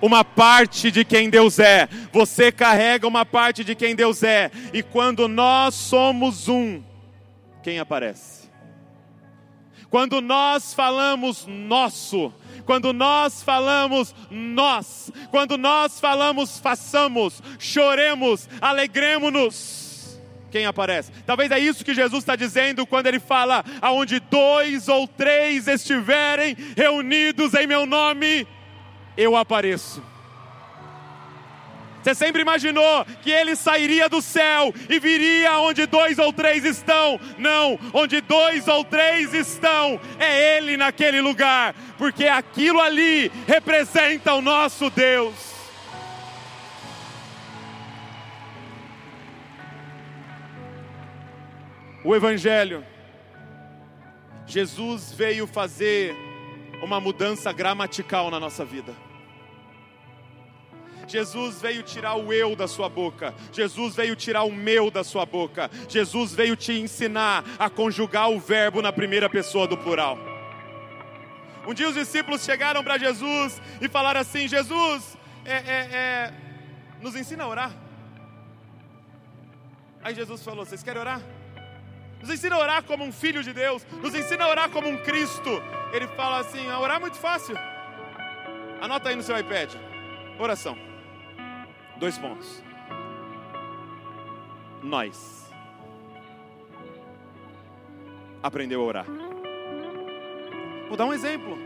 uma 0.00 0.24
parte 0.24 0.90
de 0.90 1.04
quem 1.04 1.28
Deus 1.28 1.58
é, 1.58 1.88
você 2.12 2.52
carrega 2.52 3.06
uma 3.06 3.26
parte 3.26 3.64
de 3.64 3.74
quem 3.74 3.94
Deus 3.94 4.22
é, 4.22 4.50
e 4.72 4.82
quando 4.82 5.26
nós 5.26 5.74
somos 5.74 6.48
um, 6.48 6.82
quem 7.62 7.78
aparece? 7.78 8.43
Quando 9.94 10.20
nós 10.20 10.74
falamos 10.74 11.46
nosso, 11.46 12.34
quando 12.66 12.92
nós 12.92 13.44
falamos 13.44 14.12
nós, 14.28 15.12
quando 15.30 15.56
nós 15.56 16.00
falamos 16.00 16.58
façamos, 16.58 17.40
choremos, 17.60 18.48
alegremos-nos. 18.60 20.20
Quem 20.50 20.66
aparece? 20.66 21.12
Talvez 21.24 21.48
é 21.52 21.60
isso 21.60 21.84
que 21.84 21.94
Jesus 21.94 22.24
está 22.24 22.34
dizendo 22.34 22.84
quando 22.84 23.06
ele 23.06 23.20
fala: 23.20 23.64
aonde 23.80 24.18
dois 24.18 24.88
ou 24.88 25.06
três 25.06 25.68
estiverem 25.68 26.56
reunidos 26.76 27.54
em 27.54 27.64
meu 27.64 27.86
nome, 27.86 28.48
eu 29.16 29.36
apareço. 29.36 30.02
Você 32.04 32.14
sempre 32.14 32.42
imaginou 32.42 33.02
que 33.22 33.30
ele 33.30 33.56
sairia 33.56 34.10
do 34.10 34.20
céu 34.20 34.74
e 34.90 34.98
viria 34.98 35.58
onde 35.60 35.86
dois 35.86 36.18
ou 36.18 36.34
três 36.34 36.62
estão? 36.62 37.18
Não, 37.38 37.78
onde 37.94 38.20
dois 38.20 38.68
ou 38.68 38.84
três 38.84 39.32
estão, 39.32 39.98
é 40.18 40.58
ele 40.58 40.76
naquele 40.76 41.22
lugar, 41.22 41.74
porque 41.96 42.26
aquilo 42.26 42.78
ali 42.78 43.32
representa 43.48 44.34
o 44.34 44.42
nosso 44.42 44.90
Deus. 44.90 45.34
O 52.04 52.14
Evangelho, 52.14 52.84
Jesus 54.46 55.10
veio 55.10 55.46
fazer 55.46 56.14
uma 56.82 57.00
mudança 57.00 57.50
gramatical 57.50 58.30
na 58.30 58.38
nossa 58.38 58.62
vida. 58.62 59.03
Jesus 61.06 61.60
veio 61.60 61.82
tirar 61.82 62.14
o 62.14 62.32
eu 62.32 62.56
da 62.56 62.66
sua 62.66 62.88
boca, 62.88 63.34
Jesus 63.52 63.94
veio 63.94 64.16
tirar 64.16 64.44
o 64.44 64.52
meu 64.52 64.90
da 64.90 65.04
sua 65.04 65.26
boca, 65.26 65.70
Jesus 65.88 66.34
veio 66.34 66.56
te 66.56 66.72
ensinar 66.72 67.44
a 67.58 67.68
conjugar 67.70 68.30
o 68.30 68.40
verbo 68.40 68.82
na 68.82 68.92
primeira 68.92 69.28
pessoa 69.28 69.66
do 69.66 69.76
plural. 69.76 70.18
Um 71.66 71.72
dia 71.72 71.88
os 71.88 71.94
discípulos 71.94 72.44
chegaram 72.44 72.84
para 72.84 72.98
Jesus 72.98 73.60
e 73.80 73.88
falaram 73.88 74.20
assim: 74.20 74.46
Jesus, 74.46 75.16
é, 75.44 75.54
é, 75.54 75.88
é, 75.92 76.34
nos 77.00 77.16
ensina 77.16 77.44
a 77.44 77.48
orar. 77.48 77.72
Aí 80.02 80.14
Jesus 80.14 80.42
falou: 80.42 80.64
Vocês 80.64 80.82
querem 80.82 81.00
orar? 81.00 81.22
Nos 82.20 82.30
ensina 82.30 82.56
a 82.56 82.58
orar 82.58 82.82
como 82.82 83.04
um 83.04 83.12
filho 83.12 83.42
de 83.42 83.52
Deus, 83.52 83.86
nos 84.02 84.14
ensina 84.14 84.44
a 84.44 84.48
orar 84.48 84.70
como 84.70 84.88
um 84.88 84.96
Cristo. 84.98 85.62
Ele 85.92 86.06
fala 86.08 86.40
assim: 86.40 86.68
a 86.68 86.78
orar 86.78 86.96
é 86.96 87.00
muito 87.00 87.16
fácil. 87.16 87.56
Anota 88.80 89.08
aí 89.08 89.16
no 89.16 89.22
seu 89.22 89.38
iPad: 89.38 89.74
oração. 90.38 90.76
Dois 91.96 92.18
pontos. 92.18 92.62
Nós. 94.82 95.50
Aprendeu 98.42 98.82
a 98.82 98.84
orar. 98.84 99.06
Vou 100.88 100.96
dar 100.96 101.06
um 101.06 101.12
exemplo. 101.12 101.56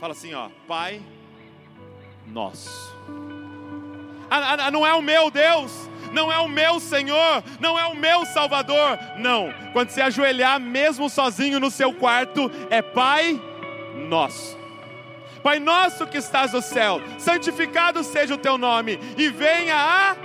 Fala 0.00 0.12
assim, 0.12 0.34
ó, 0.34 0.48
Pai 0.66 1.00
nosso. 2.26 2.94
Ah, 4.28 4.66
ah, 4.66 4.70
não 4.70 4.86
é 4.86 4.92
o 4.92 5.00
meu 5.00 5.30
Deus, 5.30 5.88
não 6.12 6.32
é 6.32 6.38
o 6.38 6.48
meu 6.48 6.80
Senhor, 6.80 7.44
não 7.60 7.78
é 7.78 7.86
o 7.86 7.94
meu 7.94 8.26
Salvador. 8.26 8.98
Não. 9.18 9.52
Quando 9.72 9.90
você 9.90 10.00
ajoelhar 10.00 10.60
mesmo 10.60 11.08
sozinho 11.08 11.60
no 11.60 11.70
seu 11.70 11.92
quarto, 11.92 12.50
é 12.70 12.82
Pai 12.82 13.40
nosso. 14.08 14.58
Pai 15.46 15.60
nosso 15.60 16.08
que 16.08 16.18
estás 16.18 16.54
no 16.54 16.60
céu, 16.60 17.00
santificado 17.18 18.02
seja 18.02 18.34
o 18.34 18.36
teu 18.36 18.58
nome 18.58 18.98
e 19.16 19.28
venha 19.28 19.76
a 19.76 20.16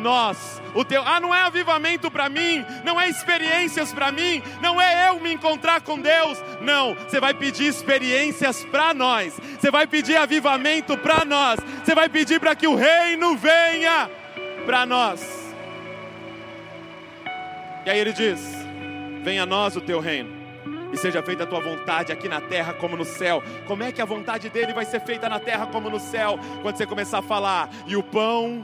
nós. 0.00 0.62
O 0.72 0.84
teu, 0.84 1.02
ah, 1.04 1.18
não 1.18 1.34
é 1.34 1.42
avivamento 1.42 2.08
para 2.08 2.28
mim, 2.28 2.64
não 2.84 3.00
é 3.00 3.08
experiências 3.08 3.92
para 3.92 4.12
mim, 4.12 4.40
não 4.60 4.80
é 4.80 5.08
eu 5.08 5.18
me 5.18 5.32
encontrar 5.32 5.80
com 5.80 5.98
Deus. 5.98 6.38
Não, 6.60 6.94
você 6.94 7.18
vai 7.18 7.34
pedir 7.34 7.66
experiências 7.66 8.64
para 8.66 8.94
nós. 8.94 9.36
Você 9.58 9.68
vai 9.68 9.84
pedir 9.84 10.16
avivamento 10.16 10.96
para 10.96 11.24
nós. 11.24 11.58
Você 11.84 11.92
vai 11.92 12.08
pedir 12.08 12.38
para 12.38 12.54
que 12.54 12.68
o 12.68 12.76
reino 12.76 13.36
venha 13.36 14.08
para 14.64 14.86
nós. 14.86 15.52
E 17.84 17.90
aí 17.90 17.98
ele 17.98 18.12
diz: 18.12 18.40
Venha 19.24 19.42
a 19.42 19.46
nós 19.46 19.74
o 19.74 19.80
teu 19.80 19.98
reino 19.98 20.41
e 20.92 20.96
seja 20.96 21.22
feita 21.22 21.44
a 21.44 21.46
tua 21.46 21.60
vontade 21.60 22.12
aqui 22.12 22.28
na 22.28 22.40
terra 22.40 22.74
como 22.74 22.96
no 22.96 23.04
céu. 23.04 23.42
Como 23.66 23.82
é 23.82 23.90
que 23.90 24.02
a 24.02 24.04
vontade 24.04 24.50
dele 24.50 24.74
vai 24.74 24.84
ser 24.84 25.00
feita 25.00 25.28
na 25.28 25.40
terra 25.40 25.66
como 25.66 25.88
no 25.88 25.98
céu? 25.98 26.38
Quando 26.60 26.76
você 26.76 26.86
começar 26.86 27.18
a 27.18 27.22
falar, 27.22 27.70
e 27.86 27.96
o 27.96 28.02
pão, 28.02 28.62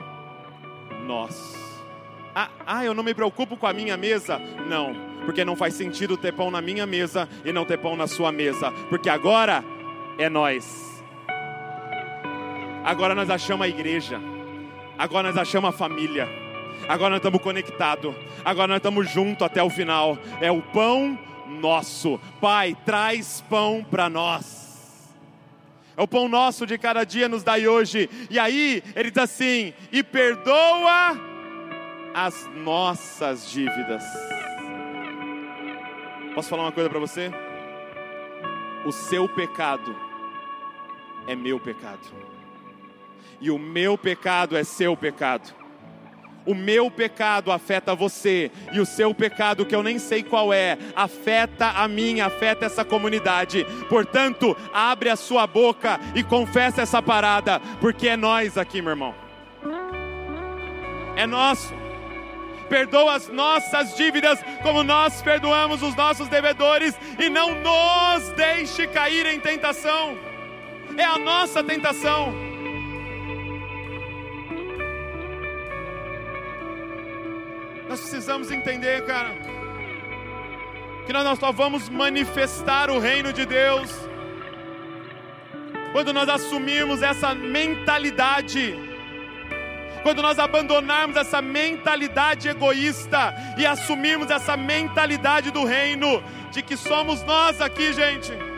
nós. 1.06 1.56
Ah, 2.34 2.50
ah, 2.66 2.84
eu 2.84 2.94
não 2.94 3.02
me 3.02 3.14
preocupo 3.14 3.56
com 3.56 3.66
a 3.66 3.72
minha 3.72 3.96
mesa. 3.96 4.38
Não, 4.68 4.94
porque 5.24 5.44
não 5.44 5.56
faz 5.56 5.74
sentido 5.74 6.16
ter 6.16 6.32
pão 6.32 6.50
na 6.50 6.60
minha 6.60 6.86
mesa 6.86 7.28
e 7.44 7.52
não 7.52 7.64
ter 7.64 7.78
pão 7.78 7.96
na 7.96 8.06
sua 8.06 8.30
mesa, 8.30 8.70
porque 8.88 9.08
agora 9.08 9.64
é 10.18 10.28
nós. 10.28 11.02
Agora 12.84 13.14
nós 13.14 13.28
achamos 13.28 13.66
a 13.66 13.68
igreja, 13.68 14.20
agora 14.96 15.28
nós 15.28 15.36
achamos 15.36 15.68
a 15.68 15.72
família, 15.72 16.28
agora 16.88 17.10
nós 17.10 17.18
estamos 17.18 17.42
conectados, 17.42 18.14
agora 18.44 18.68
nós 18.68 18.78
estamos 18.78 19.10
juntos 19.10 19.44
até 19.44 19.62
o 19.62 19.68
final. 19.68 20.16
É 20.40 20.50
o 20.50 20.62
pão 20.62 21.18
nosso. 21.48 22.20
Pai, 22.40 22.76
traz 22.84 23.42
pão 23.48 23.84
para 23.88 24.08
nós. 24.08 24.68
É 25.96 26.02
o 26.02 26.06
pão 26.06 26.28
nosso 26.28 26.64
de 26.64 26.78
cada 26.78 27.02
dia 27.04 27.28
nos 27.28 27.42
dai 27.42 27.66
hoje. 27.66 28.08
E 28.30 28.38
aí 28.38 28.82
ele 28.94 29.10
diz 29.10 29.22
assim: 29.22 29.72
e 29.90 30.02
perdoa 30.02 31.18
as 32.14 32.48
nossas 32.54 33.50
dívidas. 33.50 34.04
Posso 36.34 36.48
falar 36.48 36.62
uma 36.62 36.72
coisa 36.72 36.88
para 36.88 37.00
você? 37.00 37.32
O 38.86 38.92
seu 38.92 39.28
pecado 39.28 39.94
é 41.26 41.34
meu 41.34 41.58
pecado. 41.58 42.06
E 43.40 43.50
o 43.50 43.58
meu 43.58 43.98
pecado 43.98 44.56
é 44.56 44.62
seu 44.62 44.96
pecado 44.96 45.57
o 46.48 46.54
meu 46.54 46.90
pecado 46.90 47.52
afeta 47.52 47.94
você, 47.94 48.50
e 48.72 48.80
o 48.80 48.86
seu 48.86 49.14
pecado, 49.14 49.66
que 49.66 49.74
eu 49.74 49.82
nem 49.82 49.98
sei 49.98 50.22
qual 50.22 50.50
é, 50.50 50.78
afeta 50.96 51.66
a 51.66 51.86
mim, 51.86 52.20
afeta 52.20 52.64
essa 52.64 52.82
comunidade. 52.86 53.66
Portanto, 53.86 54.56
abre 54.72 55.10
a 55.10 55.16
sua 55.16 55.46
boca 55.46 56.00
e 56.14 56.22
confessa 56.22 56.80
essa 56.80 57.02
parada, 57.02 57.60
porque 57.82 58.08
é 58.08 58.16
nós 58.16 58.56
aqui, 58.56 58.80
meu 58.80 58.92
irmão. 58.92 59.14
É 61.14 61.26
nosso. 61.26 61.74
Perdoa 62.70 63.16
as 63.16 63.28
nossas 63.28 63.94
dívidas, 63.94 64.38
como 64.62 64.82
nós 64.82 65.20
perdoamos 65.20 65.82
os 65.82 65.94
nossos 65.94 66.28
devedores, 66.28 66.98
e 67.18 67.28
não 67.28 67.50
nos 67.56 68.26
deixe 68.30 68.86
cair 68.86 69.26
em 69.26 69.38
tentação. 69.38 70.16
É 70.96 71.04
a 71.04 71.18
nossa 71.18 71.62
tentação. 71.62 72.47
Nós 77.88 78.00
precisamos 78.00 78.50
entender, 78.50 79.04
cara, 79.06 79.30
que 81.06 81.12
nós 81.12 81.38
só 81.38 81.50
vamos 81.50 81.88
manifestar 81.88 82.90
o 82.90 82.98
reino 82.98 83.32
de 83.32 83.46
Deus 83.46 83.90
quando 85.92 86.12
nós 86.12 86.28
assumirmos 86.28 87.00
essa 87.00 87.34
mentalidade, 87.34 88.76
quando 90.02 90.20
nós 90.20 90.38
abandonarmos 90.38 91.16
essa 91.16 91.40
mentalidade 91.40 92.48
egoísta 92.48 93.34
e 93.56 93.64
assumirmos 93.64 94.30
essa 94.30 94.54
mentalidade 94.54 95.50
do 95.50 95.64
reino, 95.64 96.22
de 96.50 96.62
que 96.62 96.76
somos 96.76 97.22
nós 97.22 97.58
aqui, 97.58 97.94
gente. 97.94 98.57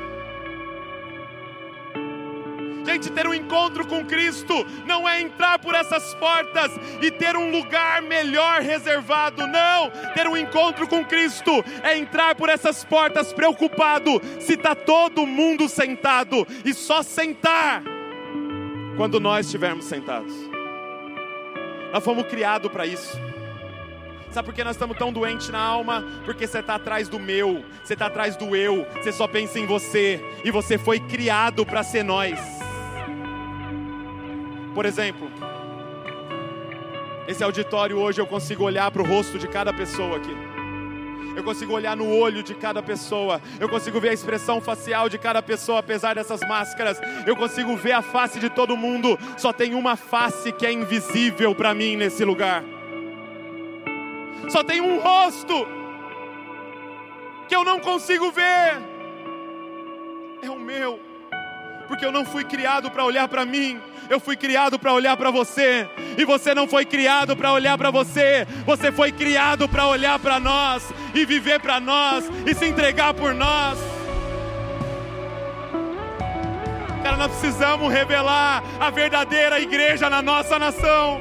Gente, 3.00 3.12
ter 3.12 3.26
um 3.26 3.32
encontro 3.32 3.86
com 3.86 4.04
Cristo 4.04 4.54
não 4.84 5.08
é 5.08 5.22
entrar 5.22 5.58
por 5.58 5.74
essas 5.74 6.12
portas 6.16 6.70
e 7.00 7.10
ter 7.10 7.34
um 7.34 7.50
lugar 7.50 8.02
melhor 8.02 8.60
reservado, 8.60 9.46
não. 9.46 9.90
Ter 10.14 10.26
um 10.26 10.36
encontro 10.36 10.86
com 10.86 11.02
Cristo 11.02 11.64
é 11.82 11.96
entrar 11.96 12.34
por 12.34 12.50
essas 12.50 12.84
portas 12.84 13.32
preocupado 13.32 14.20
se 14.38 14.52
está 14.52 14.74
todo 14.74 15.26
mundo 15.26 15.66
sentado 15.66 16.46
e 16.62 16.74
só 16.74 17.02
sentar 17.02 17.82
quando 18.98 19.18
nós 19.18 19.46
estivermos 19.46 19.86
sentados. 19.86 20.34
Nós 21.94 22.04
fomos 22.04 22.26
criados 22.26 22.70
para 22.70 22.84
isso. 22.84 23.18
Sabe 24.30 24.46
por 24.46 24.54
que 24.54 24.62
nós 24.62 24.76
estamos 24.76 24.96
tão 24.98 25.10
doentes 25.10 25.48
na 25.48 25.58
alma? 25.58 26.04
Porque 26.26 26.46
você 26.46 26.58
está 26.58 26.74
atrás 26.74 27.08
do 27.08 27.18
meu, 27.18 27.64
você 27.82 27.94
está 27.94 28.06
atrás 28.06 28.36
do 28.36 28.54
eu, 28.54 28.86
você 28.94 29.10
só 29.10 29.26
pensa 29.26 29.58
em 29.58 29.64
você, 29.66 30.22
e 30.44 30.50
você 30.50 30.76
foi 30.76 31.00
criado 31.00 31.64
para 31.64 31.82
ser 31.82 32.04
nós. 32.04 32.38
Por 34.74 34.86
exemplo, 34.86 35.30
esse 37.26 37.42
auditório 37.42 37.98
hoje 37.98 38.20
eu 38.20 38.26
consigo 38.26 38.64
olhar 38.64 38.90
para 38.90 39.02
o 39.02 39.06
rosto 39.06 39.38
de 39.38 39.48
cada 39.48 39.72
pessoa 39.72 40.16
aqui. 40.16 40.36
Eu 41.36 41.44
consigo 41.44 41.72
olhar 41.72 41.96
no 41.96 42.08
olho 42.08 42.42
de 42.42 42.54
cada 42.54 42.82
pessoa. 42.82 43.40
Eu 43.58 43.68
consigo 43.68 44.00
ver 44.00 44.10
a 44.10 44.12
expressão 44.12 44.60
facial 44.60 45.08
de 45.08 45.16
cada 45.16 45.40
pessoa, 45.40 45.78
apesar 45.78 46.14
dessas 46.14 46.40
máscaras. 46.40 47.00
Eu 47.26 47.36
consigo 47.36 47.76
ver 47.76 47.92
a 47.92 48.02
face 48.02 48.38
de 48.40 48.50
todo 48.50 48.76
mundo. 48.76 49.18
Só 49.36 49.52
tem 49.52 49.74
uma 49.74 49.96
face 49.96 50.52
que 50.52 50.66
é 50.66 50.72
invisível 50.72 51.54
para 51.54 51.72
mim 51.72 51.96
nesse 51.96 52.24
lugar. 52.24 52.64
Só 54.48 54.64
tem 54.64 54.80
um 54.80 54.98
rosto 54.98 55.66
que 57.48 57.54
eu 57.54 57.64
não 57.64 57.78
consigo 57.78 58.30
ver. 58.32 58.82
É 60.42 60.50
o 60.50 60.58
meu. 60.58 61.09
Porque 61.90 62.06
eu 62.06 62.12
não 62.12 62.24
fui 62.24 62.44
criado 62.44 62.88
para 62.88 63.04
olhar 63.04 63.26
para 63.26 63.44
mim, 63.44 63.80
eu 64.08 64.20
fui 64.20 64.36
criado 64.36 64.78
para 64.78 64.92
olhar 64.92 65.16
para 65.16 65.28
você, 65.32 65.88
e 66.16 66.24
você 66.24 66.54
não 66.54 66.68
foi 66.68 66.84
criado 66.84 67.36
para 67.36 67.52
olhar 67.52 67.76
para 67.76 67.90
você, 67.90 68.46
você 68.64 68.92
foi 68.92 69.10
criado 69.10 69.68
para 69.68 69.88
olhar 69.88 70.16
para 70.20 70.38
nós 70.38 70.84
e 71.12 71.24
viver 71.24 71.58
para 71.58 71.80
nós 71.80 72.30
e 72.46 72.54
se 72.54 72.64
entregar 72.64 73.12
por 73.12 73.34
nós. 73.34 73.76
Cara, 77.02 77.16
nós 77.16 77.32
precisamos 77.32 77.92
revelar 77.92 78.62
a 78.78 78.88
verdadeira 78.90 79.58
igreja 79.58 80.08
na 80.08 80.22
nossa 80.22 80.60
nação. 80.60 81.20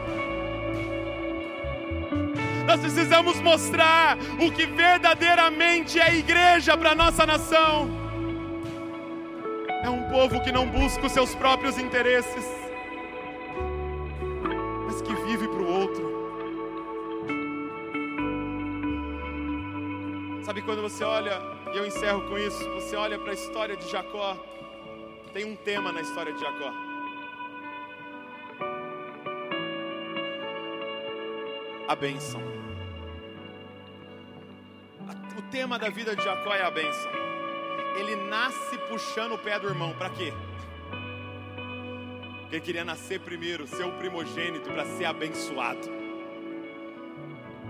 Nós 2.67 2.79
precisamos 2.79 3.41
mostrar 3.41 4.19
o 4.39 4.51
que 4.51 4.67
verdadeiramente 4.67 5.99
é 5.99 6.15
igreja 6.15 6.77
para 6.77 6.93
nossa 6.93 7.25
nação. 7.25 7.98
É 9.83 9.89
um 9.89 10.03
povo 10.09 10.41
que 10.41 10.51
não 10.51 10.67
busca 10.67 11.05
os 11.05 11.11
seus 11.11 11.33
próprios 11.35 11.77
interesses 11.77 12.69
vive 15.29 15.47
para 15.47 15.61
o 15.61 15.67
outro. 15.67 16.19
Sabe 20.43 20.63
quando 20.63 20.81
você 20.81 21.03
olha, 21.03 21.39
e 21.71 21.77
eu 21.77 21.85
encerro 21.85 22.27
com 22.27 22.35
isso, 22.35 22.67
você 22.71 22.95
olha 22.95 23.19
para 23.19 23.31
a 23.31 23.35
história 23.35 23.77
de 23.77 23.87
Jacó, 23.87 24.35
tem 25.31 25.45
um 25.45 25.55
tema 25.55 25.91
na 25.91 26.01
história 26.01 26.33
de 26.33 26.39
Jacó. 26.39 26.73
A 31.87 31.95
bênção. 31.95 32.41
O 35.37 35.41
tema 35.51 35.77
da 35.77 35.89
vida 35.89 36.15
de 36.15 36.23
Jacó 36.23 36.53
é 36.55 36.63
a 36.63 36.71
bênção. 36.71 37.28
Ele 37.99 38.15
nasce 38.15 38.77
puxando 38.87 39.33
o 39.33 39.37
pé 39.37 39.59
do 39.59 39.67
irmão, 39.67 39.93
para 39.93 40.09
quê? 40.09 40.33
Porque 42.39 42.55
ele 42.55 42.61
queria 42.61 42.85
nascer 42.85 43.19
primeiro, 43.19 43.67
ser 43.67 43.83
o 43.83 43.91
primogênito 43.91 44.71
para 44.71 44.85
ser 44.85 45.03
abençoado. 45.03 45.99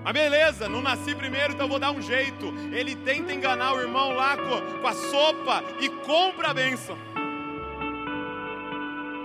Mas 0.04 0.14
beleza, 0.14 0.70
não 0.70 0.82
nasci 0.82 1.16
primeiro, 1.16 1.54
então 1.54 1.68
vou 1.68 1.80
dar 1.80 1.92
um 1.92 2.02
jeito. 2.02 2.54
Ele 2.72 2.96
tenta 2.96 3.34
enganar 3.34 3.74
o 3.74 3.82
irmão 3.82 4.14
lá 4.14 4.38
com, 4.38 4.80
com 4.80 4.88
a 4.88 4.94
sopa 4.94 5.64
e 5.82 5.90
compra 5.90 6.50
a 6.50 6.54
bênção. 6.54 6.96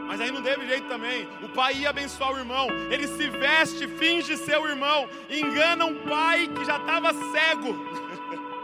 Mas 0.08 0.22
aí 0.22 0.30
não 0.30 0.42
teve 0.42 0.66
jeito 0.66 0.88
também. 0.88 1.28
O 1.42 1.50
pai 1.50 1.74
ia 1.74 1.90
abençoar 1.90 2.32
o 2.32 2.38
irmão. 2.38 2.66
Ele 2.90 3.06
se 3.06 3.28
veste, 3.28 3.86
finge 3.86 4.38
ser 4.38 4.56
o 4.58 4.66
irmão. 4.66 5.06
Engana 5.28 5.84
um 5.84 6.06
pai 6.08 6.48
que 6.48 6.64
já 6.64 6.78
estava 6.78 7.12
cego. 7.12 7.74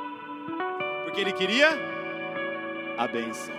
Porque 1.05 1.21
ele 1.21 1.33
queria 1.33 1.90
a 3.01 3.09
bênção. 3.09 3.55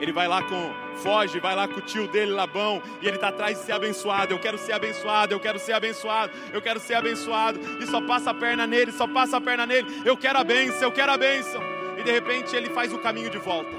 Ele 0.00 0.12
vai 0.12 0.28
lá 0.28 0.40
com, 0.40 0.72
foge, 1.02 1.40
vai 1.40 1.56
lá 1.56 1.66
com 1.66 1.80
o 1.80 1.82
tio 1.82 2.06
dele, 2.06 2.30
Labão, 2.30 2.80
e 3.02 3.08
ele 3.08 3.16
está 3.16 3.28
atrás 3.28 3.58
de 3.58 3.64
ser 3.64 3.72
abençoado. 3.72 4.32
Eu 4.32 4.38
quero 4.38 4.56
ser 4.56 4.72
abençoado, 4.72 5.34
eu 5.34 5.40
quero 5.40 5.58
ser 5.58 5.72
abençoado, 5.72 6.32
eu 6.52 6.62
quero 6.62 6.78
ser 6.78 6.94
abençoado. 6.94 7.58
E 7.82 7.86
só 7.86 8.00
passa 8.00 8.30
a 8.30 8.34
perna 8.34 8.68
nele, 8.68 8.92
só 8.92 9.08
passa 9.08 9.38
a 9.38 9.40
perna 9.40 9.66
nele. 9.66 10.02
Eu 10.04 10.16
quero 10.16 10.38
a 10.38 10.44
bênção, 10.44 10.82
eu 10.82 10.92
quero 10.92 11.10
a 11.10 11.16
bênção. 11.16 11.60
E 11.98 12.04
de 12.04 12.12
repente 12.12 12.54
ele 12.54 12.70
faz 12.70 12.92
o 12.92 12.98
caminho 12.98 13.30
de 13.30 13.38
volta. 13.38 13.76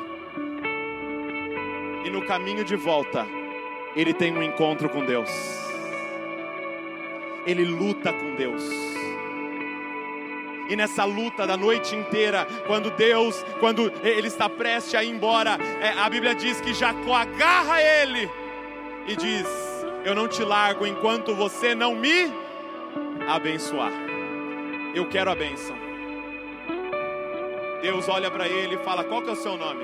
E 2.04 2.10
no 2.10 2.26
caminho 2.26 2.66
de 2.66 2.76
volta, 2.76 3.26
ele 3.96 4.14
tem 4.14 4.38
um 4.38 4.44
encontro 4.44 4.90
com 4.90 5.06
Deus. 5.06 5.30
Ele 7.46 7.64
luta 7.64 8.12
com 8.12 8.36
Deus 8.36 8.90
e 10.70 10.76
nessa 10.76 11.04
luta 11.04 11.48
da 11.48 11.58
noite 11.58 11.96
inteira, 11.96 12.46
quando 12.68 12.92
Deus, 12.92 13.44
quando 13.60 13.92
ele 14.04 14.28
está 14.28 14.48
prestes 14.48 14.94
a 14.94 15.04
ir 15.04 15.10
embora, 15.10 15.58
é, 15.82 16.00
a 16.00 16.08
Bíblia 16.08 16.36
diz 16.36 16.62
que 16.62 16.76
Jacó 16.76 17.16
agarra 17.16 17.82
ele 17.82 18.30
e 19.08 19.16
diz: 19.16 19.48
Eu 20.06 20.14
não 20.14 20.28
te 20.28 20.44
largo 20.44 20.86
enquanto 20.86 21.34
você 21.34 21.74
não 21.74 21.96
me 21.96 22.32
abençoar. 23.28 23.92
Eu 24.94 25.10
quero 25.10 25.32
a 25.32 25.36
bênção. 25.36 25.76
Deus 27.82 28.08
olha 28.08 28.30
para 28.30 28.48
ele 28.48 28.76
e 28.76 28.84
fala: 28.84 29.04
Qual 29.04 29.24
que 29.24 29.30
é 29.30 29.34
o 29.34 29.36
seu 29.36 29.58
nome? 29.58 29.84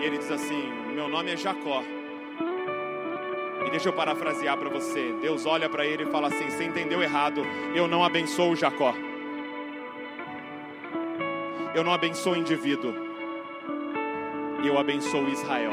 E 0.00 0.04
ele 0.04 0.18
diz 0.18 0.30
assim: 0.30 0.70
Meu 0.94 1.08
nome 1.08 1.32
é 1.32 1.36
Jacó. 1.36 1.82
E 3.66 3.70
deixa 3.70 3.88
eu 3.88 3.92
parafrasear 3.92 4.56
para 4.56 4.70
você. 4.70 5.12
Deus 5.20 5.44
olha 5.44 5.68
para 5.68 5.84
ele 5.84 6.04
e 6.04 6.06
fala 6.06 6.28
assim: 6.28 6.48
Você 6.48 6.62
entendeu 6.62 7.02
errado. 7.02 7.42
Eu 7.74 7.88
não 7.88 8.04
abençoo 8.04 8.54
Jacó. 8.54 8.94
Eu 11.74 11.82
não 11.82 11.92
abençoo 11.92 12.34
o 12.34 12.36
indivíduo. 12.36 12.94
Eu 14.64 14.78
abençoo 14.78 15.28
Israel. 15.28 15.72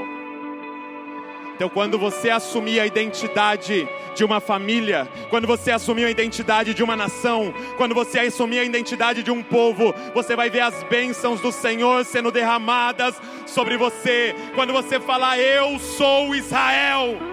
Então, 1.56 1.70
quando 1.70 2.00
você 2.00 2.32
assumir 2.32 2.80
a 2.80 2.86
identidade 2.88 3.88
de 4.16 4.24
uma 4.26 4.40
família, 4.40 5.08
quando 5.30 5.46
você 5.46 5.70
assumir 5.72 6.06
a 6.06 6.10
identidade 6.10 6.74
de 6.74 6.84
uma 6.84 6.96
nação, 6.96 7.54
quando 7.78 7.94
você 7.94 8.20
assumir 8.20 8.60
a 8.60 8.64
identidade 8.64 9.22
de 9.22 9.30
um 9.30 9.44
povo, 9.44 9.94
você 10.16 10.36
vai 10.36 10.50
ver 10.50 10.62
as 10.62 10.82
bênçãos 10.84 11.40
do 11.40 11.52
Senhor 11.52 12.04
sendo 12.06 12.32
derramadas 12.32 13.16
sobre 13.46 13.78
você. 13.78 14.36
Quando 14.56 14.74
você 14.74 15.00
falar, 15.00 15.40
Eu 15.40 15.78
sou 15.78 16.36
Israel 16.36 17.33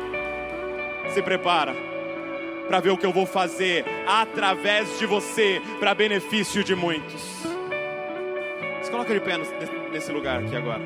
se 1.10 1.22
prepara 1.22 1.74
para 2.70 2.78
ver 2.78 2.90
o 2.90 2.96
que 2.96 3.04
eu 3.04 3.12
vou 3.12 3.26
fazer 3.26 3.84
através 4.06 4.96
de 4.98 5.04
você 5.04 5.60
para 5.80 5.92
benefício 5.92 6.62
de 6.62 6.76
muitos. 6.76 7.20
Se 8.80 8.90
coloca 8.90 9.12
de 9.12 9.20
pé 9.20 9.36
nesse 9.90 10.12
lugar 10.12 10.42
aqui 10.42 10.54
agora. 10.54 10.82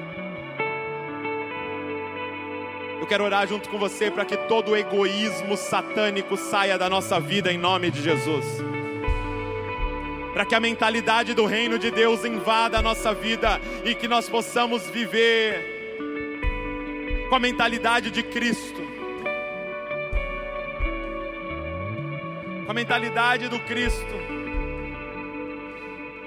Eu 2.98 3.06
quero 3.06 3.24
orar 3.24 3.46
junto 3.46 3.68
com 3.68 3.78
você 3.78 4.10
para 4.10 4.24
que 4.24 4.34
todo 4.34 4.70
o 4.70 4.76
egoísmo 4.76 5.58
satânico 5.58 6.38
saia 6.38 6.78
da 6.78 6.88
nossa 6.88 7.20
vida 7.20 7.52
em 7.52 7.58
nome 7.58 7.90
de 7.90 8.00
Jesus. 8.00 8.46
Para 10.32 10.46
que 10.46 10.54
a 10.54 10.60
mentalidade 10.60 11.34
do 11.34 11.44
reino 11.44 11.78
de 11.78 11.90
Deus 11.90 12.24
invada 12.24 12.78
a 12.78 12.82
nossa 12.82 13.12
vida 13.12 13.60
e 13.84 13.94
que 13.94 14.08
nós 14.08 14.26
possamos 14.26 14.88
viver 14.88 15.74
com 17.28 17.36
a 17.36 17.38
mentalidade 17.38 18.10
de 18.10 18.22
Cristo 18.22 18.83
com 22.64 22.70
a 22.70 22.74
mentalidade 22.74 23.48
do 23.48 23.60
Cristo, 23.60 24.14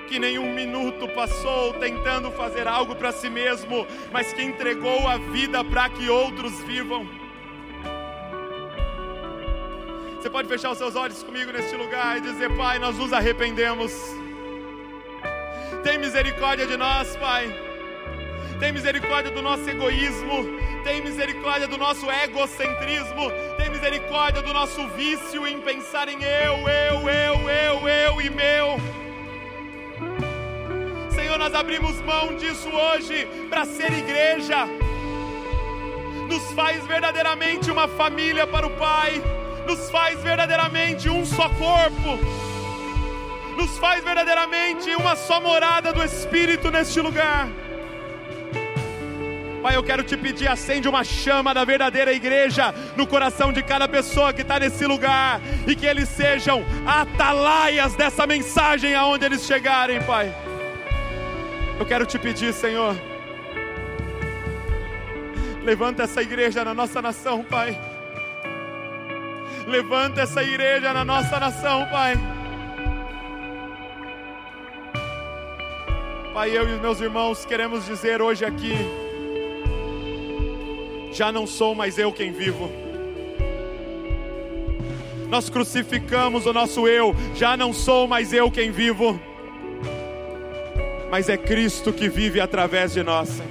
que 0.08 0.20
nenhum 0.20 0.54
minuto 0.54 1.08
passou 1.10 1.74
tentando 1.74 2.32
fazer 2.32 2.68
algo 2.68 2.96
para 2.96 3.12
si 3.12 3.30
mesmo, 3.30 3.86
mas 4.12 4.32
que 4.32 4.42
entregou 4.42 5.08
a 5.08 5.18
vida 5.18 5.64
para 5.64 5.90
que 5.90 6.10
outros 6.10 6.60
vivam. 6.62 7.08
Você 10.16 10.30
pode 10.30 10.48
fechar 10.48 10.72
os 10.72 10.78
seus 10.78 10.96
olhos 10.96 11.22
comigo 11.24 11.52
neste 11.52 11.76
lugar 11.76 12.18
e 12.18 12.22
dizer: 12.22 12.56
Pai, 12.56 12.80
nós 12.80 12.98
nos 12.98 13.14
arrependemos. 13.14 13.94
Tem 15.84 15.98
misericórdia 15.98 16.66
de 16.66 16.76
nós, 16.76 17.16
Pai. 17.18 17.67
Tem 18.60 18.72
misericórdia 18.72 19.32
do 19.32 19.42
nosso 19.42 19.70
egoísmo. 19.70 20.46
Tem 20.84 21.02
misericórdia 21.02 21.68
do 21.68 21.78
nosso 21.78 22.10
egocentrismo 22.10 23.32
misericórdia 23.78 24.42
do 24.42 24.52
nosso 24.54 24.88
vício 24.90 25.48
em 25.48 25.62
pensar 25.62 26.10
em 26.10 26.18
eu, 26.22 26.68
eu, 26.68 27.10
eu, 27.10 27.50
eu, 27.50 27.88
eu 27.88 28.22
e 28.22 28.30
meu. 28.30 28.78
Senhor, 31.12 31.38
nós 31.38 31.54
abrimos 31.54 31.96
mão 32.02 32.36
disso 32.36 32.68
hoje 32.70 33.28
para 33.50 33.66
ser 33.66 33.94
igreja. 33.94 34.66
Nos 36.28 36.52
faz 36.54 36.86
verdadeiramente 36.86 37.72
uma 37.72 37.88
família 37.88 38.48
para 38.48 38.66
o 38.66 38.72
Pai, 38.72 39.22
nos 39.66 39.90
faz 39.90 40.22
verdadeiramente 40.22 41.10
um 41.10 41.26
só 41.26 41.48
corpo, 41.48 42.20
nos 43.56 43.78
faz 43.78 44.04
verdadeiramente 44.04 44.94
uma 44.96 45.16
só 45.16 45.40
morada 45.40 45.94
do 45.94 46.04
Espírito 46.04 46.70
neste 46.70 47.00
lugar. 47.00 47.48
Pai, 49.68 49.76
eu 49.76 49.84
quero 49.84 50.02
te 50.02 50.16
pedir, 50.16 50.48
acende 50.48 50.88
uma 50.88 51.04
chama 51.04 51.54
da 51.54 51.66
verdadeira 51.66 52.14
igreja 52.14 52.74
no 52.96 53.06
coração 53.06 53.52
de 53.52 53.62
cada 53.62 53.86
pessoa 53.86 54.32
que 54.32 54.42
está 54.42 54.58
nesse 54.58 54.86
lugar 54.86 55.42
e 55.68 55.76
que 55.76 55.86
eles 55.86 56.08
sejam 56.08 56.64
atalaias 56.86 57.94
dessa 57.94 58.26
mensagem 58.26 58.96
aonde 58.96 59.26
eles 59.26 59.46
chegarem, 59.46 60.02
Pai. 60.04 60.34
Eu 61.78 61.86
quero 61.86 62.06
te 62.06 62.18
pedir, 62.18 62.54
Senhor, 62.54 62.96
levanta 65.66 66.04
essa 66.04 66.22
igreja 66.22 66.64
na 66.64 66.74
nossa 66.74 67.02
nação, 67.02 67.44
Pai. 67.44 67.78
Levanta 69.68 70.22
essa 70.22 70.42
igreja 70.42 70.94
na 70.94 71.04
nossa 71.04 71.38
nação, 71.42 71.86
Pai. 71.92 72.14
Pai, 76.34 76.58
eu 76.58 76.70
e 76.70 76.72
os 76.76 76.80
meus 76.80 77.02
irmãos 77.02 77.44
queremos 77.44 77.86
dizer 77.86 78.22
hoje 78.22 78.46
aqui: 78.46 79.07
já 81.18 81.32
não 81.32 81.48
sou 81.48 81.74
mais 81.74 81.98
eu 81.98 82.14
quem 82.14 82.32
vivo. 82.32 82.70
Nós 85.30 85.50
crucificamos 85.50 86.46
o 86.46 86.54
nosso 86.54 86.88
eu, 86.88 87.16
já 87.36 87.58
não 87.58 87.74
sou 87.74 88.08
mais 88.08 88.32
eu 88.32 88.52
quem 88.52 88.70
vivo, 88.70 89.20
mas 91.10 91.28
é 91.28 91.36
Cristo 91.36 91.92
que 91.92 92.08
vive 92.08 92.40
através 92.40 92.94
de 92.94 93.02
nós. 93.02 93.42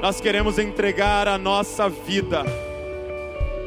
Nós 0.00 0.22
queremos 0.22 0.58
entregar 0.58 1.28
a 1.28 1.36
nossa 1.36 1.86
vida 1.86 2.42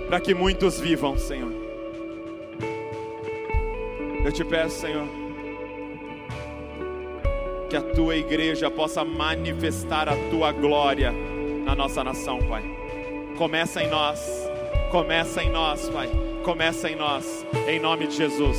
para 0.07 0.19
que 0.19 0.33
muitos 0.33 0.79
vivam, 0.79 1.17
Senhor. 1.19 1.53
Eu 4.25 4.31
te 4.31 4.43
peço, 4.43 4.81
Senhor, 4.81 5.07
que 7.69 7.77
a 7.77 7.81
tua 7.81 8.15
igreja 8.15 8.71
possa 8.71 9.05
manifestar 9.05 10.09
a 10.09 10.15
tua 10.31 10.51
glória 10.51 11.13
na 11.65 11.75
nossa 11.75 12.03
nação, 12.03 12.39
Pai. 12.49 12.63
Começa 13.37 13.81
em 13.81 13.89
nós, 13.89 14.19
começa 14.91 15.41
em 15.43 15.51
nós, 15.51 15.89
Pai. 15.89 16.09
Começa 16.43 16.89
em 16.89 16.95
nós, 16.95 17.45
em 17.67 17.79
nome 17.79 18.07
de 18.07 18.17
Jesus. 18.17 18.57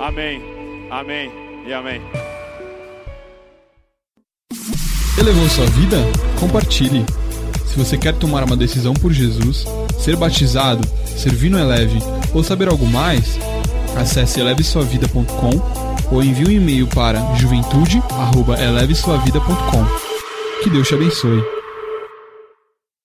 Amém, 0.00 0.40
amém 0.90 1.30
e 1.66 1.72
amém. 1.72 2.00
Elevou 5.18 5.48
sua 5.48 5.66
vida? 5.66 5.96
Compartilhe. 6.38 7.04
Se 7.66 7.76
você 7.78 7.98
quer 7.98 8.14
tomar 8.14 8.44
uma 8.44 8.56
decisão 8.56 8.94
por 8.94 9.12
Jesus, 9.12 9.66
ser 9.98 10.14
batizado, 10.16 10.86
servir 11.04 11.50
no 11.50 11.58
Eleve 11.58 11.98
ou 12.32 12.44
saber 12.44 12.68
algo 12.68 12.86
mais, 12.86 13.36
acesse 13.96 14.38
elevesuavida.com 14.40 15.50
ou 16.12 16.22
envie 16.22 16.46
um 16.46 16.50
e-mail 16.50 16.86
para 16.88 17.18
juventude@elevesuavida.com. 17.36 19.86
Que 20.62 20.68
Deus 20.70 20.86
te 20.86 20.94
abençoe. 20.94 21.53